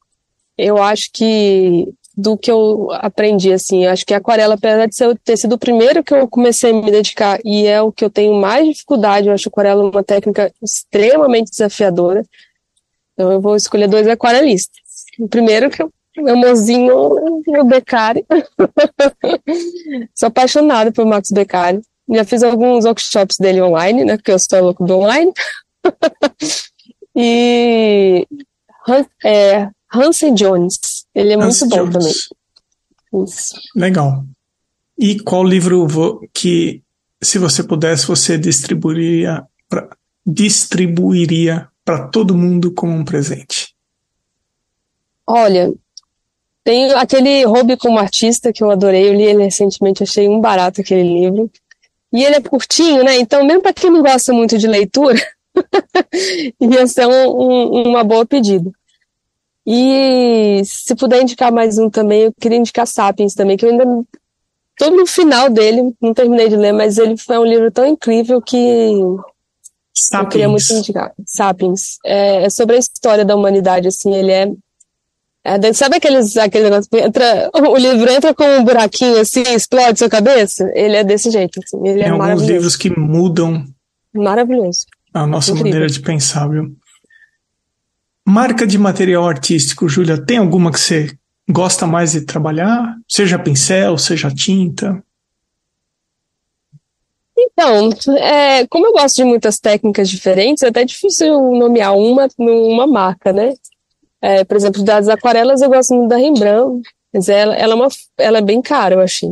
eu 0.58 0.76
acho 0.82 1.08
que 1.14 1.88
do 2.14 2.36
que 2.36 2.50
eu 2.50 2.90
aprendi, 2.92 3.50
assim, 3.50 3.86
acho 3.86 4.04
que 4.04 4.12
a 4.12 4.18
aquarela, 4.18 4.52
apesar 4.52 4.84
de 4.84 4.94
ser, 4.94 5.18
ter 5.24 5.34
sido 5.38 5.54
o 5.54 5.58
primeiro 5.58 6.04
que 6.04 6.12
eu 6.12 6.28
comecei 6.28 6.70
a 6.70 6.74
me 6.74 6.90
dedicar 6.90 7.40
e 7.42 7.66
é 7.66 7.80
o 7.80 7.90
que 7.90 8.04
eu 8.04 8.10
tenho 8.10 8.34
mais 8.34 8.68
dificuldade, 8.68 9.28
eu 9.28 9.32
acho 9.32 9.48
aquarela 9.48 9.82
uma 9.82 10.04
técnica 10.04 10.52
extremamente 10.62 11.50
desafiadora. 11.50 12.22
Então 13.14 13.32
eu 13.32 13.40
vou 13.40 13.56
escolher 13.56 13.88
dois 13.88 14.06
aquarelistas. 14.06 14.78
O 15.18 15.26
primeiro 15.26 15.70
que 15.70 15.82
o 15.82 15.90
meu 16.18 16.36
mozinho, 16.36 16.94
o 16.94 17.64
Beccari. 17.64 18.26
sou 20.14 20.26
apaixonada 20.26 20.92
por 20.92 21.06
Max 21.06 21.30
Beccari. 21.30 21.80
Já 22.10 22.24
fiz 22.24 22.42
alguns 22.42 22.84
workshops 22.84 23.38
dele 23.38 23.62
online, 23.62 24.04
né? 24.04 24.16
Porque 24.18 24.32
eu 24.32 24.38
sou 24.38 24.62
louco 24.62 24.84
do 24.84 24.98
online. 24.98 25.32
e 27.14 28.26
é, 29.24 29.68
Hansen 29.92 30.34
Jones. 30.34 31.06
Ele 31.14 31.32
é 31.34 31.36
muito 31.36 31.68
bom 31.68 31.88
Jones. 31.88 32.28
também. 33.10 33.24
Isso. 33.24 33.54
Legal. 33.76 34.24
E 34.98 35.20
qual 35.20 35.44
livro 35.44 36.20
que, 36.32 36.82
se 37.22 37.38
você 37.38 37.62
pudesse, 37.62 38.06
você 38.06 38.38
distribuiria 38.38 39.44
pra, 39.68 39.88
distribuiria 40.24 41.68
para 41.84 42.08
todo 42.08 42.36
mundo 42.36 42.72
como 42.72 42.92
um 42.92 43.04
presente? 43.04 43.74
Olha, 45.26 45.72
tem 46.64 46.92
aquele 46.92 47.44
Hobby 47.44 47.76
como 47.76 47.98
Artista 47.98 48.52
que 48.52 48.62
eu 48.62 48.70
adorei, 48.70 49.08
eu 49.08 49.14
li 49.14 49.22
ele 49.22 49.44
recentemente, 49.44 50.02
achei 50.02 50.28
um 50.28 50.40
barato 50.40 50.80
aquele 50.80 51.02
livro. 51.02 51.50
E 52.12 52.22
ele 52.22 52.36
é 52.36 52.40
curtinho, 52.40 53.02
né? 53.02 53.16
Então, 53.16 53.44
mesmo 53.44 53.62
para 53.62 53.72
quem 53.72 53.90
não 53.90 54.02
gosta 54.02 54.32
muito 54.32 54.58
de 54.58 54.66
leitura, 54.66 55.18
ia 56.60 56.86
ser 56.86 57.06
um, 57.06 57.28
um, 57.28 57.82
uma 57.88 58.04
boa 58.04 58.26
pedida. 58.26 58.70
E 59.66 60.62
se 60.64 60.94
puder 60.96 61.22
indicar 61.22 61.52
mais 61.52 61.78
um 61.78 61.88
também, 61.88 62.22
eu 62.22 62.32
queria 62.40 62.58
indicar 62.58 62.86
Sapiens 62.86 63.34
também, 63.34 63.56
que 63.56 63.64
eu 63.64 63.70
ainda 63.70 63.84
tô 64.76 64.90
no 64.90 65.06
final 65.06 65.48
dele, 65.48 65.94
não 66.00 66.12
terminei 66.12 66.48
de 66.48 66.56
ler, 66.56 66.72
mas 66.72 66.98
ele 66.98 67.16
foi 67.16 67.38
um 67.38 67.44
livro 67.44 67.70
tão 67.70 67.86
incrível 67.86 68.42
que 68.42 68.56
Sapiens. 69.94 70.24
Eu 70.24 70.28
queria 70.30 70.48
muito 70.48 70.72
indicar. 70.72 71.12
Sapiens. 71.26 71.98
É, 72.04 72.44
é, 72.44 72.50
sobre 72.50 72.76
a 72.76 72.78
história 72.78 73.24
da 73.24 73.36
humanidade, 73.36 73.86
assim, 73.86 74.12
ele 74.14 74.32
é. 74.32 74.50
é 75.44 75.72
sabe 75.72 75.96
aqueles, 75.96 76.36
aquele 76.36 76.64
negócio 76.64 76.90
que 76.90 76.98
entra, 76.98 77.50
o 77.54 77.76
livro 77.76 78.10
entra 78.10 78.34
com 78.34 78.44
um 78.44 78.64
buraquinho 78.64 79.20
assim, 79.20 79.42
explode 79.42 79.98
sua 79.98 80.08
cabeça? 80.08 80.70
Ele 80.74 80.96
é 80.96 81.04
desse 81.04 81.30
jeito, 81.30 81.60
assim. 81.62 81.78
Ele 81.86 82.02
Tem 82.02 82.08
é 82.08 82.10
alguns 82.10 82.42
livros 82.42 82.76
que 82.76 82.90
mudam. 82.98 83.64
Maravilhoso. 84.12 84.86
A 85.14 85.26
nossa 85.26 85.50
Incrível. 85.50 85.72
maneira 85.72 85.92
de 85.92 86.00
pensar, 86.00 86.48
viu? 86.48 86.74
Marca 88.26 88.66
de 88.66 88.78
material 88.78 89.28
artístico, 89.28 89.88
Júlia, 89.88 90.24
tem 90.24 90.38
alguma 90.38 90.70
que 90.70 90.78
você 90.78 91.16
gosta 91.48 91.86
mais 91.86 92.12
de 92.12 92.22
trabalhar? 92.22 92.96
Seja 93.08 93.38
pincel, 93.38 93.98
seja 93.98 94.30
tinta? 94.30 95.02
Então, 97.36 97.90
é, 98.16 98.66
como 98.68 98.86
eu 98.86 98.92
gosto 98.92 99.16
de 99.16 99.24
muitas 99.24 99.58
técnicas 99.58 100.08
diferentes, 100.08 100.62
é 100.62 100.68
até 100.68 100.84
difícil 100.84 101.34
nomear 101.52 101.94
uma 101.96 102.28
numa 102.38 102.86
marca, 102.86 103.32
né? 103.32 103.54
É, 104.20 104.44
por 104.44 104.56
exemplo, 104.56 104.82
das 104.84 105.08
aquarelas 105.08 105.60
eu 105.60 105.68
gosto 105.68 105.94
muito 105.94 106.08
da 106.08 106.16
Rembrandt, 106.16 106.88
mas 107.12 107.28
ela, 107.28 107.54
ela, 107.56 107.72
é 107.72 107.76
uma, 107.76 107.88
ela 108.18 108.38
é 108.38 108.42
bem 108.42 108.62
cara, 108.62 108.94
eu 108.94 109.00
achei. 109.00 109.30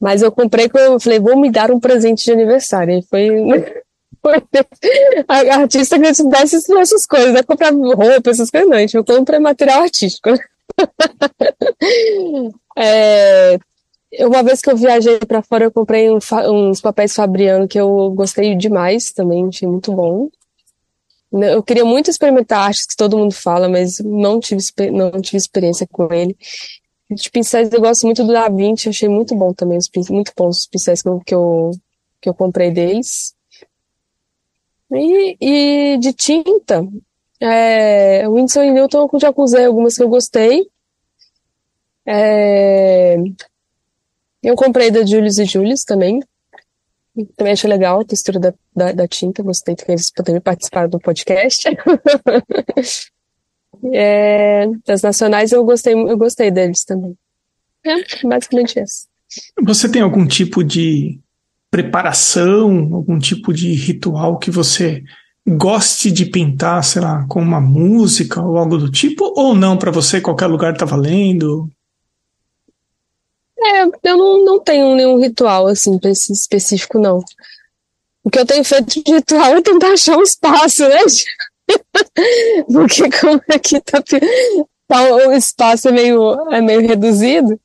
Mas 0.00 0.22
eu 0.22 0.32
comprei 0.32 0.68
eu 0.74 0.98
falei, 0.98 1.20
vou 1.20 1.38
me 1.38 1.50
dar 1.50 1.70
um 1.70 1.78
presente 1.78 2.24
de 2.24 2.32
aniversário. 2.32 2.98
E 2.98 3.02
foi, 3.02 3.28
a 5.28 5.56
artista 5.56 5.98
que 5.98 6.06
eu 6.06 6.28
desse 6.28 6.78
essas 6.78 7.06
coisas, 7.06 7.32
né? 7.32 7.42
Comprar 7.42 7.72
roupa, 7.72 8.30
essas 8.30 8.50
coisas, 8.50 8.68
não. 8.68 8.78
Eu 8.78 9.04
comprei 9.04 9.38
material 9.38 9.82
artístico. 9.82 10.30
é, 12.76 13.58
uma 14.20 14.42
vez 14.42 14.60
que 14.60 14.70
eu 14.70 14.76
viajei 14.76 15.18
para 15.20 15.42
fora, 15.42 15.64
eu 15.64 15.72
comprei 15.72 16.10
um, 16.10 16.18
uns 16.48 16.80
papéis 16.80 17.14
Fabriano 17.14 17.66
que 17.66 17.80
eu 17.80 18.10
gostei 18.10 18.54
demais 18.54 19.12
também, 19.12 19.48
achei 19.48 19.66
muito 19.66 19.92
bom. 19.92 20.28
Eu 21.32 21.62
queria 21.62 21.84
muito 21.84 22.10
experimentar 22.10 22.66
artes 22.66 22.84
que 22.84 22.94
todo 22.94 23.16
mundo 23.16 23.34
fala, 23.34 23.68
mas 23.68 23.98
não 24.00 24.38
tive, 24.38 24.60
não 24.90 25.10
tive 25.12 25.38
experiência 25.38 25.86
com 25.90 26.12
ele. 26.12 26.36
De 27.10 27.30
pincéis, 27.30 27.72
eu 27.72 27.80
gosto 27.80 28.04
muito 28.04 28.22
do 28.22 28.32
Da 28.32 28.48
Vinci, 28.48 28.88
achei 28.88 29.08
muito 29.08 29.34
bom 29.34 29.52
também, 29.52 29.78
os, 29.78 29.88
muito 30.10 30.32
bons 30.36 30.58
os 30.58 30.66
pincéis 30.66 31.02
que 31.02 31.08
que 31.24 31.34
eu, 31.34 31.70
que 32.20 32.28
eu 32.28 32.34
comprei 32.34 32.70
deles. 32.70 33.34
E, 34.94 35.36
e 35.40 35.98
de 35.98 36.12
tinta, 36.12 36.86
é, 37.40 38.28
Winsor 38.28 38.64
e 38.64 38.70
Newton 38.70 39.08
eu 39.12 39.20
já 39.20 39.32
usei 39.36 39.64
algumas 39.64 39.96
que 39.96 40.02
eu 40.02 40.08
gostei. 40.08 40.66
É, 42.06 43.16
eu 44.42 44.56
comprei 44.56 44.90
da 44.90 45.04
Julius 45.04 45.38
e 45.38 45.44
Julius 45.44 45.84
também. 45.84 46.20
Também 47.36 47.52
achei 47.52 47.68
legal 47.68 48.00
a 48.00 48.04
textura 48.04 48.40
da, 48.40 48.54
da, 48.74 48.92
da 48.92 49.08
tinta, 49.08 49.42
gostei 49.42 49.74
que 49.74 49.90
eles 49.90 50.10
poderem 50.10 50.40
participar 50.40 50.88
do 50.88 50.98
podcast. 50.98 51.68
é, 53.92 54.66
das 54.86 55.02
nacionais 55.02 55.52
eu 55.52 55.64
gostei, 55.64 55.94
eu 55.94 56.16
gostei 56.16 56.50
deles 56.50 56.84
também. 56.84 57.16
É, 57.84 58.26
basicamente 58.26 58.80
isso. 58.80 59.06
Você 59.62 59.90
tem 59.90 60.02
algum 60.02 60.26
tipo 60.26 60.62
de 60.62 61.20
preparação, 61.72 62.90
algum 62.92 63.18
tipo 63.18 63.50
de 63.50 63.72
ritual 63.72 64.38
que 64.38 64.50
você 64.50 65.02
goste 65.48 66.12
de 66.12 66.26
pintar, 66.26 66.84
sei 66.84 67.00
lá, 67.00 67.24
com 67.26 67.40
uma 67.40 67.62
música 67.62 68.42
ou 68.42 68.58
algo 68.58 68.76
do 68.76 68.90
tipo, 68.90 69.32
ou 69.34 69.54
não, 69.54 69.78
para 69.78 69.90
você 69.90 70.20
qualquer 70.20 70.48
lugar 70.48 70.76
tá 70.76 70.84
valendo? 70.84 71.66
É, 73.58 73.84
eu 73.84 74.16
não, 74.18 74.44
não 74.44 74.60
tenho 74.60 74.94
nenhum 74.94 75.18
ritual, 75.18 75.66
assim, 75.66 75.98
específico, 76.30 76.98
não. 76.98 77.20
O 78.22 78.28
que 78.28 78.38
eu 78.38 78.44
tenho 78.44 78.62
feito 78.62 79.02
de 79.02 79.10
ritual 79.10 79.56
é 79.56 79.62
tentar 79.62 79.92
achar 79.92 80.18
um 80.18 80.22
espaço, 80.22 80.86
né? 80.86 80.98
Porque 82.70 83.10
como 83.18 83.40
aqui 83.48 83.80
tá, 83.80 84.02
tá, 84.86 85.02
o 85.26 85.32
espaço 85.32 85.88
é 85.88 85.92
meio, 85.92 86.50
é 86.50 86.60
meio 86.60 86.82
reduzido, 86.82 87.58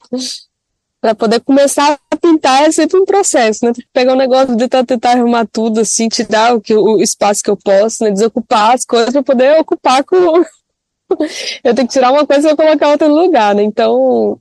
para 0.99 1.13
poder 1.13 1.39
começar 1.41 1.99
a 2.11 2.15
pintar 2.15 2.63
é 2.63 2.71
sempre 2.71 2.99
um 2.99 3.05
processo, 3.05 3.65
né? 3.65 3.71
Pegar 3.93 4.13
um 4.13 4.17
negócio, 4.17 4.57
tentar, 4.57 4.85
tentar 4.85 5.11
arrumar 5.11 5.45
tudo, 5.45 5.81
assim, 5.81 6.07
tirar 6.09 6.55
o, 6.55 6.61
que, 6.61 6.73
o 6.75 6.99
espaço 6.99 7.41
que 7.43 7.49
eu 7.49 7.57
posso, 7.57 8.03
né? 8.03 8.11
Desocupar 8.11 8.73
as 8.73 8.83
coisas 8.85 9.11
para 9.11 9.23
poder 9.23 9.59
ocupar 9.59 10.03
com... 10.03 10.15
eu 11.63 11.75
tenho 11.75 11.87
que 11.87 11.93
tirar 11.93 12.11
uma 12.11 12.25
coisa 12.25 12.55
para 12.55 12.65
colocar 12.65 12.89
outra 12.89 13.07
no 13.07 13.15
lugar, 13.15 13.53
né? 13.53 13.63
Então, 13.63 14.39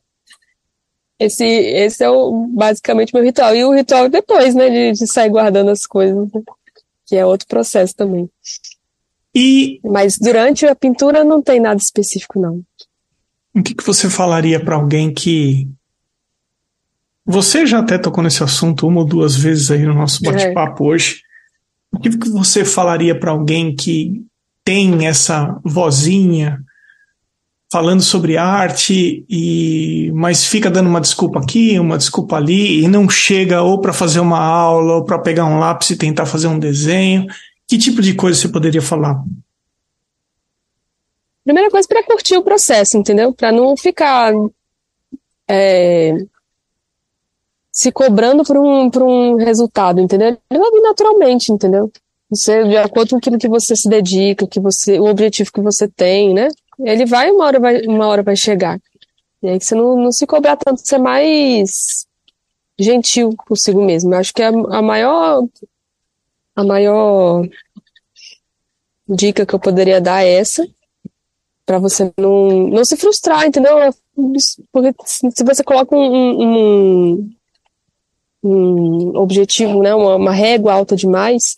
esse, 1.18 1.44
esse 1.44 2.02
é 2.02 2.10
o, 2.10 2.46
basicamente 2.50 3.14
meu 3.14 3.22
ritual. 3.22 3.54
E 3.54 3.64
o 3.64 3.74
ritual 3.74 4.08
depois, 4.08 4.54
né, 4.54 4.68
de, 4.68 4.98
de 4.98 5.06
sair 5.06 5.30
guardando 5.30 5.70
as 5.70 5.86
coisas, 5.86 6.16
né? 6.16 6.42
que 7.06 7.16
é 7.16 7.24
outro 7.24 7.46
processo 7.46 7.94
também. 7.94 8.28
E 9.34 9.80
mas 9.84 10.16
durante 10.18 10.66
a 10.66 10.74
pintura 10.74 11.22
não 11.22 11.42
tem 11.42 11.60
nada 11.60 11.80
específico 11.80 12.40
não. 12.40 12.62
O 13.54 13.62
que, 13.62 13.74
que 13.74 13.86
você 13.86 14.10
falaria 14.10 14.62
para 14.62 14.76
alguém 14.76 15.12
que 15.12 15.68
você 17.26 17.66
já 17.66 17.80
até 17.80 17.98
tocou 17.98 18.22
nesse 18.22 18.44
assunto 18.44 18.86
uma 18.86 19.00
ou 19.00 19.06
duas 19.06 19.34
vezes 19.34 19.70
aí 19.72 19.82
no 19.82 19.94
nosso 19.94 20.22
bate-papo 20.22 20.84
é. 20.84 20.88
hoje. 20.94 21.22
O 21.92 21.98
que, 21.98 22.16
que 22.16 22.28
você 22.28 22.64
falaria 22.64 23.18
para 23.18 23.32
alguém 23.32 23.74
que 23.74 24.24
tem 24.64 25.06
essa 25.06 25.58
vozinha 25.64 26.60
falando 27.70 28.00
sobre 28.00 28.36
arte 28.36 29.24
e 29.28 30.10
mas 30.14 30.46
fica 30.46 30.70
dando 30.70 30.88
uma 30.88 31.00
desculpa 31.00 31.40
aqui, 31.40 31.78
uma 31.80 31.98
desculpa 31.98 32.36
ali 32.36 32.82
e 32.82 32.88
não 32.88 33.08
chega 33.08 33.60
ou 33.60 33.80
para 33.80 33.92
fazer 33.92 34.20
uma 34.20 34.38
aula 34.38 34.94
ou 34.94 35.04
para 35.04 35.18
pegar 35.18 35.46
um 35.46 35.58
lápis 35.58 35.90
e 35.90 35.96
tentar 35.96 36.26
fazer 36.26 36.46
um 36.46 36.58
desenho. 36.58 37.26
Que 37.66 37.76
tipo 37.76 38.00
de 38.00 38.14
coisa 38.14 38.38
você 38.38 38.48
poderia 38.48 38.82
falar? 38.82 39.20
Primeira 41.44 41.70
coisa 41.70 41.88
para 41.88 42.04
curtir 42.04 42.36
o 42.36 42.42
processo, 42.42 42.96
entendeu? 42.96 43.32
Para 43.32 43.50
não 43.50 43.76
ficar 43.76 44.32
é, 45.48 46.16
se 47.76 47.92
cobrando 47.92 48.42
por 48.42 48.56
um, 48.56 48.88
por 48.88 49.02
um 49.02 49.36
resultado, 49.36 50.00
entendeu? 50.00 50.28
Ele 50.28 50.58
vai 50.58 50.70
vir 50.70 50.80
naturalmente, 50.80 51.52
entendeu? 51.52 51.92
Você, 52.30 52.64
de 52.64 52.74
acordo 52.78 53.10
com 53.10 53.16
aquilo 53.18 53.36
que 53.38 53.48
você 53.48 53.76
se 53.76 53.86
dedica, 53.86 54.46
que 54.46 54.58
você, 54.58 54.98
o 54.98 55.04
objetivo 55.04 55.52
que 55.52 55.60
você 55.60 55.86
tem, 55.86 56.32
né? 56.32 56.48
Ele 56.78 57.04
vai, 57.04 57.30
uma 57.30 57.44
hora 57.44 57.60
vai, 57.60 57.82
uma 57.82 58.06
hora 58.06 58.22
vai 58.22 58.34
chegar. 58.34 58.80
E 59.42 59.48
aí 59.50 59.60
você 59.60 59.74
não, 59.74 59.94
não 59.94 60.10
se 60.10 60.26
cobrar 60.26 60.56
tanto, 60.56 60.80
ser 60.88 60.96
mais 60.96 62.06
gentil 62.78 63.34
consigo 63.36 63.84
mesmo. 63.84 64.14
Eu 64.14 64.20
acho 64.20 64.32
que 64.32 64.42
a, 64.42 64.48
a 64.48 64.80
maior 64.80 65.46
a 66.54 66.64
maior 66.64 67.46
dica 69.06 69.44
que 69.44 69.54
eu 69.54 69.60
poderia 69.60 70.00
dar 70.00 70.24
é 70.24 70.32
essa, 70.32 70.66
para 71.66 71.78
você 71.78 72.10
não, 72.16 72.68
não 72.68 72.84
se 72.86 72.96
frustrar, 72.96 73.44
entendeu? 73.44 73.76
Porque 74.72 74.94
se 75.04 75.44
você 75.44 75.62
coloca 75.62 75.94
um, 75.94 76.42
um, 76.42 77.35
um 78.46 79.16
objetivo, 79.16 79.82
né, 79.82 79.94
uma, 79.94 80.16
uma 80.16 80.32
régua 80.32 80.72
alta 80.72 80.94
demais, 80.96 81.56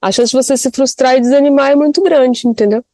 a 0.00 0.12
chance 0.12 0.30
de 0.30 0.36
você 0.36 0.56
se 0.56 0.70
frustrar 0.70 1.16
e 1.16 1.20
desanimar 1.20 1.72
é 1.72 1.74
muito 1.74 2.02
grande, 2.02 2.46
entendeu? 2.46 2.84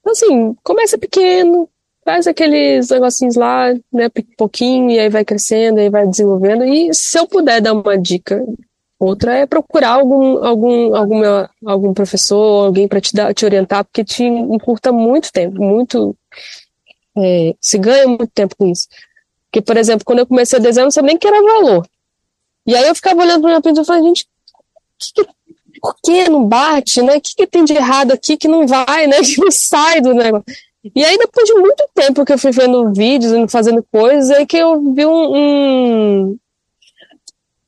Então, 0.00 0.12
assim, 0.12 0.56
começa 0.62 0.96
pequeno, 0.96 1.68
faz 2.04 2.26
aqueles 2.26 2.88
negocinhos 2.88 3.34
lá, 3.34 3.74
né, 3.92 4.08
pouquinho, 4.38 4.90
e 4.90 4.98
aí 4.98 5.08
vai 5.08 5.24
crescendo, 5.24 5.80
aí 5.80 5.90
vai 5.90 6.06
desenvolvendo. 6.06 6.64
E 6.64 6.94
se 6.94 7.18
eu 7.18 7.26
puder 7.26 7.60
dar 7.60 7.72
uma 7.72 7.98
dica, 7.98 8.44
outra 8.98 9.34
é 9.34 9.46
procurar 9.46 9.94
algum, 9.94 10.44
algum, 10.44 10.94
alguma, 10.94 11.50
algum 11.64 11.92
professor, 11.92 12.66
alguém 12.66 12.88
para 12.88 13.00
te, 13.00 13.12
dar, 13.12 13.34
te 13.34 13.44
orientar, 13.44 13.84
porque 13.84 14.04
te 14.04 14.24
encurta 14.24 14.92
muito 14.92 15.32
tempo, 15.32 15.60
muito. 15.60 16.16
É, 17.18 17.54
se 17.60 17.78
ganha 17.78 18.06
muito 18.06 18.28
tempo 18.28 18.54
com 18.56 18.66
isso. 18.66 18.86
Porque, 19.50 19.60
por 19.60 19.76
exemplo, 19.76 20.04
quando 20.04 20.20
eu 20.20 20.26
comecei 20.26 20.58
a 20.58 20.62
desenhar, 20.62 20.82
eu 20.82 20.86
não 20.86 20.90
sabia 20.90 21.08
nem 21.08 21.18
que 21.18 21.26
era 21.26 21.42
valor. 21.42 21.86
E 22.66 22.74
aí 22.74 22.86
eu 22.86 22.94
ficava 22.94 23.22
olhando 23.22 23.40
para 23.40 23.50
minha 23.50 23.62
pintura 23.62 23.82
e 23.82 23.86
falei, 23.86 24.02
gente, 24.02 24.26
que 24.98 25.24
que 25.24 25.36
por 25.80 25.94
que 26.02 26.28
não 26.28 26.46
bate, 26.46 27.02
né? 27.02 27.16
O 27.16 27.20
que, 27.20 27.34
que 27.34 27.46
tem 27.46 27.64
de 27.64 27.74
errado 27.74 28.12
aqui 28.12 28.36
que 28.36 28.48
não 28.48 28.66
vai, 28.66 29.06
né? 29.06 29.18
Que 29.22 29.40
não 29.40 29.50
sai 29.50 30.00
do 30.00 30.14
negócio. 30.14 30.44
E 30.94 31.04
aí, 31.04 31.18
depois 31.18 31.46
de 31.46 31.54
muito 31.54 31.84
tempo 31.94 32.24
que 32.24 32.32
eu 32.32 32.38
fui 32.38 32.52
vendo 32.52 32.92
vídeos, 32.92 33.50
fazendo 33.50 33.84
coisas, 33.92 34.30
aí 34.30 34.46
que 34.46 34.56
eu 34.56 34.94
vi 34.94 35.04
um, 35.04 35.36
um, 35.36 36.38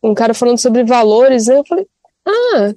um 0.04 0.14
cara 0.14 0.32
falando 0.34 0.58
sobre 0.58 0.84
valores, 0.84 1.48
aí 1.48 1.56
eu 1.56 1.64
falei, 1.66 1.86
ah, 2.24 2.74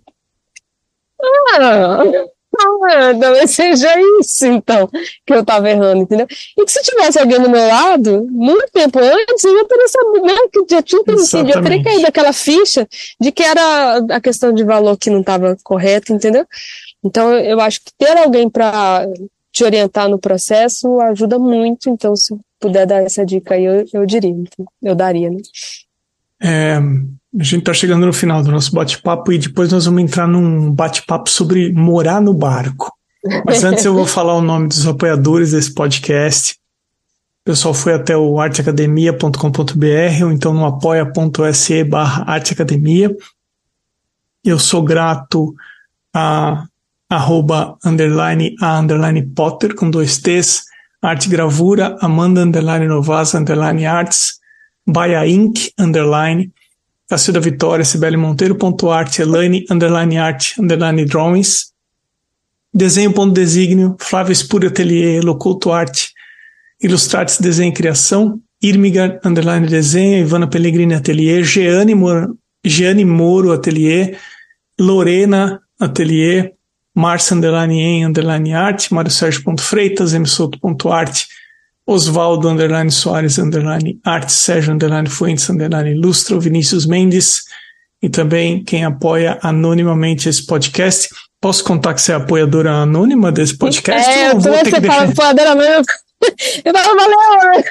ah, 1.22 2.26
ah, 2.62 3.14
talvez 3.20 3.52
seja 3.52 3.90
isso, 4.20 4.46
então, 4.46 4.88
que 5.26 5.34
eu 5.34 5.46
tava 5.46 5.70
errando, 5.70 6.04
entendeu? 6.04 6.28
E 6.58 6.66
que 6.66 6.72
se 6.72 6.82
tivesse 6.82 7.20
alguém 7.20 7.40
do 7.40 7.50
meu 7.50 7.68
lado, 7.68 8.28
muito 8.30 8.72
tempo 8.72 9.00
antes, 9.00 9.44
eu 9.44 9.58
já 9.58 9.66
teria 9.66 9.88
sabido, 9.88 10.26
né, 10.26 10.36
que 10.52 10.66
já 10.70 10.82
tinha 10.82 11.02
já 11.48 11.62
teria 11.62 11.84
caído 11.84 12.08
aquela 12.08 12.34
ficha 12.34 12.88
de 13.20 13.32
que 13.32 13.44
era 13.44 13.98
a 14.12 14.22
questão 14.22 14.54
de 14.54 14.64
valor 14.64 14.98
que 14.98 15.10
não 15.10 15.22
estava 15.22 15.58
correta, 15.64 16.14
entendeu? 16.14 16.46
Então, 17.04 17.34
eu 17.34 17.60
acho 17.60 17.82
que 17.82 17.92
ter 17.98 18.18
alguém 18.18 18.50
para 18.50 19.08
te 19.52 19.64
orientar 19.64 20.08
no 20.08 20.20
processo 20.20 21.00
ajuda 21.02 21.38
muito, 21.38 21.90
então, 21.90 22.16
se 22.16 22.36
puder 22.60 22.86
dar 22.86 23.04
essa 23.04 23.26
dica 23.26 23.56
aí, 23.56 23.66
eu, 23.66 23.86
eu 23.94 24.06
diria, 24.06 24.34
eu 24.82 24.96
daria, 24.96 25.30
né? 25.30 25.38
É, 26.42 26.80
a 27.40 27.44
gente 27.44 27.60
está 27.60 27.74
chegando 27.74 28.06
no 28.06 28.14
final 28.14 28.44
do 28.44 28.52
nosso 28.52 28.74
bate-papo 28.74 29.32
e 29.32 29.38
depois 29.38 29.72
nós 29.72 29.86
vamos 29.86 30.02
entrar 30.02 30.28
num 30.28 30.70
bate-papo 30.72 31.30
sobre 31.30 31.72
morar 31.72 32.22
no 32.22 32.34
barco. 32.34 32.92
Mas 33.46 33.64
antes 33.64 33.86
eu 33.86 33.94
vou 33.94 34.06
falar 34.06 34.36
o 34.36 34.42
nome 34.42 34.68
dos 34.68 34.86
apoiadores 34.86 35.52
desse 35.52 35.74
podcast. 35.74 36.58
O 37.42 37.46
pessoal 37.46 37.74
foi 37.74 37.94
até 37.94 38.16
o 38.18 38.40
arteacademia.com.br 38.40 40.24
ou 40.24 40.32
então 40.32 40.54
no 40.54 40.66
apoia.se 40.66 41.84
barra 41.86 42.24
arteacademia. 42.28 43.16
Eu 44.44 44.60
sou 44.60 44.84
grato 44.84 45.56
a 46.14 46.66
arroba 47.10 47.78
underline 47.84 48.56
a 48.62 48.80
underline 48.80 49.22
Potter 49.28 49.76
com 49.76 49.90
dois 49.90 50.18
T's, 50.18 50.64
arte 51.02 51.30
gravura, 51.30 51.98
Amanda 52.02 52.42
underline 52.42 52.88
Novas 52.88 53.34
underline 53.36 53.86
arts, 53.86 54.40
Baia 54.86 55.26
Inc 55.28 55.72
underline 55.80 56.52
Cacilda 57.12 57.42
Vitória, 57.42 57.84
Sibeli 57.84 58.16
Monteiro, 58.16 58.56
ponto 58.56 58.90
arte, 58.90 59.22
Elaine, 59.22 59.66
underline 59.70 60.18
art, 60.18 60.54
underline 60.58 61.04
drawings, 61.04 61.74
desenho 62.74 63.12
ponto 63.12 63.34
desígnio, 63.34 63.98
Flávio 64.00 64.32
Espúrio 64.32 64.70
Atelier, 64.70 65.22
Loculto 65.22 65.74
Arte, 65.74 66.14
Ilustrates 66.82 67.38
Desenho 67.38 67.72
e 67.72 67.74
Criação, 67.74 68.40
Irmigar, 68.64 69.20
underline 69.26 69.68
desenho, 69.68 70.20
Ivana 70.20 70.48
Pellegrini 70.48 70.94
Atelier, 70.94 71.44
Jeane 71.44 71.94
Moro, 71.94 72.38
Jeane 72.66 73.04
Moro 73.04 73.52
Atelier, 73.52 74.18
Lorena 74.80 75.60
Atelier, 75.78 76.54
Márcia 76.96 77.36
underline 77.36 77.78
em, 77.78 78.06
underline 78.06 78.54
arte, 78.54 78.94
Mário 78.94 79.12
Sérgio 79.12 79.44
Freitas, 79.60 80.14
Arte, 80.14 81.28
Osvaldo 81.92 82.48
underline 82.48 82.90
Soares 82.90 83.38
underline 83.38 84.00
Arte, 84.06 84.32
Sérgio 84.32 84.74
underline 84.74 85.10
Fuentes 85.10 85.50
underline 85.50 85.92
Ilustra, 85.92 86.40
Vinícius 86.40 86.86
Mendes 86.86 87.42
e 88.02 88.08
também 88.10 88.64
quem 88.64 88.86
apoia 88.86 89.38
anonimamente 89.42 90.30
esse 90.30 90.46
podcast. 90.46 91.10
Posso 91.42 91.62
contar 91.64 91.94
que 91.94 92.02
você 92.02 92.14
é 92.14 92.16
apoiadora 92.16 92.72
anônima 92.72 93.32
desse 93.32 93.58
podcast? 93.58 94.10
É, 94.10 94.32
eu 94.32 94.40
vou 94.40 94.54
ter 94.64 94.72
que 94.72 94.88
fala 94.88 95.04
apoiadora 95.04 95.52
anônima. 95.52 95.84
Eu 96.64 96.72
falo, 96.72 97.00
valeu! 97.00 97.64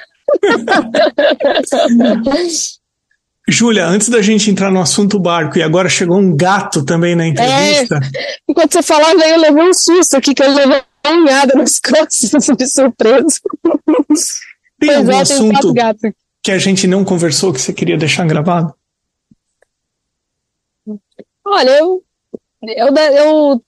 Júlia, 3.48 3.86
antes 3.86 4.08
da 4.08 4.20
gente 4.20 4.50
entrar 4.50 4.72
no 4.72 4.80
assunto 4.80 5.20
barco, 5.20 5.56
e 5.56 5.62
agora 5.62 5.88
chegou 5.88 6.18
um 6.18 6.36
gato 6.36 6.84
também 6.84 7.14
na 7.14 7.24
entrevista. 7.26 7.96
É, 7.96 8.00
enquanto 8.48 8.72
você 8.72 8.82
falava, 8.82 9.20
eu 9.20 9.38
levei 9.38 9.62
um 9.62 9.72
susto 9.72 10.16
aqui, 10.16 10.34
que 10.34 10.42
eu 10.42 10.52
levei 10.52 10.82
unhada 11.06 11.54
nas 11.54 11.78
costas 11.78 12.30
de 12.56 12.66
surpresa. 12.66 13.40
Tem 14.78 14.94
algum 14.94 15.12
é, 15.12 15.20
assunto 15.20 15.72
que 16.42 16.50
a 16.50 16.58
gente 16.58 16.86
não 16.86 17.04
conversou 17.04 17.52
que 17.52 17.60
você 17.60 17.72
queria 17.72 17.98
deixar 17.98 18.26
gravado? 18.26 18.74
Olha, 21.44 21.70
eu, 21.78 22.02
eu, 22.62 22.94
eu 22.94 23.62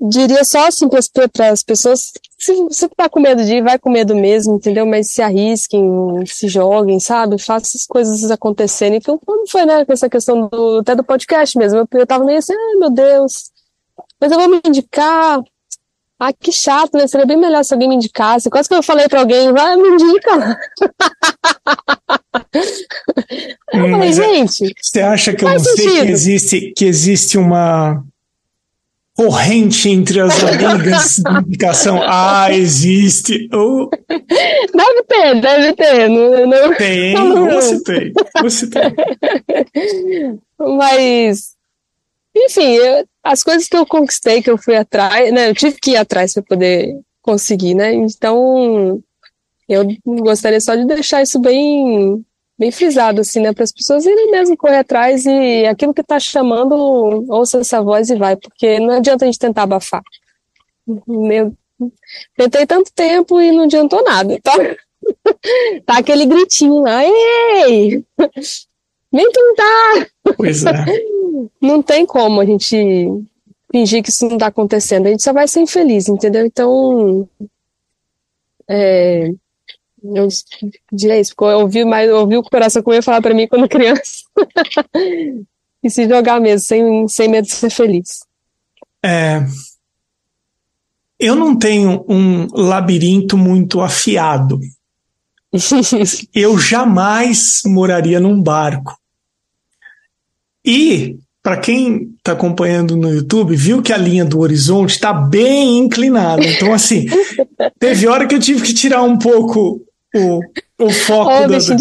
diria 0.00 0.44
só 0.44 0.66
assim 0.68 0.88
para 0.88 1.50
as 1.50 1.62
pessoas: 1.62 2.12
se 2.38 2.54
você 2.64 2.88
tá 2.88 3.08
com 3.08 3.20
medo 3.20 3.44
de 3.44 3.56
ir, 3.56 3.62
vai 3.62 3.78
com 3.78 3.90
medo 3.90 4.14
mesmo, 4.14 4.56
entendeu? 4.56 4.86
Mas 4.86 5.10
se 5.10 5.22
arrisquem, 5.22 5.82
se 6.26 6.48
joguem, 6.48 7.00
sabe? 7.00 7.38
Faça 7.38 7.76
as 7.76 7.86
coisas 7.86 8.30
acontecerem. 8.30 8.98
Então, 8.98 9.18
como 9.18 9.48
foi, 9.48 9.64
né, 9.64 9.84
com 9.84 9.92
essa 9.92 10.08
questão 10.08 10.48
do, 10.48 10.78
até 10.78 10.94
do 10.94 11.04
podcast 11.04 11.56
mesmo? 11.58 11.78
Eu, 11.78 11.88
eu 11.98 12.06
tava 12.06 12.24
meio 12.24 12.38
assim, 12.38 12.54
ai 12.54 12.76
meu 12.76 12.90
Deus, 12.90 13.50
mas 14.20 14.32
eu 14.32 14.38
vou 14.38 14.48
me 14.48 14.60
indicar, 14.64 15.42
ah, 16.28 16.32
que 16.32 16.52
chato, 16.52 16.96
né? 16.96 17.06
Seria 17.06 17.26
bem 17.26 17.36
melhor 17.36 17.64
se 17.64 17.72
alguém 17.74 17.88
me 17.88 17.94
indicasse. 17.94 18.50
Quase 18.50 18.68
que 18.68 18.74
eu 18.74 18.82
falei 18.82 19.08
pra 19.08 19.20
alguém, 19.20 19.52
vai, 19.52 19.76
me 19.76 19.88
indica. 19.88 20.58
eu 23.72 23.90
falei, 23.90 24.08
é, 24.08 24.12
gente. 24.12 24.74
Você 24.80 25.00
acha 25.00 25.32
que 25.34 25.44
eu 25.44 25.50
não 25.50 25.58
sei 25.58 26.00
que 26.02 26.10
existe, 26.10 26.72
que 26.76 26.84
existe 26.84 27.38
uma 27.38 28.02
corrente 29.16 29.88
entre 29.88 30.20
as 30.20 30.42
amigas 30.42 31.16
de 31.16 31.38
indicação? 31.46 32.00
Ah, 32.06 32.52
existe. 32.52 33.48
Oh. 33.52 33.88
Deve 34.08 35.02
ter, 35.08 35.40
deve 35.40 35.72
ter. 35.74 36.08
Não, 36.08 36.46
não, 36.46 36.74
tem, 36.74 37.14
não, 37.14 37.46
você 37.46 37.82
tem. 37.82 38.12
Você 38.42 38.68
tem. 38.68 38.82
Mas, 40.58 41.53
enfim, 42.34 42.74
eu, 42.74 43.06
as 43.22 43.42
coisas 43.42 43.68
que 43.68 43.76
eu 43.76 43.86
conquistei, 43.86 44.42
que 44.42 44.50
eu 44.50 44.58
fui 44.58 44.76
atrás, 44.76 45.32
né, 45.32 45.48
eu 45.48 45.54
tive 45.54 45.78
que 45.80 45.92
ir 45.92 45.96
atrás 45.96 46.34
para 46.34 46.42
poder 46.42 47.00
conseguir, 47.22 47.74
né? 47.74 47.94
Então, 47.94 49.02
eu 49.68 49.86
gostaria 50.04 50.60
só 50.60 50.74
de 50.74 50.84
deixar 50.84 51.22
isso 51.22 51.38
bem 51.40 52.24
bem 52.56 52.70
frisado 52.70 53.20
assim, 53.20 53.40
né, 53.40 53.52
para 53.52 53.64
as 53.64 53.72
pessoas 53.72 54.06
irem 54.06 54.30
mesmo 54.30 54.56
correr 54.56 54.76
atrás 54.76 55.26
e 55.26 55.66
aquilo 55.66 55.92
que 55.92 56.02
está 56.02 56.20
chamando, 56.20 56.74
ouça 57.28 57.58
essa 57.58 57.82
voz 57.82 58.10
e 58.10 58.16
vai, 58.16 58.36
porque 58.36 58.78
não 58.78 58.94
adianta 58.94 59.24
a 59.24 59.26
gente 59.26 59.40
tentar 59.40 59.64
abafar. 59.64 60.02
Meu, 61.06 61.52
tentei 62.36 62.64
tanto 62.66 62.92
tempo 62.94 63.40
e 63.40 63.50
não 63.50 63.64
adiantou 63.64 64.04
nada, 64.04 64.38
tá? 64.40 64.52
tá 65.84 65.98
aquele 65.98 66.26
gritinho 66.26 66.80
lá, 66.80 67.04
ei! 67.04 68.04
Vem 69.12 69.30
tentar! 69.32 70.08
Pois 70.36 70.64
é. 70.64 71.13
Não 71.60 71.82
tem 71.82 72.06
como 72.06 72.40
a 72.40 72.44
gente 72.44 72.76
fingir 73.70 74.02
que 74.02 74.10
isso 74.10 74.26
não 74.26 74.34
está 74.34 74.46
acontecendo. 74.46 75.06
A 75.06 75.10
gente 75.10 75.22
só 75.22 75.32
vai 75.32 75.48
ser 75.48 75.60
infeliz, 75.60 76.08
entendeu? 76.08 76.46
Então, 76.46 77.28
é, 78.68 79.30
eu 80.02 80.28
diria 80.92 81.18
isso, 81.18 81.34
porque 81.34 81.52
eu 81.52 81.60
ouvi, 81.60 81.84
mais, 81.84 82.08
eu 82.08 82.18
ouvi 82.18 82.36
o 82.36 82.42
coração 82.42 82.82
comer 82.82 83.02
falar 83.02 83.22
para 83.22 83.34
mim 83.34 83.48
quando 83.48 83.68
criança. 83.68 84.24
e 85.82 85.90
se 85.90 86.08
jogar 86.08 86.40
mesmo, 86.40 86.60
sem, 86.60 87.08
sem 87.08 87.28
medo 87.28 87.46
de 87.46 87.54
ser 87.54 87.70
feliz. 87.70 88.20
É, 89.02 89.44
eu 91.18 91.34
não 91.34 91.56
tenho 91.56 92.04
um 92.08 92.46
labirinto 92.52 93.36
muito 93.36 93.80
afiado. 93.80 94.60
eu 96.34 96.58
jamais 96.58 97.62
moraria 97.64 98.20
num 98.20 98.42
barco. 98.42 98.98
E, 100.64 101.18
para 101.44 101.58
quem 101.58 102.14
está 102.16 102.32
acompanhando 102.32 102.96
no 102.96 103.12
YouTube, 103.12 103.54
viu 103.54 103.82
que 103.82 103.92
a 103.92 103.98
linha 103.98 104.24
do 104.24 104.40
horizonte 104.40 104.92
está 104.92 105.12
bem 105.12 105.76
inclinada. 105.76 106.42
Então, 106.42 106.72
assim, 106.72 107.06
teve 107.78 108.08
hora 108.08 108.26
que 108.26 108.34
eu 108.34 108.40
tive 108.40 108.62
que 108.62 108.72
tirar 108.72 109.02
um 109.02 109.18
pouco 109.18 109.82
o, 110.16 110.40
o 110.78 110.90
foco 110.90 111.30
oh, 111.30 111.40
da, 111.40 111.48
bicho. 111.48 111.76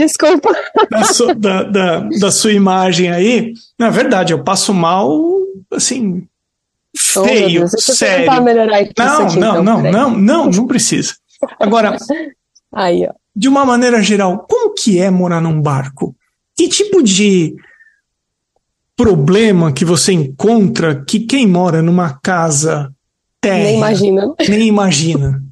Da, 0.92 1.04
sua, 1.06 1.34
da, 1.34 1.64
da, 1.64 2.00
da, 2.20 2.30
sua 2.30 2.52
imagem 2.52 3.10
aí. 3.10 3.54
Na 3.80 3.90
verdade, 3.90 4.34
eu 4.34 4.44
passo 4.44 4.74
mal, 4.74 5.18
assim, 5.72 6.28
feio, 6.94 7.64
oh, 7.64 7.68
sério. 7.70 8.26
Não, 8.26 8.44
aqui, 8.44 8.94
não, 8.98 9.28
aqui, 9.28 9.40
não, 9.40 9.62
então, 9.62 9.64
não, 9.64 9.82
não, 9.82 10.12
não, 10.12 10.52
não 10.52 10.68
precisa. 10.68 11.16
Agora, 11.58 11.96
aí, 12.74 13.08
de 13.34 13.48
uma 13.48 13.64
maneira 13.66 14.04
geral, 14.04 14.46
como 14.46 14.74
que 14.74 15.00
é 15.00 15.10
morar 15.10 15.40
num 15.40 15.62
barco? 15.62 16.14
Que 16.54 16.68
tipo 16.68 17.02
de 17.02 17.56
problema 18.96 19.72
que 19.72 19.86
você 19.86 20.14
encontra 20.14 21.04
que 21.04 21.22
quem 21.22 21.48
mora 21.48 21.82
numa 21.82 22.14
casa 22.20 22.94
terra 23.42 23.64
nem 23.64 23.78
imagina, 23.78 24.36
nem 24.48 24.68
imagina? 24.68 25.44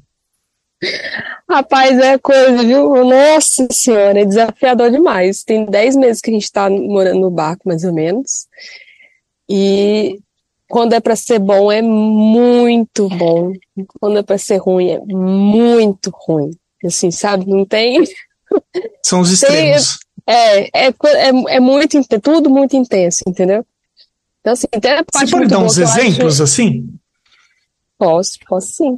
Rapaz, 1.48 1.98
é 1.98 2.18
coisa, 2.18 2.62
viu? 2.62 3.04
Nossa 3.04 3.68
senhora, 3.70 4.20
é 4.20 4.24
desafiador 4.24 4.90
demais. 4.90 5.44
Tem 5.44 5.66
10 5.66 5.96
meses 5.96 6.20
que 6.20 6.30
a 6.30 6.32
gente 6.32 6.50
tá 6.50 6.70
morando 6.70 7.20
no 7.20 7.30
barco, 7.30 7.68
mais 7.68 7.84
ou 7.84 7.92
menos. 7.92 8.46
E 9.48 10.18
quando 10.68 10.94
é 10.94 11.00
para 11.00 11.14
ser 11.14 11.38
bom, 11.38 11.70
é 11.70 11.82
muito 11.82 13.08
bom. 13.10 13.52
Quando 14.00 14.18
é 14.18 14.22
para 14.22 14.38
ser 14.38 14.56
ruim, 14.56 14.90
é 14.90 15.00
muito 15.00 16.10
ruim. 16.10 16.50
Assim, 16.84 17.10
sabe? 17.10 17.46
Não 17.46 17.66
tem. 17.66 18.02
São 19.04 19.20
os 19.20 19.30
extremos. 19.30 19.98
Tem, 19.98 20.11
é, 20.26 20.86
é, 20.86 20.88
é, 20.88 21.54
é 21.56 21.60
muito, 21.60 22.00
tudo 22.20 22.50
muito 22.50 22.76
intenso, 22.76 23.22
entendeu? 23.26 23.64
Então, 24.40 24.52
assim, 24.52 24.66
tem 24.68 24.92
a 24.92 25.04
parte 25.04 25.30
Você 25.30 25.30
pode 25.30 25.48
dar 25.48 25.58
uns 25.58 25.78
exemplos 25.78 26.34
acho... 26.34 26.42
assim? 26.42 26.88
Posso, 27.98 28.32
posso 28.48 28.66
sim. 28.72 28.96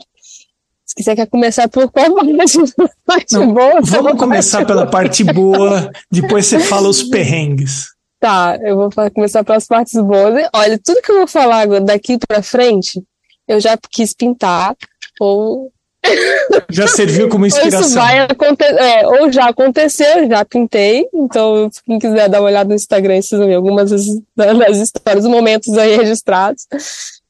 Se 0.86 0.94
quiser 0.94 1.16
quer 1.16 1.26
começar 1.26 1.68
por 1.68 1.90
qual 1.90 2.06
parte 3.04 3.34
Não, 3.34 3.52
boa? 3.52 3.80
Vamos 3.82 4.18
começar 4.18 4.64
pela 4.64 4.86
parte 4.86 5.22
boa, 5.24 5.90
depois 6.10 6.46
você 6.46 6.60
fala 6.60 6.88
os 6.88 7.02
perrengues. 7.10 7.88
Tá, 8.18 8.58
eu 8.62 8.76
vou 8.76 8.90
começar 9.14 9.44
pelas 9.44 9.66
partes 9.66 10.00
boas. 10.00 10.48
Olha, 10.54 10.80
tudo 10.82 11.02
que 11.02 11.12
eu 11.12 11.18
vou 11.18 11.26
falar 11.26 11.66
daqui 11.80 12.16
para 12.26 12.42
frente, 12.42 13.02
eu 13.46 13.60
já 13.60 13.76
quis 13.90 14.14
pintar, 14.14 14.74
ou. 15.20 15.70
Já 16.70 16.86
serviu 16.86 17.28
como 17.28 17.46
inspiração. 17.46 17.80
Ou, 17.80 17.86
isso 17.86 17.94
vai 17.94 18.18
acontecer, 18.20 18.74
é, 18.74 19.06
ou 19.06 19.32
já 19.32 19.48
aconteceu, 19.48 20.28
já 20.28 20.44
pintei. 20.44 21.06
Então, 21.14 21.70
quem 21.86 21.98
quiser 21.98 22.28
dar 22.28 22.40
uma 22.40 22.48
olhada 22.48 22.68
no 22.68 22.74
Instagram, 22.74 23.20
vocês 23.20 23.38
vão 23.38 23.48
ver 23.48 23.54
algumas 23.54 23.90
das, 23.90 24.76
histórias, 24.76 25.24
momentos 25.24 25.76
aí 25.78 25.96
registrados. 25.96 26.66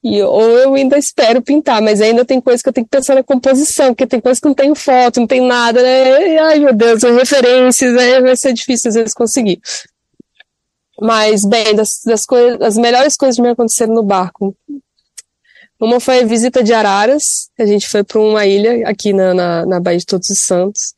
E, 0.02 0.22
ou 0.22 0.42
eu 0.58 0.74
ainda 0.74 0.98
espero 0.98 1.40
pintar, 1.40 1.80
mas 1.80 2.00
ainda 2.00 2.24
tem 2.24 2.40
coisa 2.40 2.62
que 2.62 2.68
eu 2.68 2.72
tenho 2.72 2.86
que 2.86 2.90
pensar 2.90 3.14
na 3.14 3.22
composição, 3.22 3.88
porque 3.88 4.06
tem 4.06 4.20
coisa 4.20 4.40
que 4.40 4.46
não 4.46 4.54
tem 4.54 4.74
foto, 4.74 5.20
não 5.20 5.26
tem 5.26 5.40
nada, 5.40 5.82
né? 5.82 6.38
Ai, 6.38 6.58
meu 6.58 6.74
Deus, 6.74 7.02
referências, 7.02 7.96
aí 7.96 8.20
vai 8.20 8.36
ser 8.36 8.52
difícil 8.52 8.90
às 8.90 8.94
vezes 8.94 9.14
conseguir. 9.14 9.60
Mas, 11.00 11.44
bem, 11.44 11.74
das, 11.74 12.02
das, 12.04 12.24
coisas, 12.24 12.60
as 12.60 12.76
melhores 12.76 13.16
coisas 13.16 13.36
que 13.36 13.42
me 13.42 13.48
aconteceram 13.48 13.94
no 13.94 14.02
barco. 14.02 14.54
Uma 15.80 16.00
foi 16.00 16.20
a 16.20 16.26
visita 16.26 16.62
de 16.62 16.72
Araras, 16.72 17.48
a 17.58 17.66
gente 17.66 17.88
foi 17.88 18.04
para 18.04 18.20
uma 18.20 18.46
ilha 18.46 18.88
aqui 18.88 19.12
na, 19.12 19.34
na, 19.34 19.66
na 19.66 19.80
Baía 19.80 19.98
de 19.98 20.06
Todos 20.06 20.30
os 20.30 20.38
Santos. 20.38 20.94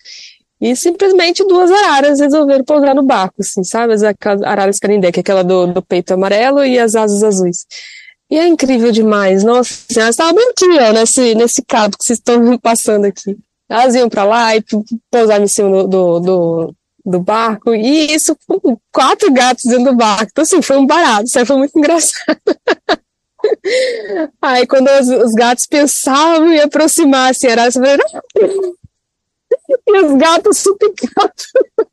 E 0.60 0.74
simplesmente 0.74 1.46
duas 1.46 1.70
araras 1.70 2.18
resolveram 2.18 2.64
pousar 2.64 2.94
no 2.94 3.02
barco, 3.02 3.36
assim, 3.40 3.62
sabe? 3.62 3.92
As 3.92 4.02
araras 4.02 4.78
carindé, 4.78 5.12
que 5.12 5.20
é 5.20 5.22
aquela 5.22 5.44
do, 5.44 5.66
do 5.66 5.82
peito 5.82 6.14
amarelo 6.14 6.64
e 6.64 6.78
as 6.78 6.94
asas 6.94 7.22
azuis. 7.22 7.66
E 8.30 8.38
é 8.38 8.46
incrível 8.46 8.90
demais. 8.90 9.44
Nossa 9.44 9.72
senhora, 9.88 10.10
estava 10.10 10.32
bem 10.32 10.50
ó, 10.88 10.92
nesse, 10.92 11.34
nesse 11.34 11.62
cabo 11.62 11.96
que 11.98 12.04
vocês 12.04 12.18
estão 12.18 12.56
passando 12.58 13.04
aqui. 13.04 13.36
Elas 13.68 13.94
iam 13.94 14.08
para 14.08 14.24
lá 14.24 14.56
e 14.56 14.64
pousavam 15.10 15.44
em 15.44 15.48
cima 15.48 15.68
do, 15.68 15.86
do, 15.86 16.20
do, 16.20 16.74
do, 17.04 17.20
barco. 17.20 17.74
E 17.74 18.14
isso 18.14 18.36
com 18.46 18.78
quatro 18.92 19.30
gatos 19.32 19.64
dentro 19.64 19.92
do 19.92 19.96
barco. 19.96 20.28
Então, 20.30 20.42
assim, 20.42 20.62
foi 20.62 20.76
um 20.76 20.86
barato. 20.86 21.24
Isso 21.24 21.38
aí 21.38 21.44
foi 21.44 21.56
muito 21.56 21.76
engraçado. 21.78 22.40
Aí, 24.40 24.66
quando 24.66 24.88
os, 24.88 25.08
os 25.08 25.32
gatos 25.32 25.66
pensavam 25.66 26.52
em 26.52 26.60
aproximar, 26.60 27.30
assim, 27.30 27.46
era 27.46 27.64
assim, 27.64 27.80
e 29.86 30.00
os 30.00 30.16
gatos 30.16 30.58
super 30.58 30.92
gatos. 31.16 31.46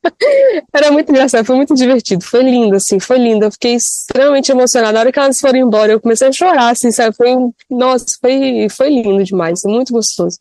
Era 0.73 0.91
muito 0.91 1.09
engraçado, 1.09 1.45
foi 1.45 1.55
muito 1.55 1.73
divertido, 1.75 2.23
foi 2.23 2.43
lindo, 2.43 2.75
assim, 2.75 2.99
foi 2.99 3.17
lindo. 3.17 3.45
Eu 3.45 3.51
fiquei 3.51 3.75
extremamente 3.75 4.51
emocionada. 4.51 4.93
Na 4.93 4.99
hora 4.99 5.11
que 5.11 5.19
elas 5.19 5.39
foram 5.39 5.59
embora, 5.59 5.91
eu 5.91 6.01
comecei 6.01 6.27
a 6.27 6.31
chorar, 6.31 6.69
assim, 6.71 6.91
sabe? 6.91 7.15
Foi, 7.15 7.35
nossa, 7.69 8.05
foi, 8.19 8.67
foi 8.69 8.89
lindo 8.89 9.23
demais, 9.23 9.61
muito 9.65 9.93
gostoso. 9.93 10.37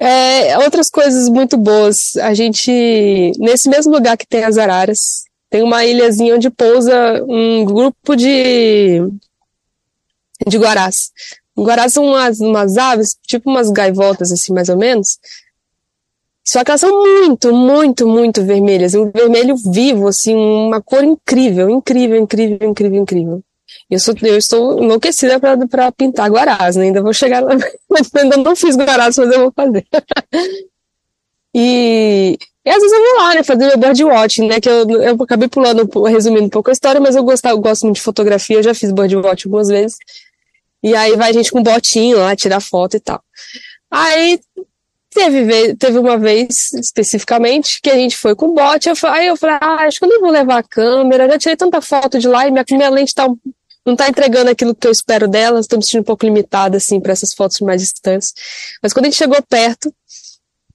É, 0.00 0.56
outras 0.58 0.88
coisas 0.90 1.28
muito 1.28 1.56
boas. 1.56 2.16
A 2.16 2.34
gente, 2.34 3.32
nesse 3.38 3.68
mesmo 3.68 3.92
lugar 3.92 4.16
que 4.16 4.26
tem 4.26 4.44
as 4.44 4.56
araras, 4.56 5.24
tem 5.50 5.62
uma 5.62 5.84
ilhazinha 5.84 6.36
onde 6.36 6.50
pousa 6.50 7.24
um 7.26 7.64
grupo 7.64 8.14
de, 8.14 9.00
de 10.46 10.58
guarás. 10.58 11.10
Guarás 11.56 11.92
são 11.92 12.04
umas, 12.04 12.40
umas 12.40 12.76
aves, 12.76 13.16
tipo 13.26 13.50
umas 13.50 13.70
gaivotas, 13.70 14.30
assim, 14.30 14.52
mais 14.52 14.68
ou 14.68 14.76
menos, 14.76 15.18
só 16.48 16.64
que 16.64 16.70
elas 16.70 16.80
são 16.80 16.90
muito, 17.02 17.52
muito, 17.52 18.08
muito 18.08 18.42
vermelhas. 18.42 18.94
Um 18.94 19.10
vermelho 19.10 19.54
vivo, 19.70 20.08
assim, 20.08 20.34
uma 20.34 20.80
cor 20.80 21.04
incrível, 21.04 21.68
incrível, 21.68 22.16
incrível, 22.16 22.70
incrível, 22.70 23.02
incrível. 23.02 23.42
Eu, 23.90 23.98
sou, 24.00 24.14
eu 24.22 24.38
estou 24.38 24.82
enlouquecida 24.82 25.38
para 25.38 25.92
pintar 25.92 26.30
guarás, 26.30 26.74
né? 26.74 26.84
Ainda 26.84 27.02
vou 27.02 27.12
chegar 27.12 27.42
lá. 27.42 27.52
ainda 28.16 28.38
não 28.38 28.56
fiz 28.56 28.76
guarás, 28.76 29.18
mas 29.18 29.30
eu 29.30 29.40
vou 29.40 29.52
fazer. 29.54 29.86
e, 31.54 32.38
e 32.64 32.70
às 32.70 32.80
vezes 32.80 32.92
eu 32.92 33.04
vou 33.04 33.16
lá, 33.18 33.34
né, 33.34 33.42
fazer 33.44 33.66
meu 33.66 33.76
birdwatching, 33.76 34.48
né, 34.48 34.58
que 34.58 34.70
eu, 34.70 34.88
eu 34.88 35.22
acabei 35.22 35.48
pulando, 35.48 35.86
resumindo 36.06 36.46
um 36.46 36.50
pouco 36.50 36.70
a 36.70 36.72
história, 36.72 36.98
mas 36.98 37.14
eu 37.14 37.24
gosto, 37.24 37.46
eu 37.46 37.58
gosto 37.58 37.82
muito 37.82 37.96
de 37.96 38.02
fotografia, 38.02 38.56
eu 38.56 38.62
já 38.62 38.72
fiz 38.72 38.90
birdwatch 38.90 39.46
algumas 39.46 39.68
vezes. 39.68 39.98
E 40.82 40.94
aí 40.94 41.16
vai 41.16 41.30
a 41.30 41.32
gente 41.32 41.50
com 41.50 41.62
botinho 41.62 42.18
lá, 42.18 42.36
tirar 42.36 42.60
foto 42.60 42.96
e 42.96 43.00
tal. 43.00 43.22
Aí 43.90 44.40
Teve, 45.10 45.74
teve 45.74 45.98
uma 45.98 46.18
vez, 46.18 46.72
especificamente, 46.74 47.80
que 47.80 47.88
a 47.88 47.94
gente 47.94 48.16
foi 48.16 48.34
com 48.36 48.52
bote, 48.52 48.90
eu, 48.90 48.94
aí 49.04 49.26
eu 49.26 49.36
falei, 49.36 49.56
ah, 49.60 49.86
acho 49.86 49.98
que 49.98 50.04
eu 50.04 50.08
não 50.08 50.20
vou 50.20 50.30
levar 50.30 50.58
a 50.58 50.62
câmera, 50.62 51.26
já 51.26 51.38
tirei 51.38 51.56
tanta 51.56 51.80
foto 51.80 52.18
de 52.18 52.28
lá 52.28 52.46
e 52.46 52.50
minha, 52.50 52.64
minha 52.70 52.90
lente 52.90 53.14
tá, 53.14 53.26
não 53.86 53.96
tá 53.96 54.06
entregando 54.08 54.50
aquilo 54.50 54.74
que 54.74 54.86
eu 54.86 54.92
espero 54.92 55.26
dela, 55.26 55.60
estou 55.60 55.78
me 55.78 55.84
sentindo 55.84 56.02
um 56.02 56.04
pouco 56.04 56.26
limitada, 56.26 56.76
assim, 56.76 57.00
para 57.00 57.12
essas 57.12 57.32
fotos 57.32 57.58
mais 57.60 57.80
distantes. 57.80 58.34
Mas 58.82 58.92
quando 58.92 59.06
a 59.06 59.08
gente 59.08 59.16
chegou 59.16 59.42
perto, 59.48 59.92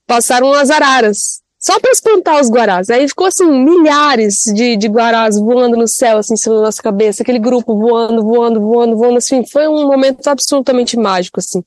passaram 0.07 0.51
as 0.51 0.71
araras, 0.71 1.42
só 1.63 1.79
para 1.79 1.91
espantar 1.91 2.41
os 2.41 2.49
guarás. 2.49 2.89
Aí 2.89 3.07
ficou 3.07 3.25
assim, 3.25 3.45
milhares 3.45 4.41
de, 4.53 4.75
de 4.75 4.89
guarás 4.89 5.39
voando 5.39 5.77
no 5.77 5.87
céu, 5.87 6.17
assim, 6.17 6.35
sobre 6.35 6.59
nossa 6.59 6.83
cabeça, 6.83 7.23
aquele 7.23 7.39
grupo 7.39 7.73
voando, 7.73 8.21
voando, 8.21 8.59
voando, 8.59 8.97
voando, 8.97 9.17
assim, 9.17 9.45
foi 9.45 9.65
um 9.69 9.87
momento 9.87 10.27
absolutamente 10.27 10.97
mágico, 10.97 11.39
assim. 11.39 11.63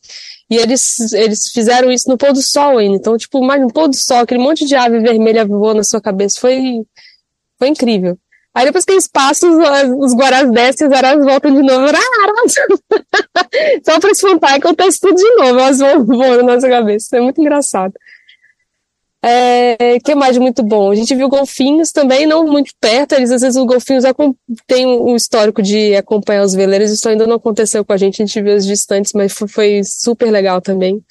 E 0.51 0.57
eles, 0.57 1.13
eles 1.15 1.49
fizeram 1.49 1.91
isso 1.91 2.11
no 2.11 2.19
pôr 2.19 2.35
do 2.35 2.43
sol 2.43 2.77
ainda. 2.77 2.95
Então, 2.95 3.17
tipo, 3.17 3.43
mais 3.43 3.63
no 3.63 3.73
pôr 3.73 3.89
do 3.89 3.97
sol, 3.97 4.19
aquele 4.19 4.43
monte 4.43 4.67
de 4.67 4.77
ave 4.77 5.01
vermelha 5.01 5.47
voando 5.47 5.79
na 5.79 5.85
sua 5.85 6.01
cabeça. 6.01 6.39
Foi, 6.39 6.85
foi 7.59 7.69
incrível. 7.69 8.19
Aí 8.55 8.67
depois 8.67 8.85
que 8.85 8.93
eles 8.93 9.09
passam, 9.09 9.51
os, 9.51 9.59
os 10.11 10.15
guarás 10.15 10.51
descem, 10.51 10.89
os 10.89 10.93
guarás 10.93 11.25
voltam 11.25 11.55
de 11.55 11.63
novo. 11.63 11.87
Só 13.83 13.99
pra 13.99 14.11
espantar, 14.11 14.55
acontece 14.57 15.01
tudo 15.01 15.17
de 15.17 15.37
novo. 15.37 15.59
Elas 15.59 15.79
vão 15.79 16.05
voando 16.05 16.43
na 16.43 16.55
nossa 16.55 16.69
cabeça. 16.69 17.17
É 17.17 17.21
muito 17.21 17.41
engraçado. 17.41 17.95
É, 19.29 19.99
que 19.99 20.15
mais 20.15 20.39
muito 20.39 20.63
bom? 20.63 20.93
A 20.93 20.95
gente 20.95 21.13
viu 21.13 21.29
golfinhos 21.29 21.91
também, 21.91 22.27
não 22.27 22.47
muito 22.47 22.71
perto, 22.81 23.17
eles 23.17 23.33
às 23.33 23.43
vezes 23.43 23.57
os 23.57 23.67
golfinhos 23.67 24.05
têm 24.69 24.87
um 24.87 25.17
histórico 25.17 25.61
de 25.61 25.97
acompanhar 25.97 26.45
os 26.45 26.55
veleiros, 26.55 26.93
isso 26.93 27.09
ainda 27.09 27.27
não 27.27 27.35
aconteceu 27.35 27.85
com 27.85 27.93
a 27.93 27.97
gente, 27.97 28.23
a 28.23 28.25
gente 28.25 28.41
viu 28.41 28.55
os 28.55 28.65
distantes, 28.65 29.13
mas 29.13 29.33
foi, 29.33 29.83
super 29.83 30.31
legal 30.31 30.61
também. 30.61 31.03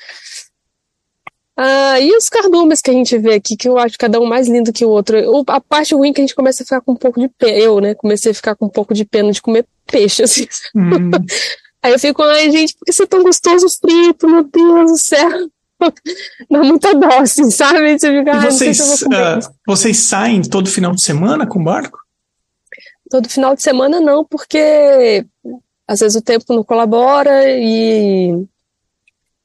Ah, 1.57 1.99
e 1.99 2.15
os 2.15 2.29
cardumes 2.29 2.81
que 2.81 2.89
a 2.89 2.93
gente 2.93 3.17
vê 3.17 3.33
aqui, 3.33 3.57
que 3.57 3.67
eu 3.67 3.77
acho 3.77 3.97
cada 3.97 4.17
um 4.17 4.25
mais 4.25 4.47
lindo 4.47 4.71
que 4.71 4.85
o 4.85 4.89
outro. 4.89 5.17
A 5.47 5.59
parte 5.59 5.93
ruim 5.93 6.11
é 6.11 6.13
que 6.13 6.21
a 6.21 6.23
gente 6.23 6.35
começa 6.35 6.63
a 6.63 6.65
ficar 6.65 6.79
com 6.79 6.93
um 6.93 6.97
pouco 6.97 7.19
de 7.19 7.27
pena, 7.27 7.57
eu, 7.57 7.81
né, 7.81 7.95
comecei 7.95 8.31
a 8.31 8.35
ficar 8.35 8.55
com 8.55 8.67
um 8.67 8.69
pouco 8.69 8.93
de 8.93 9.03
pena 9.03 9.29
de 9.29 9.41
comer 9.41 9.65
peixe, 9.85 10.23
assim. 10.23 10.47
Hum. 10.73 11.11
Aí 11.83 11.91
eu 11.91 11.99
fico, 11.99 12.23
ai 12.23 12.49
gente, 12.49 12.75
por 12.77 12.85
que 12.85 12.93
você 12.93 13.03
é 13.03 13.07
tão 13.07 13.23
gostoso 13.23 13.67
frito, 13.77 14.25
meu 14.25 14.43
Deus 14.45 14.91
do 14.91 14.97
céu. 14.97 15.49
dá 16.49 16.63
muita 16.63 16.93
dó, 16.95 17.19
assim, 17.19 17.49
sabe? 17.49 17.97
Você 17.97 18.19
fica, 18.19 18.31
e 18.31 18.51
vocês, 18.51 18.77
se 18.77 19.05
uh, 19.05 19.53
vocês 19.65 19.97
saem 19.99 20.41
todo 20.41 20.69
final 20.69 20.93
de 20.93 21.01
semana 21.01 21.47
com 21.47 21.63
barco? 21.63 21.99
Todo 23.09 23.29
final 23.29 23.55
de 23.55 23.61
semana 23.61 23.99
não, 23.99 24.25
porque 24.25 25.25
às 25.87 25.99
vezes 25.99 26.15
o 26.15 26.21
tempo 26.21 26.45
não 26.49 26.63
colabora 26.63 27.43
e 27.49 28.45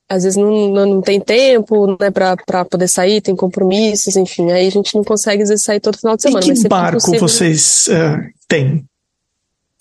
às 0.09 0.25
vezes 0.25 0.37
não, 0.37 0.69
não 0.69 1.01
tem 1.01 1.21
tempo, 1.21 1.97
né, 2.01 2.11
para 2.11 2.65
poder 2.65 2.89
sair, 2.89 3.21
tem 3.21 3.37
compromissos, 3.37 4.17
enfim, 4.17 4.51
aí 4.51 4.67
a 4.67 4.71
gente 4.71 4.95
não 4.97 5.05
consegue 5.05 5.45
às 5.45 5.51
vezes 5.51 5.65
sair 5.65 5.79
todo 5.79 5.99
final 5.99 6.17
de 6.17 6.23
semana. 6.23 6.45
E 6.45 6.53
que 6.53 6.69
barco 6.69 7.19
vocês 7.19 7.87
uh, 7.87 8.21
têm? 8.49 8.85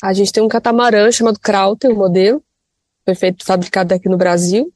A 0.03 0.13
gente 0.13 0.31
tem 0.31 0.43
um 0.43 0.47
catamarã 0.47 1.11
chamado 1.11 1.39
Krauter, 1.39 1.91
o 1.91 1.95
modelo, 1.95 2.43
foi 3.03 3.15
feito, 3.15 3.43
fabricado 3.43 3.93
aqui 3.93 4.07
no 4.07 4.17
Brasil. 4.17 4.71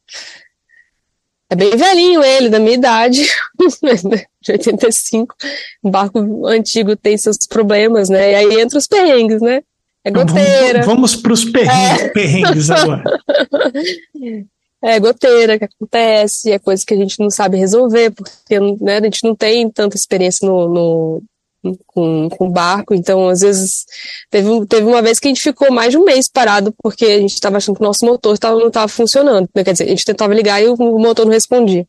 É 1.54 1.56
bem 1.56 1.78
velhinho 1.78 2.24
ele, 2.24 2.49
da 2.49 2.58
minha 2.58 2.74
idade, 2.74 3.22
de 4.41 4.51
85. 4.51 5.36
Um 5.84 5.91
barco 5.91 6.47
antigo 6.47 6.95
tem 6.95 7.16
seus 7.16 7.38
problemas, 7.47 8.10
né? 8.10 8.32
E 8.32 8.36
aí 8.36 8.60
entra 8.60 8.80
os 8.80 8.88
perrengues, 8.88 9.39
né? 9.39 9.62
É 10.04 10.10
goteira. 10.10 10.82
Vamos, 10.82 10.86
vamos 10.88 11.16
para 11.16 11.32
os 11.32 11.45
perrengues, 11.45 12.01
é. 12.01 12.10
perrengues 12.10 12.70
agora. 12.72 13.04
É 14.86 14.99
goteira 14.99 15.58
que 15.58 15.64
acontece, 15.64 16.51
é 16.51 16.60
coisa 16.60 16.84
que 16.86 16.93
a 16.93 16.97
gente 16.97 17.18
não 17.18 17.30
sabe 17.30 17.56
resolver, 17.56 18.12
porque 18.12 18.60
né, 18.82 18.97
a 18.97 19.01
gente 19.01 19.24
não 19.24 19.34
tem 19.34 19.70
tanta 19.70 19.95
experiência 19.95 20.45
no, 20.45 20.68
no 20.68 21.24
com, 21.88 22.30
com 22.30 22.49
barco, 22.49 22.93
então 22.93 23.30
às 23.30 23.39
vezes 23.41 23.86
teve, 24.30 24.66
teve 24.66 24.86
uma 24.86 25.01
vez 25.01 25.20
que 25.20 25.28
a 25.28 25.30
gente 25.30 25.41
ficou 25.41 25.72
mais 25.72 25.91
de 25.91 25.97
um 25.97 26.03
mês 26.03 26.30
parado 26.30 26.74
porque 26.82 27.05
a 27.05 27.20
gente 27.20 27.34
estava 27.34 27.57
achando 27.57 27.76
que 27.76 27.82
o 27.82 27.86
nosso 27.86 28.05
motor 28.05 28.38
tava, 28.38 28.59
não 28.59 28.68
estava 28.68 28.88
funcionando, 28.88 29.49
né? 29.55 29.64
quer 29.64 29.72
dizer, 29.72 29.86
a 29.86 29.89
gente 29.89 30.05
tentava 30.05 30.34
ligar 30.34 30.61
e 30.61 30.68
o, 30.68 30.76
motor 30.76 31.26
não 31.26 31.34
respondia. 31.34 31.88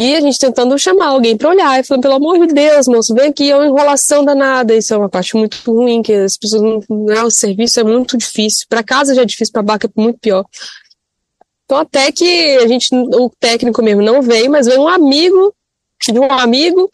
E 0.00 0.16
a 0.16 0.20
gente 0.22 0.38
tentando 0.38 0.78
chamar 0.78 1.08
alguém 1.08 1.36
para 1.36 1.50
olhar, 1.50 1.78
e 1.78 1.84
falando, 1.84 2.02
pelo 2.02 2.14
amor 2.14 2.46
de 2.46 2.54
Deus, 2.54 2.88
moço, 2.88 3.14
vem 3.14 3.28
aqui, 3.28 3.50
é 3.50 3.56
uma 3.56 3.66
enrolação 3.66 4.24
danada. 4.24 4.74
Isso 4.74 4.94
é 4.94 4.96
uma 4.96 5.08
parte 5.08 5.36
muito 5.36 5.58
ruim, 5.70 6.00
que 6.02 6.14
as 6.14 6.38
pessoas 6.38 6.62
não. 6.62 6.80
Né, 7.04 7.22
o 7.22 7.30
serviço 7.30 7.78
é 7.78 7.84
muito 7.84 8.16
difícil. 8.16 8.66
Para 8.70 8.82
casa 8.82 9.14
já 9.14 9.20
é 9.20 9.26
difícil, 9.26 9.52
para 9.52 9.62
barco 9.62 9.86
é 9.86 10.00
muito 10.00 10.18
pior. 10.18 10.46
Então, 11.66 11.76
até 11.76 12.10
que 12.10 12.56
a 12.56 12.66
gente, 12.66 12.88
o 12.94 13.30
técnico 13.38 13.82
mesmo 13.82 14.00
não 14.00 14.22
veio, 14.22 14.50
mas 14.50 14.66
veio 14.66 14.80
um 14.80 14.88
amigo 14.88 15.54
de 16.10 16.18
um 16.18 16.30
amigo 16.30 16.90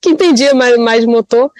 que 0.00 0.10
entendia 0.10 0.54
mais, 0.54 0.76
mais 0.78 1.04
motor. 1.04 1.50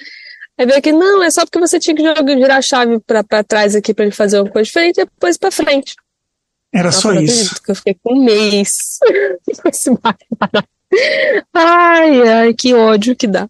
Aí 0.58 0.66
veio 0.66 0.78
aqui, 0.78 0.92
não, 0.92 1.22
é 1.22 1.30
só 1.30 1.44
porque 1.44 1.58
você 1.58 1.80
tinha 1.80 1.96
que 1.96 2.02
jogar, 2.02 2.26
girar 2.26 2.58
a 2.58 2.62
chave 2.62 3.00
para 3.00 3.42
trás 3.42 3.74
aqui 3.74 3.94
para 3.94 4.04
ele 4.04 4.14
fazer 4.14 4.40
uma 4.40 4.50
coisa 4.50 4.66
diferente 4.66 5.00
e 5.00 5.04
depois 5.04 5.38
para 5.38 5.50
frente. 5.50 5.94
Era 6.72 6.84
Nossa, 6.84 7.00
só 7.00 7.12
isso. 7.14 7.62
Que 7.62 7.70
eu 7.70 7.74
fiquei 7.74 7.96
com 8.02 8.14
um 8.14 8.24
mês 8.24 8.98
Ai, 11.54 12.28
ai, 12.28 12.54
que 12.54 12.74
ódio 12.74 13.16
que 13.16 13.26
dá. 13.26 13.48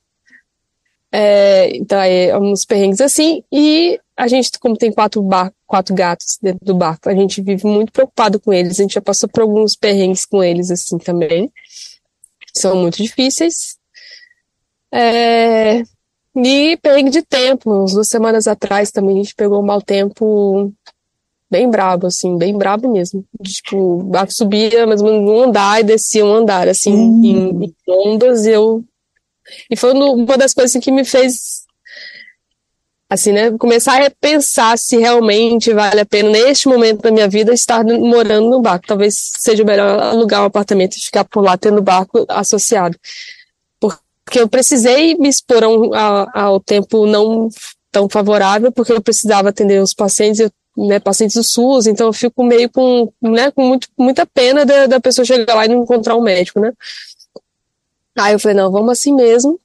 É, 1.13 1.77
então, 1.77 1.99
aí, 1.99 2.35
uns 2.37 2.65
perrengues 2.65 3.01
assim. 3.01 3.43
E 3.51 3.99
a 4.17 4.29
gente, 4.29 4.51
como 4.61 4.77
tem 4.77 4.93
quatro, 4.93 5.23
bar 5.23 5.53
quatro 5.67 5.95
gatos 5.95 6.39
dentro 6.43 6.65
do 6.65 6.75
barco, 6.75 7.09
a 7.09 7.15
gente 7.15 7.41
vive 7.41 7.67
muito 7.67 7.93
preocupado 7.93 8.41
com 8.41 8.53
eles. 8.53 8.79
A 8.79 8.83
gente 8.83 8.95
já 8.95 9.01
passou 9.01 9.29
por 9.29 9.43
alguns 9.43 9.77
perrengues 9.77 10.27
com 10.27 10.43
eles, 10.43 10.71
assim, 10.71 10.99
também. 10.99 11.51
São 12.55 12.77
muito 12.77 13.03
difíceis. 13.03 13.79
É, 14.93 15.83
e 16.37 16.77
perrengue 16.77 17.11
de 17.11 17.23
tempo. 17.23 17.85
Uns 17.85 17.93
duas 17.93 18.09
semanas 18.09 18.47
atrás 18.47 18.91
também 18.91 19.19
a 19.19 19.23
gente 19.23 19.35
pegou 19.35 19.61
um 19.61 19.67
mau 19.67 19.81
tempo 19.83 20.73
bem 21.51 21.69
brabo, 21.69 22.07
assim, 22.07 22.39
bem 22.39 22.57
brabo 22.57 22.91
mesmo. 22.91 23.25
Tipo, 23.43 23.77
o 23.77 24.03
barco 24.05 24.33
subia 24.33 24.87
mais 24.87 25.03
ou 25.03 25.09
menos 25.09 25.29
um 25.29 25.43
andar 25.43 25.81
e 25.81 25.85
descia 25.85 26.25
um 26.25 26.33
andar, 26.33 26.69
assim, 26.69 26.93
hum. 26.93 27.21
em, 27.25 27.65
em, 27.65 27.75
ondas, 27.89 28.47
e 28.47 28.53
eu. 28.53 28.85
E 29.69 29.77
foi 29.77 29.93
uma 29.93 30.39
das 30.39 30.55
coisas 30.55 30.71
assim, 30.71 30.81
que 30.81 30.93
me 30.93 31.05
fez. 31.05 31.69
Assim, 33.09 33.33
né? 33.33 33.51
Começar 33.59 33.95
a 33.95 34.03
repensar 34.03 34.79
se 34.79 34.97
realmente 34.97 35.73
vale 35.73 36.01
a 36.01 36.07
pena, 36.07 36.31
neste 36.31 36.69
momento 36.69 37.03
da 37.03 37.11
minha 37.11 37.27
vida, 37.27 37.53
estar 37.53 37.85
morando 37.85 38.49
no 38.49 38.63
barco. 38.63 38.87
Talvez 38.87 39.17
seja 39.41 39.65
melhor 39.65 40.01
alugar 40.01 40.43
um 40.43 40.45
apartamento 40.45 40.97
e 40.97 41.01
ficar 41.01 41.25
por 41.25 41.43
lá 41.43 41.59
tendo 41.59 41.83
barco 41.83 42.25
associado. 42.29 42.97
Porque 44.31 44.39
eu 44.39 44.49
precisei 44.49 45.17
me 45.17 45.29
expor 45.29 45.65
ao, 46.33 46.61
tempo 46.61 47.05
não 47.05 47.49
tão 47.91 48.09
favorável, 48.09 48.71
porque 48.71 48.93
eu 48.93 49.03
precisava 49.03 49.49
atender 49.49 49.83
os 49.83 49.93
pacientes, 49.93 50.49
né, 50.77 51.01
pacientes 51.01 51.35
do 51.35 51.43
SUS, 51.43 51.89
então 51.89 52.07
eu 52.07 52.13
fico 52.13 52.45
meio 52.45 52.71
com, 52.71 53.13
né, 53.21 53.51
com 53.51 53.67
muito, 53.67 53.89
muita 53.99 54.25
pena 54.25 54.65
da, 54.65 54.87
da 54.87 55.01
pessoa 55.01 55.25
chegar 55.25 55.57
lá 55.57 55.65
e 55.65 55.69
não 55.69 55.83
encontrar 55.83 56.15
um 56.15 56.23
médico, 56.23 56.61
né? 56.61 56.73
Aí 58.17 58.35
eu 58.35 58.39
falei, 58.39 58.57
não, 58.57 58.71
vamos 58.71 58.93
assim 58.93 59.13
mesmo. 59.13 59.59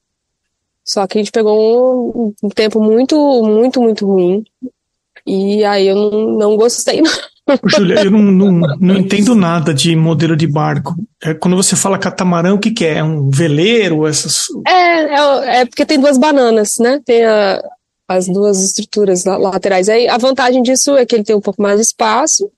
Só 0.84 1.05
que 1.05 1.20
a 1.20 1.22
gente 1.22 1.32
pegou 1.32 2.18
um, 2.18 2.34
um 2.41 2.49
tempo 2.49 2.82
muito, 2.82 3.16
muito, 3.43 3.80
muito 3.80 4.07
ruim. 4.07 4.43
E 5.28 5.63
aí 5.63 5.89
eu 5.89 5.95
não, 5.95 6.11
não 6.39 6.57
gostei, 6.57 7.01
não. 7.05 7.11
Júlia, 7.66 8.04
eu 8.04 8.12
não, 8.12 8.24
não, 8.24 8.52
não, 8.80 8.98
entendo 8.98 9.36
nada 9.36 9.74
de 9.74 9.96
modelo 9.96 10.36
de 10.36 10.48
barco. 10.48 10.96
É, 11.24 11.34
quando 11.34 11.56
você 11.56 11.76
fala 11.76 12.00
catamarão, 12.00 12.56
o 12.56 12.60
que, 12.60 12.72
que 12.72 12.86
é? 12.86 12.96
É 12.96 13.04
um 13.04 13.30
veleiro? 13.30 14.08
Essas... 14.08 14.48
É, 14.68 14.72
é, 14.72 15.62
é, 15.62 15.66
porque 15.66 15.86
tem 15.86 16.00
duas 16.00 16.18
bananas, 16.18 16.76
né? 16.80 17.00
Tem 17.06 17.24
a, 17.24 17.62
as 18.08 18.28
duas 18.28 18.64
estruturas 18.64 19.26
laterais. 19.26 19.89
Aí 19.89 20.08
a 20.08 20.18
vantagem 20.18 20.64
disso 20.64 20.96
é 20.98 21.06
que 21.06 21.16
ele 21.16 21.24
tem 21.24 21.36
um 21.36 21.41
pouco 21.41 21.62
mais 21.62 21.76
de 21.76 21.86
espaço 21.86 22.50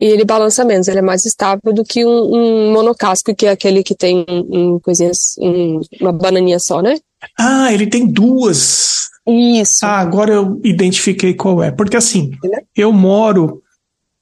e 0.00 0.06
ele 0.06 0.24
balança 0.24 0.64
menos, 0.64 0.86
ele 0.86 1.00
é 1.00 1.02
mais 1.02 1.24
estável 1.24 1.72
do 1.72 1.84
que 1.84 2.04
um, 2.04 2.32
um 2.32 2.72
monocasco, 2.72 3.34
que 3.34 3.46
é 3.46 3.50
aquele 3.50 3.82
que 3.82 3.96
tem 3.96 4.24
um, 4.28 4.78
coisinhas, 4.78 5.34
um, 5.40 5.80
uma 6.00 6.12
bananinha 6.12 6.60
só, 6.60 6.80
né? 6.80 6.96
Ah, 7.36 7.72
ele 7.72 7.86
tem 7.86 8.06
duas. 8.06 9.08
Isso. 9.26 9.84
Ah, 9.84 9.98
agora 9.98 10.32
eu 10.32 10.60
identifiquei 10.64 11.34
qual 11.34 11.62
é. 11.62 11.72
Porque 11.72 11.96
assim, 11.96 12.30
eu 12.76 12.92
moro 12.92 13.60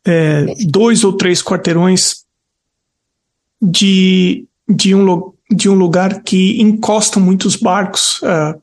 é, 0.06 0.54
dois 0.66 1.02
ou 1.02 1.12
três 1.12 1.42
quarteirões 1.42 2.24
de, 3.60 4.46
de, 4.68 4.94
um, 4.94 5.32
de 5.50 5.68
um 5.68 5.74
lugar 5.74 6.22
que 6.22 6.60
encostam 6.60 7.20
muitos 7.20 7.56
barcos. 7.56 8.20
Uh, 8.22 8.60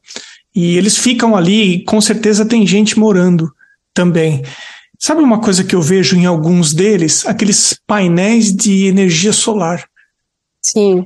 e 0.56 0.78
eles 0.78 0.98
ficam 0.98 1.36
ali 1.36 1.74
e 1.74 1.84
com 1.84 2.00
certeza 2.00 2.46
tem 2.46 2.66
gente 2.66 2.98
morando 2.98 3.52
também. 3.94 4.44
Sabe 4.98 5.22
uma 5.22 5.42
coisa 5.42 5.64
que 5.64 5.76
eu 5.76 5.82
vejo 5.82 6.16
em 6.16 6.26
alguns 6.26 6.74
deles? 6.74 7.26
Aqueles 7.26 7.78
painéis 7.86 8.56
de 8.56 8.86
energia 8.86 9.34
solar. 9.34 9.86
Sim. 10.62 11.06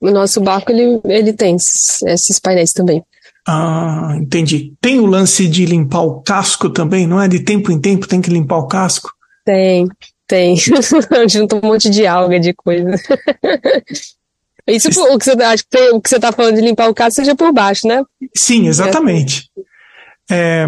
O 0.00 0.10
nosso 0.10 0.40
barco 0.40 0.72
ele, 0.72 1.00
ele 1.04 1.32
tem 1.32 1.54
esses 1.54 2.38
painéis 2.40 2.72
também. 2.72 3.04
Ah, 3.46 4.14
entendi. 4.20 4.74
Tem 4.80 4.98
o 4.98 5.06
lance 5.06 5.46
de 5.46 5.64
limpar 5.66 6.02
o 6.02 6.20
casco 6.20 6.68
também, 6.68 7.06
não 7.06 7.20
é? 7.20 7.28
De 7.28 7.40
tempo 7.40 7.70
em 7.70 7.80
tempo 7.80 8.08
tem 8.08 8.20
que 8.20 8.30
limpar 8.30 8.58
o 8.58 8.66
casco? 8.66 9.12
Tem, 9.48 9.88
tem. 10.26 10.56
Junta 11.26 11.56
um 11.56 11.66
monte 11.66 11.88
de 11.88 12.06
alga, 12.06 12.38
de 12.38 12.52
coisa. 12.52 12.90
Isso 14.68 14.88
o 14.88 15.18
que 15.18 15.24
você 15.24 15.42
acho 15.42 15.64
que 15.70 15.88
o 15.88 16.02
que 16.02 16.10
você 16.10 16.16
está 16.16 16.30
falando 16.30 16.56
de 16.56 16.60
limpar 16.60 16.90
o 16.90 16.94
caso 16.94 17.16
seja 17.16 17.34
por 17.34 17.50
baixo, 17.50 17.88
né? 17.88 18.02
Sim, 18.36 18.68
exatamente. 18.68 19.48
É, 20.30 20.66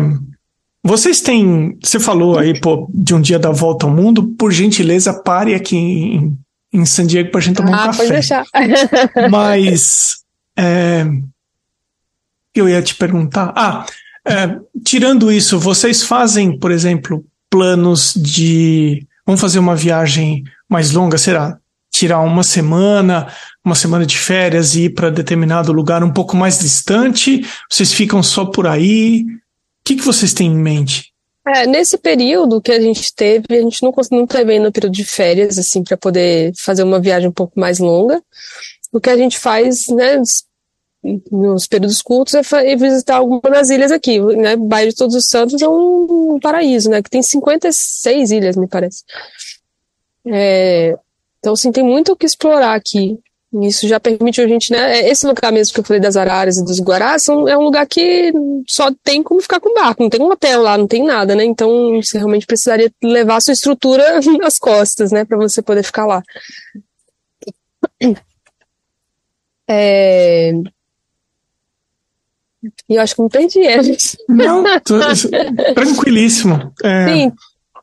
vocês 0.82 1.20
têm. 1.20 1.78
Você 1.82 2.00
falou 2.00 2.38
aí 2.38 2.58
pô, 2.58 2.88
de 2.94 3.14
um 3.14 3.20
dia 3.20 3.38
da 3.38 3.50
volta 3.50 3.84
ao 3.84 3.92
mundo. 3.92 4.28
Por 4.38 4.50
gentileza, 4.50 5.12
pare 5.12 5.54
aqui 5.54 5.76
em, 5.76 6.38
em 6.72 6.86
San 6.86 7.06
Diego 7.06 7.30
para 7.30 7.40
a 7.40 7.42
gente 7.42 7.56
tomar 7.56 7.80
ah, 7.80 7.82
um 7.82 7.86
café. 7.88 7.98
Pode 7.98 8.12
deixar. 8.12 8.46
Mas 9.30 10.20
é, 10.56 11.04
eu 12.54 12.66
ia 12.66 12.80
te 12.80 12.94
perguntar. 12.94 13.52
Ah, 13.54 13.84
é, 14.26 14.58
tirando 14.82 15.30
isso, 15.30 15.58
vocês 15.58 16.02
fazem, 16.02 16.58
por 16.58 16.70
exemplo, 16.70 17.22
planos 17.50 18.14
de. 18.14 19.06
Vamos 19.26 19.40
fazer 19.40 19.58
uma 19.58 19.76
viagem 19.76 20.44
mais 20.68 20.92
longa, 20.92 21.18
será? 21.18 21.58
Tirar 21.92 22.20
uma 22.20 22.42
semana, 22.42 23.32
uma 23.64 23.74
semana 23.74 24.06
de 24.06 24.16
férias 24.16 24.74
e 24.74 24.84
ir 24.84 24.90
para 24.90 25.10
determinado 25.10 25.72
lugar 25.72 26.02
um 26.02 26.12
pouco 26.12 26.36
mais 26.36 26.58
distante? 26.60 27.44
Vocês 27.68 27.92
ficam 27.92 28.22
só 28.22 28.44
por 28.46 28.66
aí? 28.66 29.22
O 29.22 29.84
que, 29.84 29.96
que 29.96 30.02
vocês 30.02 30.32
têm 30.32 30.52
em 30.52 30.56
mente? 30.56 31.10
É, 31.46 31.66
nesse 31.66 31.98
período 31.98 32.60
que 32.60 32.70
a 32.70 32.80
gente 32.80 33.12
teve, 33.14 33.46
a 33.50 33.60
gente 33.60 33.82
não 33.82 33.90
conseguiu 33.90 34.26
também 34.26 34.60
no 34.60 34.70
período 34.70 34.92
de 34.92 35.04
férias, 35.04 35.58
assim, 35.58 35.82
para 35.82 35.96
poder 35.96 36.52
fazer 36.56 36.82
uma 36.82 37.00
viagem 37.00 37.28
um 37.28 37.32
pouco 37.32 37.58
mais 37.58 37.78
longa. 37.78 38.22
O 38.92 39.00
que 39.00 39.10
a 39.10 39.16
gente 39.16 39.38
faz, 39.38 39.88
né, 39.88 40.20
nos 41.02 41.66
períodos 41.66 42.02
cultos 42.02 42.34
é 42.34 42.76
visitar 42.76 43.16
algumas 43.16 43.42
das 43.42 43.70
ilhas 43.70 43.90
aqui, 43.90 44.20
né? 44.20 44.54
Bairro 44.56 44.90
de 44.90 44.96
Todos 44.96 45.16
os 45.16 45.28
Santos 45.28 45.60
é 45.60 45.68
um, 45.68 46.38
paraíso, 46.42 46.90
né? 46.90 47.02
Que 47.02 47.10
tem 47.10 47.22
56 47.22 48.30
ilhas, 48.30 48.56
me 48.56 48.68
parece. 48.68 49.02
É, 50.26 50.98
então, 51.38 51.54
assim, 51.54 51.72
tem 51.72 51.82
muito 51.82 52.12
o 52.12 52.16
que 52.16 52.26
explorar 52.26 52.74
aqui. 52.74 53.18
Isso 53.62 53.88
já 53.88 53.98
permitiu 53.98 54.44
a 54.44 54.48
gente, 54.48 54.70
né? 54.70 54.98
É, 54.98 55.10
esse 55.10 55.26
lugar 55.26 55.50
mesmo 55.50 55.74
que 55.74 55.80
eu 55.80 55.84
falei 55.84 56.00
das 56.00 56.16
araras 56.16 56.58
e 56.58 56.64
dos 56.64 56.78
guarás 56.78 57.24
são, 57.24 57.48
é 57.48 57.56
um 57.56 57.62
lugar 57.62 57.86
que 57.86 58.32
só 58.68 58.92
tem 59.02 59.22
como 59.22 59.40
ficar 59.40 59.58
com 59.58 59.74
barco, 59.74 60.02
não 60.02 60.10
tem 60.10 60.20
um 60.20 60.30
hotel 60.30 60.62
lá, 60.62 60.78
não 60.78 60.86
tem 60.86 61.04
nada, 61.04 61.34
né? 61.34 61.44
Então 61.44 62.00
você 62.00 62.18
realmente 62.18 62.46
precisaria 62.46 62.92
levar 63.02 63.36
a 63.36 63.40
sua 63.40 63.52
estrutura 63.52 64.20
nas 64.38 64.58
costas, 64.58 65.10
né? 65.10 65.24
Para 65.24 65.38
você 65.38 65.62
poder 65.62 65.82
ficar 65.82 66.06
lá. 66.06 66.22
É... 69.66 70.52
E 72.88 72.94
eu 72.94 73.00
acho 73.00 73.14
que 73.14 73.22
me 73.22 73.28
perdi, 73.28 73.60
é. 73.66 73.78
Não, 74.28 74.62
tô, 74.80 74.98
tranquilíssimo. 75.74 76.72
É... 76.82 77.06
Sim. 77.06 77.32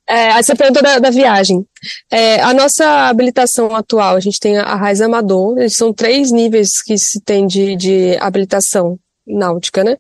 É, 0.10 0.32
aí 0.32 0.42
você 0.42 0.56
perguntou 0.56 0.82
da, 0.82 1.00
da 1.00 1.10
viagem. 1.10 1.66
É, 2.10 2.42
a 2.42 2.54
nossa 2.54 3.10
habilitação 3.10 3.76
atual, 3.76 4.16
a 4.16 4.20
gente 4.22 4.40
tem 4.40 4.58
a 4.58 4.76
Raiz 4.76 5.02
Amador, 5.02 5.58
são 5.70 5.92
três 5.92 6.32
níveis 6.32 6.82
que 6.82 6.98
se 6.98 7.20
tem 7.20 7.46
de, 7.46 7.76
de 7.76 8.18
habilitação 8.22 8.98
náutica, 9.28 9.84
né? 9.84 9.98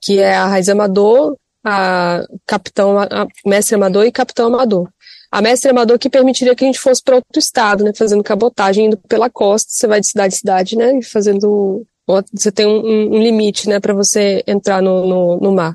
Que 0.00 0.20
é 0.20 0.36
a 0.36 0.46
Raiz 0.46 0.68
Amador, 0.68 1.36
a 1.64 2.24
Capitão, 2.46 2.96
a 2.98 3.26
Mestre 3.44 3.74
Amador 3.74 4.04
e 4.04 4.12
Capitão 4.12 4.46
Amador. 4.46 4.88
A 5.32 5.42
Mestre 5.42 5.70
Amador 5.70 5.98
que 5.98 6.08
permitiria 6.08 6.54
que 6.54 6.62
a 6.62 6.68
gente 6.68 6.78
fosse 6.78 7.02
para 7.02 7.16
outro 7.16 7.40
estado, 7.40 7.82
né? 7.82 7.92
Fazendo 7.92 8.22
cabotagem, 8.22 8.86
indo 8.86 8.96
pela 9.08 9.28
costa, 9.28 9.68
você 9.68 9.88
vai 9.88 10.00
de 10.00 10.08
cidade 10.08 10.34
em 10.34 10.38
cidade, 10.38 10.76
né? 10.76 10.98
E 10.98 11.02
fazendo. 11.02 11.84
Você 12.32 12.52
tem 12.52 12.66
um, 12.66 13.14
um 13.14 13.22
limite, 13.22 13.68
né? 13.68 13.80
Para 13.80 13.94
você 13.94 14.42
entrar 14.46 14.82
no, 14.82 15.06
no, 15.06 15.40
no 15.40 15.52
mar 15.52 15.74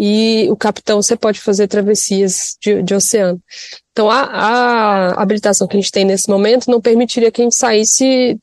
e 0.00 0.46
o 0.48 0.56
capitão 0.56 1.02
você 1.02 1.16
pode 1.16 1.40
fazer 1.40 1.66
travessias 1.66 2.56
de, 2.62 2.80
de 2.84 2.94
oceano. 2.94 3.42
Então, 3.90 4.08
a, 4.08 4.22
a, 4.22 5.20
habilitação 5.22 5.66
que 5.66 5.76
a 5.76 5.80
gente 5.80 5.90
tem 5.90 6.04
nesse 6.04 6.30
momento 6.30 6.70
não 6.70 6.80
permitiria 6.80 7.32
que 7.32 7.40
a 7.40 7.44
gente 7.44 7.56
saísse 7.56 8.38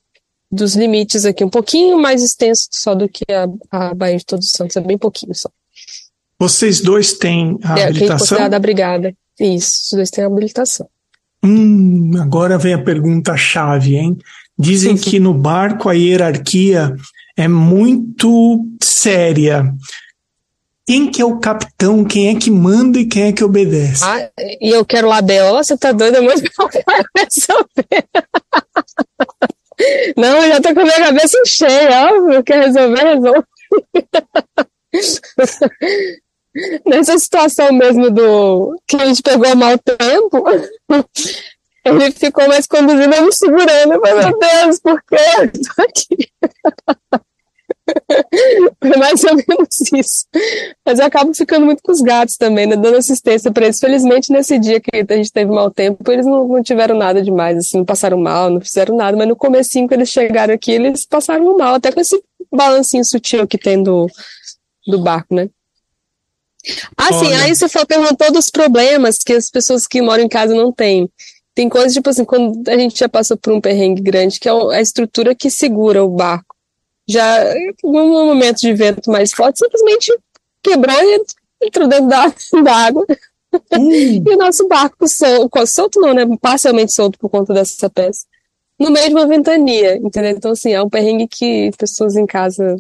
dos 0.51 0.76
limites 0.76 1.24
aqui, 1.24 1.45
um 1.45 1.49
pouquinho 1.49 1.97
mais 1.97 2.22
extenso 2.22 2.68
só 2.72 2.93
do 2.93 3.08
que 3.08 3.24
a, 3.32 3.47
a 3.72 3.93
Baía 3.93 4.18
de 4.18 4.26
Todos 4.26 4.47
os 4.47 4.51
Santos, 4.51 4.76
é 4.76 4.82
bem 4.82 4.97
pouquinho 4.97 5.34
só. 5.34 5.49
Vocês 6.38 6.82
dois 6.82 7.14
têm 7.14 7.58
a 7.64 7.80
é, 7.80 7.84
habilitação? 7.86 8.38
É, 8.38 8.49
da 8.49 8.60
brigada. 8.60 9.16
Isso, 9.39 9.80
os 9.84 9.91
dois 9.93 10.10
têm 10.10 10.26
a 10.26 10.28
habilitação. 10.28 10.89
Hum, 11.41 12.12
agora 12.20 12.58
vem 12.58 12.74
a 12.74 12.84
pergunta-chave, 12.84 13.95
hein? 13.95 14.18
Dizem 14.58 14.95
que 14.95 15.20
no 15.20 15.34
barco 15.34 15.89
a 15.89 15.93
hierarquia 15.93 16.95
é 17.38 17.47
muito 17.47 18.66
séria. 18.82 19.74
Quem 20.88 21.10
que 21.10 21.22
é 21.22 21.26
o 21.26 21.39
capitão, 21.39 22.06
quem 22.06 22.30
é 22.30 22.39
que 22.39 22.51
manda 22.51 22.99
e 22.99 23.06
quem 23.06 23.24
é 23.24 23.34
que 23.34 23.43
obedece? 23.43 24.03
Ah, 24.03 24.30
e 24.62 24.70
eu 24.70 24.86
quero 24.86 25.08
lá 25.08 25.22
BO, 25.22 25.58
você 25.58 25.76
tá 25.76 25.91
doida, 25.91 26.22
mas 26.22 26.41
eu 26.43 26.70
quero 26.70 26.86
resolver. 27.18 28.06
Não, 30.16 30.43
eu 30.43 30.49
já 30.49 30.62
tô 30.62 30.74
com 30.74 30.82
a 30.82 30.84
minha 30.84 30.99
cabeça 30.99 31.38
cheia, 31.45 31.89
ó, 32.08 32.43
quer 32.43 32.66
resolver, 32.66 33.03
resolve. 33.03 33.43
Nessa 36.86 37.20
situação 37.20 37.74
mesmo 37.74 38.10
do 38.10 38.80
que 38.88 38.95
a 38.95 39.06
gente 39.08 39.22
pegou 39.22 39.53
mau 39.56 39.78
tempo, 39.78 40.45
ele 41.86 42.12
ficou 42.12 42.48
mais 42.48 42.66
conduzindo 42.66 43.16
e 43.16 43.22
me 43.22 43.34
segurando. 43.34 43.94
Eu 43.94 44.02
falei, 44.02 44.26
meu 44.26 44.40
Deus, 44.40 44.80
por 44.80 45.02
que 45.04 45.16
eu 45.16 45.52
tô 45.52 45.82
aqui? 45.82 46.30
Foi 48.82 48.98
mais 48.98 49.24
ou 49.24 49.36
menos 49.36 49.80
isso. 49.94 50.26
Mas 50.86 51.00
eu 51.00 51.06
acabo 51.06 51.34
ficando 51.34 51.66
muito 51.66 51.82
com 51.84 51.92
os 51.92 52.02
gatos 52.02 52.36
também, 52.36 52.66
né? 52.66 52.76
Dando 52.76 52.98
assistência 52.98 53.52
para 53.52 53.66
eles. 53.66 53.80
Felizmente, 53.80 54.32
nesse 54.32 54.58
dia 54.58 54.80
que 54.80 54.90
a 54.94 55.16
gente 55.16 55.32
teve 55.32 55.52
mau 55.52 55.70
tempo, 55.70 56.12
eles 56.12 56.26
não, 56.26 56.48
não, 56.48 56.64
tiveram 56.64 56.98
nada 56.98 57.22
demais, 57.22 57.58
assim, 57.58 57.78
não 57.78 57.86
passaram 57.86 58.18
mal, 58.18 58.50
não 58.50 58.62
fizeram 58.62 58.96
nada. 58.96 59.16
Mas 59.16 59.28
no 59.28 59.36
comecinho, 59.36 59.88
quando 59.88 60.00
eles 60.00 60.10
chegaram 60.10 60.54
aqui, 60.54 60.72
eles 60.72 61.06
passaram 61.06 61.58
mal, 61.58 61.76
até 61.76 61.92
com 61.92 62.00
esse 62.00 62.22
balancinho 62.52 63.06
sutil 63.06 63.48
que 63.48 63.58
tem 63.58 63.82
do, 63.82 64.08
do 64.88 65.00
barco, 65.00 65.36
né? 65.36 65.50
Ah, 66.98 67.14
sim, 67.14 67.32
aí 67.34 67.56
você 67.56 67.68
perguntou 67.86 68.32
dos 68.32 68.50
problemas 68.50 69.18
que 69.24 69.34
as 69.34 69.52
pessoas 69.52 69.86
que 69.86 70.02
moram 70.02 70.24
em 70.24 70.30
casa 70.30 70.56
não 70.56 70.72
têm. 70.72 71.10
Tem 71.56 71.70
coisas, 71.70 71.93
tipo 71.93 72.10
assim, 72.10 72.26
quando 72.26 72.68
a 72.68 72.78
gente 72.78 72.99
já 72.99 73.08
passou 73.08 73.38
por 73.38 73.53
um 73.53 73.62
perrengue 73.62 74.01
grande, 74.01 74.39
que 74.39 74.49
é 74.49 74.51
a 74.51 74.82
estrutura 74.82 75.34
que 75.34 75.49
segura 75.49 76.03
o 76.03 76.10
barco 76.10 76.56
já 77.08 77.53
um 77.84 78.26
momento 78.26 78.58
de 78.58 78.74
vento 78.74 79.12
mais 79.12 79.32
forte, 79.32 79.60
simplesmente 79.60 80.12
quebrou 80.64 80.95
e 80.95 81.22
entrou 81.64 81.88
dentro 81.88 82.08
da, 82.08 82.28
da 82.64 82.76
água. 82.76 83.06
Hum. 83.72 83.89
e 83.89 84.34
o 84.34 84.38
nosso 84.38 84.68
barco 84.68 85.08
solto, 85.08 85.66
solto 85.66 86.01
não, 86.01 86.14
né? 86.14 86.26
Parcialmente 86.41 86.93
solto 86.93 87.18
por 87.18 87.30
conta 87.30 87.53
dessa 87.53 87.89
peça. 87.89 88.26
No 88.78 88.91
meio 88.91 89.08
de 89.08 89.14
uma 89.14 89.28
ventania, 89.28 89.95
entendeu? 89.95 90.32
Então, 90.32 90.51
assim, 90.51 90.74
é 90.74 90.82
um 90.82 90.89
perrengue 90.89 91.28
que 91.30 91.72
pessoas 91.78 92.18
em 92.18 92.26
casa 92.26 92.76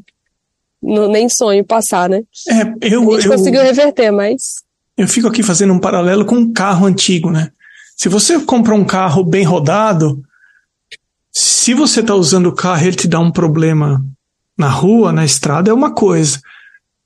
não, 0.83 1.07
nem 1.07 1.29
sonham 1.29 1.63
passar, 1.63 2.09
né? 2.09 2.23
É, 2.49 2.93
eu, 2.93 3.09
a 3.09 3.13
gente 3.13 3.27
eu, 3.27 3.31
conseguiu 3.31 3.61
reverter, 3.61 4.11
mas. 4.11 4.55
Eu 4.97 5.07
fico 5.07 5.29
aqui 5.29 5.41
fazendo 5.41 5.71
um 5.71 5.79
paralelo 5.79 6.25
com 6.25 6.35
um 6.35 6.51
carro 6.51 6.85
antigo, 6.85 7.31
né? 7.31 7.51
Se 7.95 8.09
você 8.09 8.39
compra 8.39 8.75
um 8.75 8.83
carro 8.83 9.23
bem 9.23 9.43
rodado, 9.43 10.23
se 11.31 11.73
você 11.73 12.01
está 12.01 12.13
usando 12.13 12.47
o 12.47 12.55
carro 12.55 12.83
e 12.83 12.87
ele 12.87 12.95
te 12.95 13.07
dá 13.07 13.19
um 13.19 13.31
problema 13.31 14.05
na 14.57 14.69
rua, 14.69 15.11
na 15.11 15.25
estrada, 15.25 15.69
é 15.69 15.73
uma 15.73 15.91
coisa. 15.91 16.39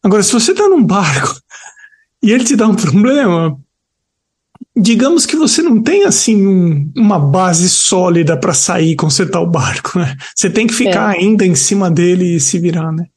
Agora, 0.03 0.23
se 0.23 0.31
você 0.31 0.51
está 0.51 0.67
num 0.67 0.83
barco 0.83 1.39
e 2.21 2.31
ele 2.31 2.43
te 2.43 2.55
dá 2.55 2.67
um 2.67 2.75
problema, 2.75 3.59
digamos 4.75 5.25
que 5.25 5.35
você 5.35 5.61
não 5.61 5.81
tem 5.81 6.05
assim 6.05 6.47
um, 6.47 6.91
uma 6.95 7.19
base 7.19 7.69
sólida 7.69 8.37
para 8.37 8.53
sair 8.53 8.91
e 8.91 8.95
consertar 8.95 9.41
o 9.41 9.49
barco, 9.49 9.99
né? 9.99 10.15
Você 10.35 10.49
tem 10.49 10.65
que 10.65 10.73
ficar 10.73 11.15
é. 11.15 11.19
ainda 11.19 11.45
em 11.45 11.55
cima 11.55 11.89
dele 11.89 12.35
e 12.35 12.39
se 12.39 12.57
virar, 12.57 12.91
né? 12.91 13.07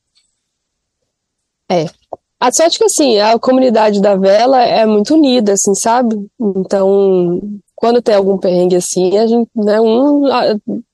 É. 1.70 2.01
A 2.42 2.50
sorte 2.50 2.76
que 2.76 2.84
assim, 2.84 3.20
a 3.20 3.38
comunidade 3.38 4.00
da 4.00 4.16
vela 4.16 4.60
é 4.64 4.84
muito 4.84 5.14
unida, 5.14 5.52
assim, 5.52 5.76
sabe? 5.76 6.16
Então, 6.40 7.40
quando 7.72 8.02
tem 8.02 8.16
algum 8.16 8.36
perrengue 8.36 8.74
assim, 8.74 9.16
a 9.16 9.28
gente, 9.28 9.48
né, 9.54 9.80
um 9.80 10.24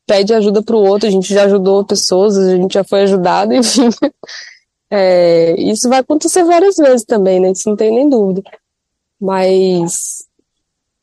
pede 0.07 0.35
ajuda 0.35 0.63
para 0.63 0.77
o 0.77 0.87
outro, 0.87 1.09
a 1.09 1.11
gente 1.11 1.33
já 1.33 1.45
ajudou 1.45 1.87
pessoas, 1.87 2.37
a 2.37 2.55
gente 2.55 2.75
já 2.75 2.85
foi 2.85 3.05
ajudado, 3.05 3.55
enfim. 3.57 3.89
É, 4.91 5.59
isso 5.59 5.89
vai 5.89 6.01
acontecer 6.01 6.45
várias 6.45 6.77
vezes 6.77 7.07
também, 7.07 7.41
né? 7.41 7.53
Isso 7.53 7.67
não 7.67 7.77
tem 7.77 7.95
nem 7.95 8.11
dúvida. 8.11 8.43
Mas 9.19 10.27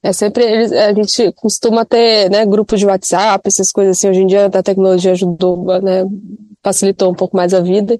é 0.03 0.13
sempre 0.13 0.45
a 0.45 0.93
gente 0.93 1.31
costuma 1.31 1.83
ter, 1.85 2.29
né, 2.29 2.45
grupo 2.45 2.77
de 2.77 2.85
WhatsApp, 2.85 3.47
essas 3.47 3.71
coisas 3.71 3.97
assim. 3.97 4.09
Hoje 4.09 4.21
em 4.21 4.27
dia 4.27 4.45
a 4.45 4.61
tecnologia 4.61 5.13
ajudou, 5.13 5.65
né, 5.81 6.05
facilitou 6.63 7.11
um 7.11 7.15
pouco 7.15 7.35
mais 7.35 7.51
a 7.51 7.61
vida. 7.61 7.99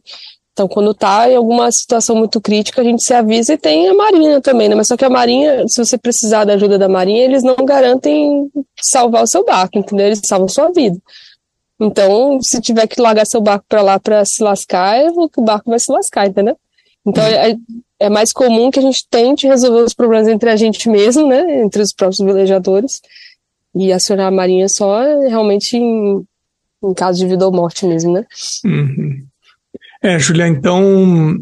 Então, 0.55 0.69
quando 0.69 0.93
tá 0.93 1.29
em 1.29 1.35
alguma 1.35 1.69
situação 1.69 2.15
muito 2.15 2.39
crítica, 2.39 2.79
a 2.79 2.83
gente 2.83 3.03
se 3.03 3.13
avisa 3.13 3.53
e 3.53 3.57
tem 3.57 3.89
a 3.89 3.93
Marinha 3.93 4.39
também, 4.39 4.69
né? 4.69 4.75
Mas 4.75 4.87
só 4.87 4.95
que 4.95 5.03
a 5.03 5.09
Marinha, 5.09 5.67
se 5.67 5.83
você 5.83 5.97
precisar 5.97 6.45
da 6.45 6.53
ajuda 6.53 6.77
da 6.77 6.87
Marinha, 6.87 7.25
eles 7.25 7.43
não 7.43 7.57
garantem 7.57 8.49
salvar 8.81 9.21
o 9.23 9.27
seu 9.27 9.43
barco, 9.43 9.77
entendeu? 9.77 10.05
Eles 10.05 10.21
salvam 10.23 10.47
sua 10.47 10.71
vida. 10.71 10.97
Então, 11.77 12.41
se 12.41 12.61
tiver 12.61 12.87
que 12.87 13.01
largar 13.01 13.25
seu 13.25 13.41
barco 13.41 13.65
para 13.67 13.81
lá 13.81 13.99
para 13.99 14.23
se 14.23 14.41
lascar, 14.41 14.97
o 15.13 15.41
barco 15.41 15.69
vai 15.69 15.77
se 15.77 15.91
lascar, 15.91 16.25
entendeu? 16.25 16.57
Então, 17.05 17.21
é, 17.21 17.57
é, 17.99 18.09
mais 18.09 18.31
comum 18.31 18.71
que 18.71 18.79
a 18.79 18.81
gente 18.81 19.05
tente 19.09 19.45
resolver 19.45 19.81
os 19.81 19.93
problemas 19.93 20.29
entre 20.29 20.49
a 20.49 20.55
gente 20.55 20.87
mesmo, 20.87 21.27
né? 21.27 21.63
Entre 21.63 21.81
os 21.81 21.91
próprios 21.91 22.25
velejadores. 22.25 23.01
E 23.75 23.91
acionar 23.91 24.27
a 24.27 24.31
Marinha 24.31 24.69
só 24.69 25.01
realmente 25.19 25.75
em, 25.75 26.25
em 26.81 26.93
caso 26.93 27.19
de 27.19 27.27
vida 27.27 27.45
ou 27.45 27.51
morte 27.51 27.85
mesmo, 27.85 28.13
né? 28.13 28.25
Uhum. 28.63 29.27
É, 30.05 30.19
Julia, 30.19 30.47
então 30.47 31.35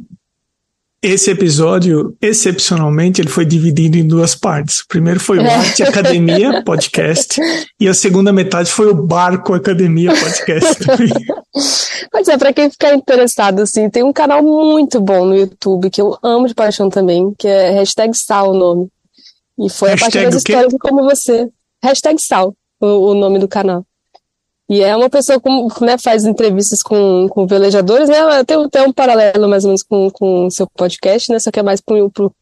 esse 1.04 1.30
episódio, 1.30 2.16
excepcionalmente, 2.22 3.20
ele 3.20 3.28
foi 3.28 3.44
dividido 3.46 3.98
em 3.98 4.08
duas 4.08 4.36
partes. 4.36 4.80
O 4.80 4.88
primeiro 4.88 5.20
foi 5.20 5.38
o 5.38 5.42
é. 5.42 5.54
Arte 5.54 5.84
Academia 5.84 6.64
Podcast 6.64 7.42
e 7.78 7.90
a 7.90 7.94
segunda 7.94 8.32
metade 8.32 8.72
foi 8.72 8.88
o 8.88 8.94
Barco 8.94 9.54
Academia 9.54 10.12
Podcast. 10.16 10.84
Pois 12.12 12.28
é, 12.28 12.38
para 12.38 12.54
quem 12.54 12.70
ficar 12.70 12.94
interessado, 12.96 13.62
assim, 13.62 13.90
tem 13.90 14.04
um 14.04 14.14
canal 14.14 14.42
muito 14.44 15.00
bom 15.00 15.26
no 15.26 15.36
YouTube 15.36 15.90
que 15.90 16.02
eu 16.02 16.18
amo 16.22 16.48
de 16.48 16.54
paixão 16.54 16.90
também, 16.90 17.34
que 17.38 17.48
é 17.48 17.72
hashtag 17.72 18.16
Sal 18.16 18.52
o 18.52 18.58
nome. 18.58 18.88
E 19.60 19.70
foi 19.70 19.90
hashtag 19.90 19.94
a 19.94 20.22
partir 20.22 20.26
das 20.26 20.36
histórias 20.36 20.74
como 20.80 21.04
você. 21.04 21.48
Hashtag 21.84 22.22
Sal, 22.22 22.56
o, 22.80 23.12
o 23.12 23.14
nome 23.14 23.40
do 23.40 23.48
canal. 23.48 23.86
E 24.70 24.82
é 24.82 24.96
uma 24.96 25.10
pessoa 25.10 25.40
que 25.42 25.86
né, 25.86 25.98
faz 25.98 26.24
entrevistas 26.24 26.82
com, 26.82 27.28
com 27.30 27.46
velejadores, 27.46 28.08
né? 28.08 28.44
Tem, 28.46 28.70
tem 28.70 28.82
um 28.84 28.94
paralelo 28.94 29.50
mais 29.50 29.66
ou 29.66 29.70
menos 29.70 29.84
com, 29.84 30.10
com 30.10 30.48
o 30.48 30.52
seu 30.52 30.66
podcast, 30.68 31.32
né? 31.32 31.40
Só 31.40 31.52
que 31.52 31.60
é 31.60 31.64
mais 31.64 31.82
para 31.82 31.96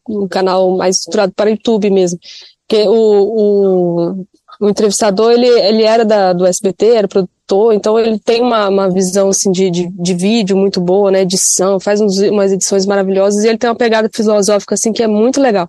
um 0.08 0.28
canal 0.28 0.76
mais 0.76 0.98
estruturado 0.98 1.32
para 1.34 1.48
o 1.48 1.50
YouTube 1.50 1.90
mesmo. 1.90 2.18
Porque 2.66 2.88
o, 2.88 2.92
o, 2.92 4.26
o, 4.60 4.68
entrevistador, 4.68 5.32
ele, 5.32 5.46
ele 5.46 5.82
era 5.82 6.04
da, 6.04 6.32
do 6.32 6.46
SBT, 6.46 6.86
era 6.86 7.08
produtor, 7.08 7.74
então 7.74 7.98
ele 7.98 8.18
tem 8.18 8.40
uma, 8.40 8.68
uma 8.68 8.88
visão 8.88 9.28
assim, 9.28 9.50
de, 9.50 9.68
de, 9.70 9.88
de 9.88 10.14
vídeo 10.14 10.56
muito 10.56 10.80
boa, 10.80 11.10
né? 11.10 11.22
Edição, 11.22 11.80
faz 11.80 12.00
uns, 12.00 12.18
umas 12.18 12.52
edições 12.52 12.86
maravilhosas 12.86 13.44
e 13.44 13.48
ele 13.48 13.58
tem 13.58 13.68
uma 13.68 13.76
pegada 13.76 14.08
filosófica 14.14 14.74
assim 14.74 14.92
que 14.92 15.02
é 15.02 15.08
muito 15.08 15.40
legal. 15.40 15.68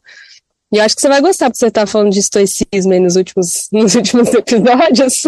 E 0.74 0.78
eu 0.78 0.84
acho 0.84 0.95
que 0.95 1.01
você 1.01 1.07
vai 1.07 1.21
gostar, 1.21 1.45
porque 1.51 1.59
você 1.59 1.69
tá 1.69 1.86
falando 1.86 2.11
de 2.11 2.19
estoicismo 2.19 2.91
aí 2.91 2.99
nos 2.99 3.15
últimos, 3.15 3.67
nos 3.71 3.93
últimos 3.93 4.34
episódios. 4.34 5.24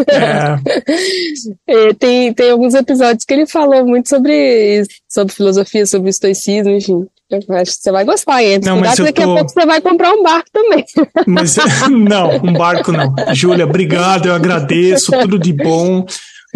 É. 1.67 1.93
tem, 1.99 2.33
tem 2.33 2.49
alguns 2.49 2.73
episódios 2.73 3.23
que 3.23 3.31
ele 3.31 3.45
falou 3.45 3.85
muito 3.85 4.09
sobre, 4.09 4.83
sobre 5.07 5.35
filosofia, 5.35 5.85
sobre 5.85 6.09
estoicismo, 6.09 6.71
enfim. 6.71 7.05
Eu 7.29 7.55
acho 7.57 7.77
que 7.77 7.83
você 7.83 7.91
vai 7.91 8.03
gostar, 8.03 8.43
hein? 8.43 8.59
Não, 8.63 8.79
mas 8.79 8.97
daqui 8.97 9.21
tô... 9.21 9.31
a 9.31 9.35
pouco 9.35 9.51
você 9.51 9.65
vai 9.67 9.79
comprar 9.81 10.13
um 10.13 10.23
barco 10.23 10.49
também. 10.51 10.83
Mas, 11.27 11.55
não, 11.89 12.37
um 12.37 12.53
barco 12.53 12.91
não. 12.91 13.13
Júlia, 13.33 13.65
obrigado, 13.65 14.27
eu 14.27 14.33
agradeço, 14.33 15.11
tudo 15.11 15.37
de 15.39 15.53
bom, 15.53 16.05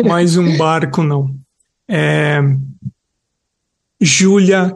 mas 0.03 0.37
um 0.37 0.57
barco 0.57 1.03
não. 1.03 1.29
É... 1.87 2.39
Júlia 3.99 4.75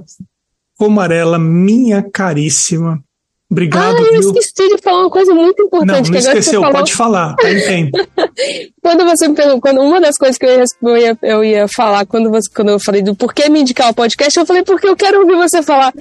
Pomarela, 0.78 1.38
minha 1.38 2.02
caríssima, 2.02 3.04
Obrigado. 3.54 3.98
Ah, 3.98 4.02
eu 4.02 4.20
viu? 4.20 4.32
esqueci 4.34 4.76
de 4.76 4.82
falar 4.82 5.02
uma 5.02 5.10
coisa 5.10 5.34
muito 5.34 5.60
Não, 5.60 5.66
importante. 5.68 6.12
não 6.12 6.20
você 6.20 6.28
esqueceu, 6.28 6.62
falou- 6.62 6.76
pode 6.76 6.94
falar, 6.94 7.36
tá 7.36 7.52
em 7.52 7.62
tempo. 7.62 7.98
Quando 8.82 9.06
você 9.06 9.28
me 9.28 9.36
perguntou, 9.36 9.62
quando 9.62 9.80
uma 9.82 10.02
das 10.02 10.18
coisas 10.18 10.38
que 10.38 10.46
eu 10.46 10.50
ia, 10.50 10.66
eu 10.82 10.98
ia, 10.98 11.18
eu 11.22 11.44
ia 11.44 11.68
falar 11.68 12.06
quando, 12.06 12.30
você, 12.30 12.50
quando 12.54 12.70
eu 12.70 12.80
falei 12.80 13.02
do 13.02 13.16
porquê 13.16 13.48
me 13.50 13.62
indicar 13.62 13.90
o 13.90 13.94
podcast, 13.94 14.38
eu 14.38 14.46
falei 14.46 14.64
porque 14.64 14.88
eu 14.88 14.96
quero 14.96 15.22
ouvir 15.22 15.36
você 15.36 15.64
falar 15.64 15.94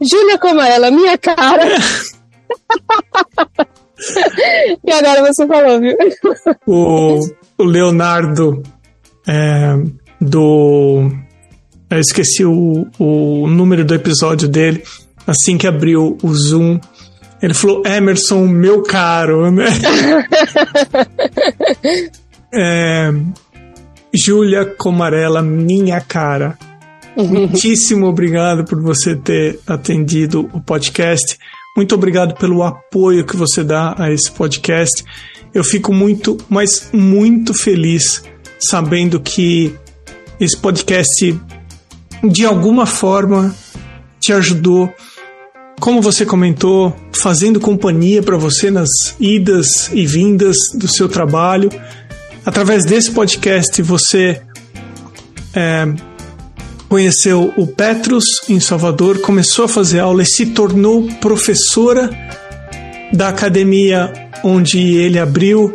Júlia 0.00 0.38
como 0.38 0.60
ela, 0.60 0.90
minha 0.90 1.18
cara. 1.18 1.62
e 4.84 4.92
agora 4.92 5.22
você 5.22 5.46
falou, 5.46 5.80
viu? 5.80 5.96
O, 6.66 7.20
o 7.58 7.64
Leonardo 7.64 8.62
é, 9.26 9.74
do. 10.20 11.10
Eu 11.90 11.98
esqueci 11.98 12.44
o, 12.44 12.86
o 12.98 13.46
número 13.48 13.84
do 13.84 13.94
episódio 13.94 14.48
dele. 14.48 14.82
Assim 15.26 15.56
que 15.56 15.68
abriu 15.68 16.18
o 16.22 16.34
Zoom, 16.34 16.80
ele 17.42 17.54
falou: 17.54 17.82
Emerson, 17.84 18.46
meu 18.46 18.82
caro, 18.82 19.50
né? 19.50 19.66
é, 22.54 23.12
Júlia 24.14 24.64
Comarela, 24.64 25.42
minha 25.42 26.00
cara. 26.00 26.56
Muitíssimo 27.16 28.06
obrigado 28.06 28.64
por 28.64 28.80
você 28.80 29.16
ter 29.16 29.58
atendido 29.66 30.48
o 30.52 30.60
podcast. 30.60 31.36
Muito 31.76 31.94
obrigado 31.94 32.34
pelo 32.36 32.62
apoio 32.62 33.26
que 33.26 33.36
você 33.36 33.64
dá 33.64 33.94
a 33.98 34.10
esse 34.10 34.30
podcast. 34.30 35.04
Eu 35.52 35.64
fico 35.64 35.92
muito, 35.92 36.38
mas 36.48 36.88
muito 36.92 37.52
feliz 37.52 38.22
sabendo 38.58 39.20
que 39.20 39.74
esse 40.40 40.56
podcast, 40.56 41.38
de 42.24 42.46
alguma 42.46 42.86
forma, 42.86 43.54
te 44.20 44.32
ajudou. 44.32 44.92
Como 45.82 46.00
você 46.00 46.24
comentou, 46.24 46.94
fazendo 47.12 47.58
companhia 47.58 48.22
para 48.22 48.36
você 48.36 48.70
nas 48.70 48.88
idas 49.18 49.90
e 49.92 50.06
vindas 50.06 50.56
do 50.76 50.86
seu 50.86 51.08
trabalho. 51.08 51.68
Através 52.46 52.84
desse 52.84 53.10
podcast, 53.10 53.82
você 53.82 54.40
é, 55.52 55.92
conheceu 56.88 57.52
o 57.56 57.66
Petrus 57.66 58.24
em 58.48 58.60
Salvador, 58.60 59.22
começou 59.22 59.64
a 59.64 59.68
fazer 59.68 59.98
aula 59.98 60.22
e 60.22 60.26
se 60.26 60.46
tornou 60.46 61.08
professora 61.20 62.08
da 63.12 63.30
academia 63.30 64.12
onde 64.44 64.78
ele 64.78 65.18
abriu. 65.18 65.74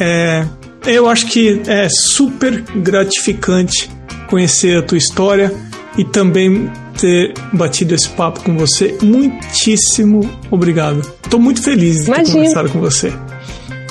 É, 0.00 0.46
eu 0.86 1.06
acho 1.06 1.26
que 1.26 1.60
é 1.66 1.86
super 1.90 2.62
gratificante 2.76 3.90
conhecer 4.26 4.78
a 4.78 4.82
tua 4.82 4.96
história 4.96 5.52
e 5.98 6.02
também 6.02 6.72
ter 6.98 7.34
batido 7.52 7.94
esse 7.94 8.08
papo 8.10 8.40
com 8.40 8.56
você. 8.56 8.96
Muitíssimo 9.02 10.28
obrigado. 10.50 11.00
Estou 11.22 11.40
muito 11.40 11.62
feliz 11.62 12.00
de 12.00 12.04
ter 12.06 12.12
Imagina. 12.12 12.34
conversado 12.34 12.70
com 12.70 12.80
você. 12.80 13.12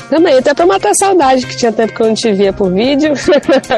Também, 0.09 0.37
até 0.37 0.53
pra 0.53 0.65
matar 0.65 0.91
a 0.91 0.93
saudade, 0.93 1.45
que 1.45 1.57
tinha 1.57 1.71
tempo 1.71 1.93
que 1.93 2.01
eu 2.01 2.07
não 2.07 2.13
te 2.13 2.31
via 2.33 2.53
por 2.53 2.71
vídeo. 2.71 3.13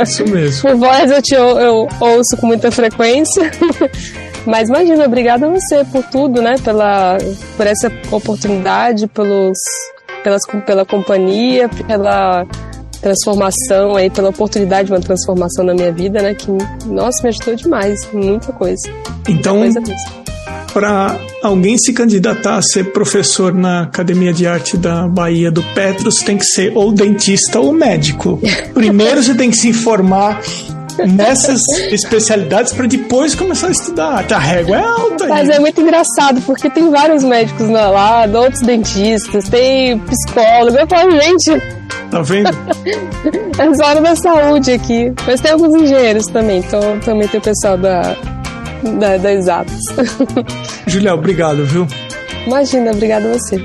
Isso 0.03 0.26
mesmo. 0.28 0.69
Por 0.69 0.76
voz 0.76 1.09
eu 1.09 1.21
te 1.21 1.34
eu 1.34 1.88
ouço 1.99 2.38
com 2.38 2.47
muita 2.47 2.71
frequência. 2.71 3.51
Mas 4.45 4.69
imagina, 4.69 5.05
obrigada 5.05 5.47
a 5.47 5.49
você 5.49 5.84
por 5.86 6.03
tudo, 6.03 6.41
né? 6.41 6.55
Pela, 6.63 7.17
por 7.57 7.65
essa 7.65 7.91
oportunidade, 8.11 9.07
pelos, 9.07 9.57
pelas, 10.23 10.41
pela 10.65 10.86
companhia, 10.86 11.67
pela 11.88 12.45
transformação 13.05 13.95
aí, 13.95 14.09
pela 14.09 14.29
oportunidade 14.29 14.87
de 14.87 14.93
uma 14.93 14.99
transformação 14.99 15.63
na 15.63 15.75
minha 15.75 15.91
vida, 15.91 16.23
né? 16.23 16.33
Que, 16.33 16.49
nossa, 16.87 17.21
me 17.21 17.29
ajudou 17.29 17.55
demais, 17.55 17.99
muita 18.11 18.51
coisa. 18.51 18.89
Então, 19.29 19.61
para 20.73 21.15
alguém 21.43 21.77
se 21.77 21.93
candidatar 21.93 22.57
a 22.57 22.61
ser 22.63 22.91
professor 22.91 23.53
na 23.53 23.83
Academia 23.83 24.33
de 24.33 24.47
Arte 24.47 24.75
da 24.75 25.07
Bahia 25.07 25.51
do 25.51 25.61
Petros, 25.75 26.15
tem 26.23 26.35
que 26.35 26.45
ser 26.45 26.75
ou 26.75 26.91
dentista 26.91 27.59
ou 27.59 27.71
médico. 27.71 28.39
Primeiro 28.73 29.21
você 29.21 29.35
tem 29.35 29.51
que 29.51 29.57
se 29.57 29.69
informar 29.69 30.41
nessas 31.07 31.61
especialidades 31.91 32.73
para 32.73 32.87
depois 32.87 33.35
começar 33.35 33.67
a 33.67 33.71
estudar. 33.71 34.25
A 34.33 34.39
régua 34.39 34.77
é 34.77 34.83
alta. 34.83 35.27
Mas 35.27 35.49
aí. 35.49 35.57
é 35.57 35.59
muito 35.59 35.79
engraçado, 35.79 36.41
porque 36.41 36.69
tem 36.71 36.89
vários 36.89 37.23
médicos 37.23 37.69
lá, 37.69 37.89
lá, 37.89 38.39
outros 38.39 38.61
dentistas, 38.61 39.47
tem 39.47 39.99
psicólogo. 39.99 40.77
Eu 40.77 40.87
falo, 40.87 41.11
gente, 41.11 41.84
Tá 42.16 42.22
vendo? 42.22 42.49
É 43.57 43.86
área 43.86 44.01
da 44.01 44.16
saúde 44.16 44.72
aqui. 44.72 45.13
Mas 45.26 45.41
tem 45.41 45.51
alguns 45.51 45.74
engenheiros 45.82 46.26
também, 46.28 46.59
então 46.59 46.99
também 46.99 47.28
tem 47.28 47.39
o 47.39 47.43
pessoal 47.43 47.78
da, 47.78 48.16
da, 48.99 49.18
da 49.18 49.34
exatas. 49.34 49.80
Julião, 50.88 51.16
obrigado, 51.16 51.66
viu? 51.66 51.88
Imagina, 52.45 52.91
obrigada 52.91 53.30
a 53.30 53.34
você. 53.34 53.61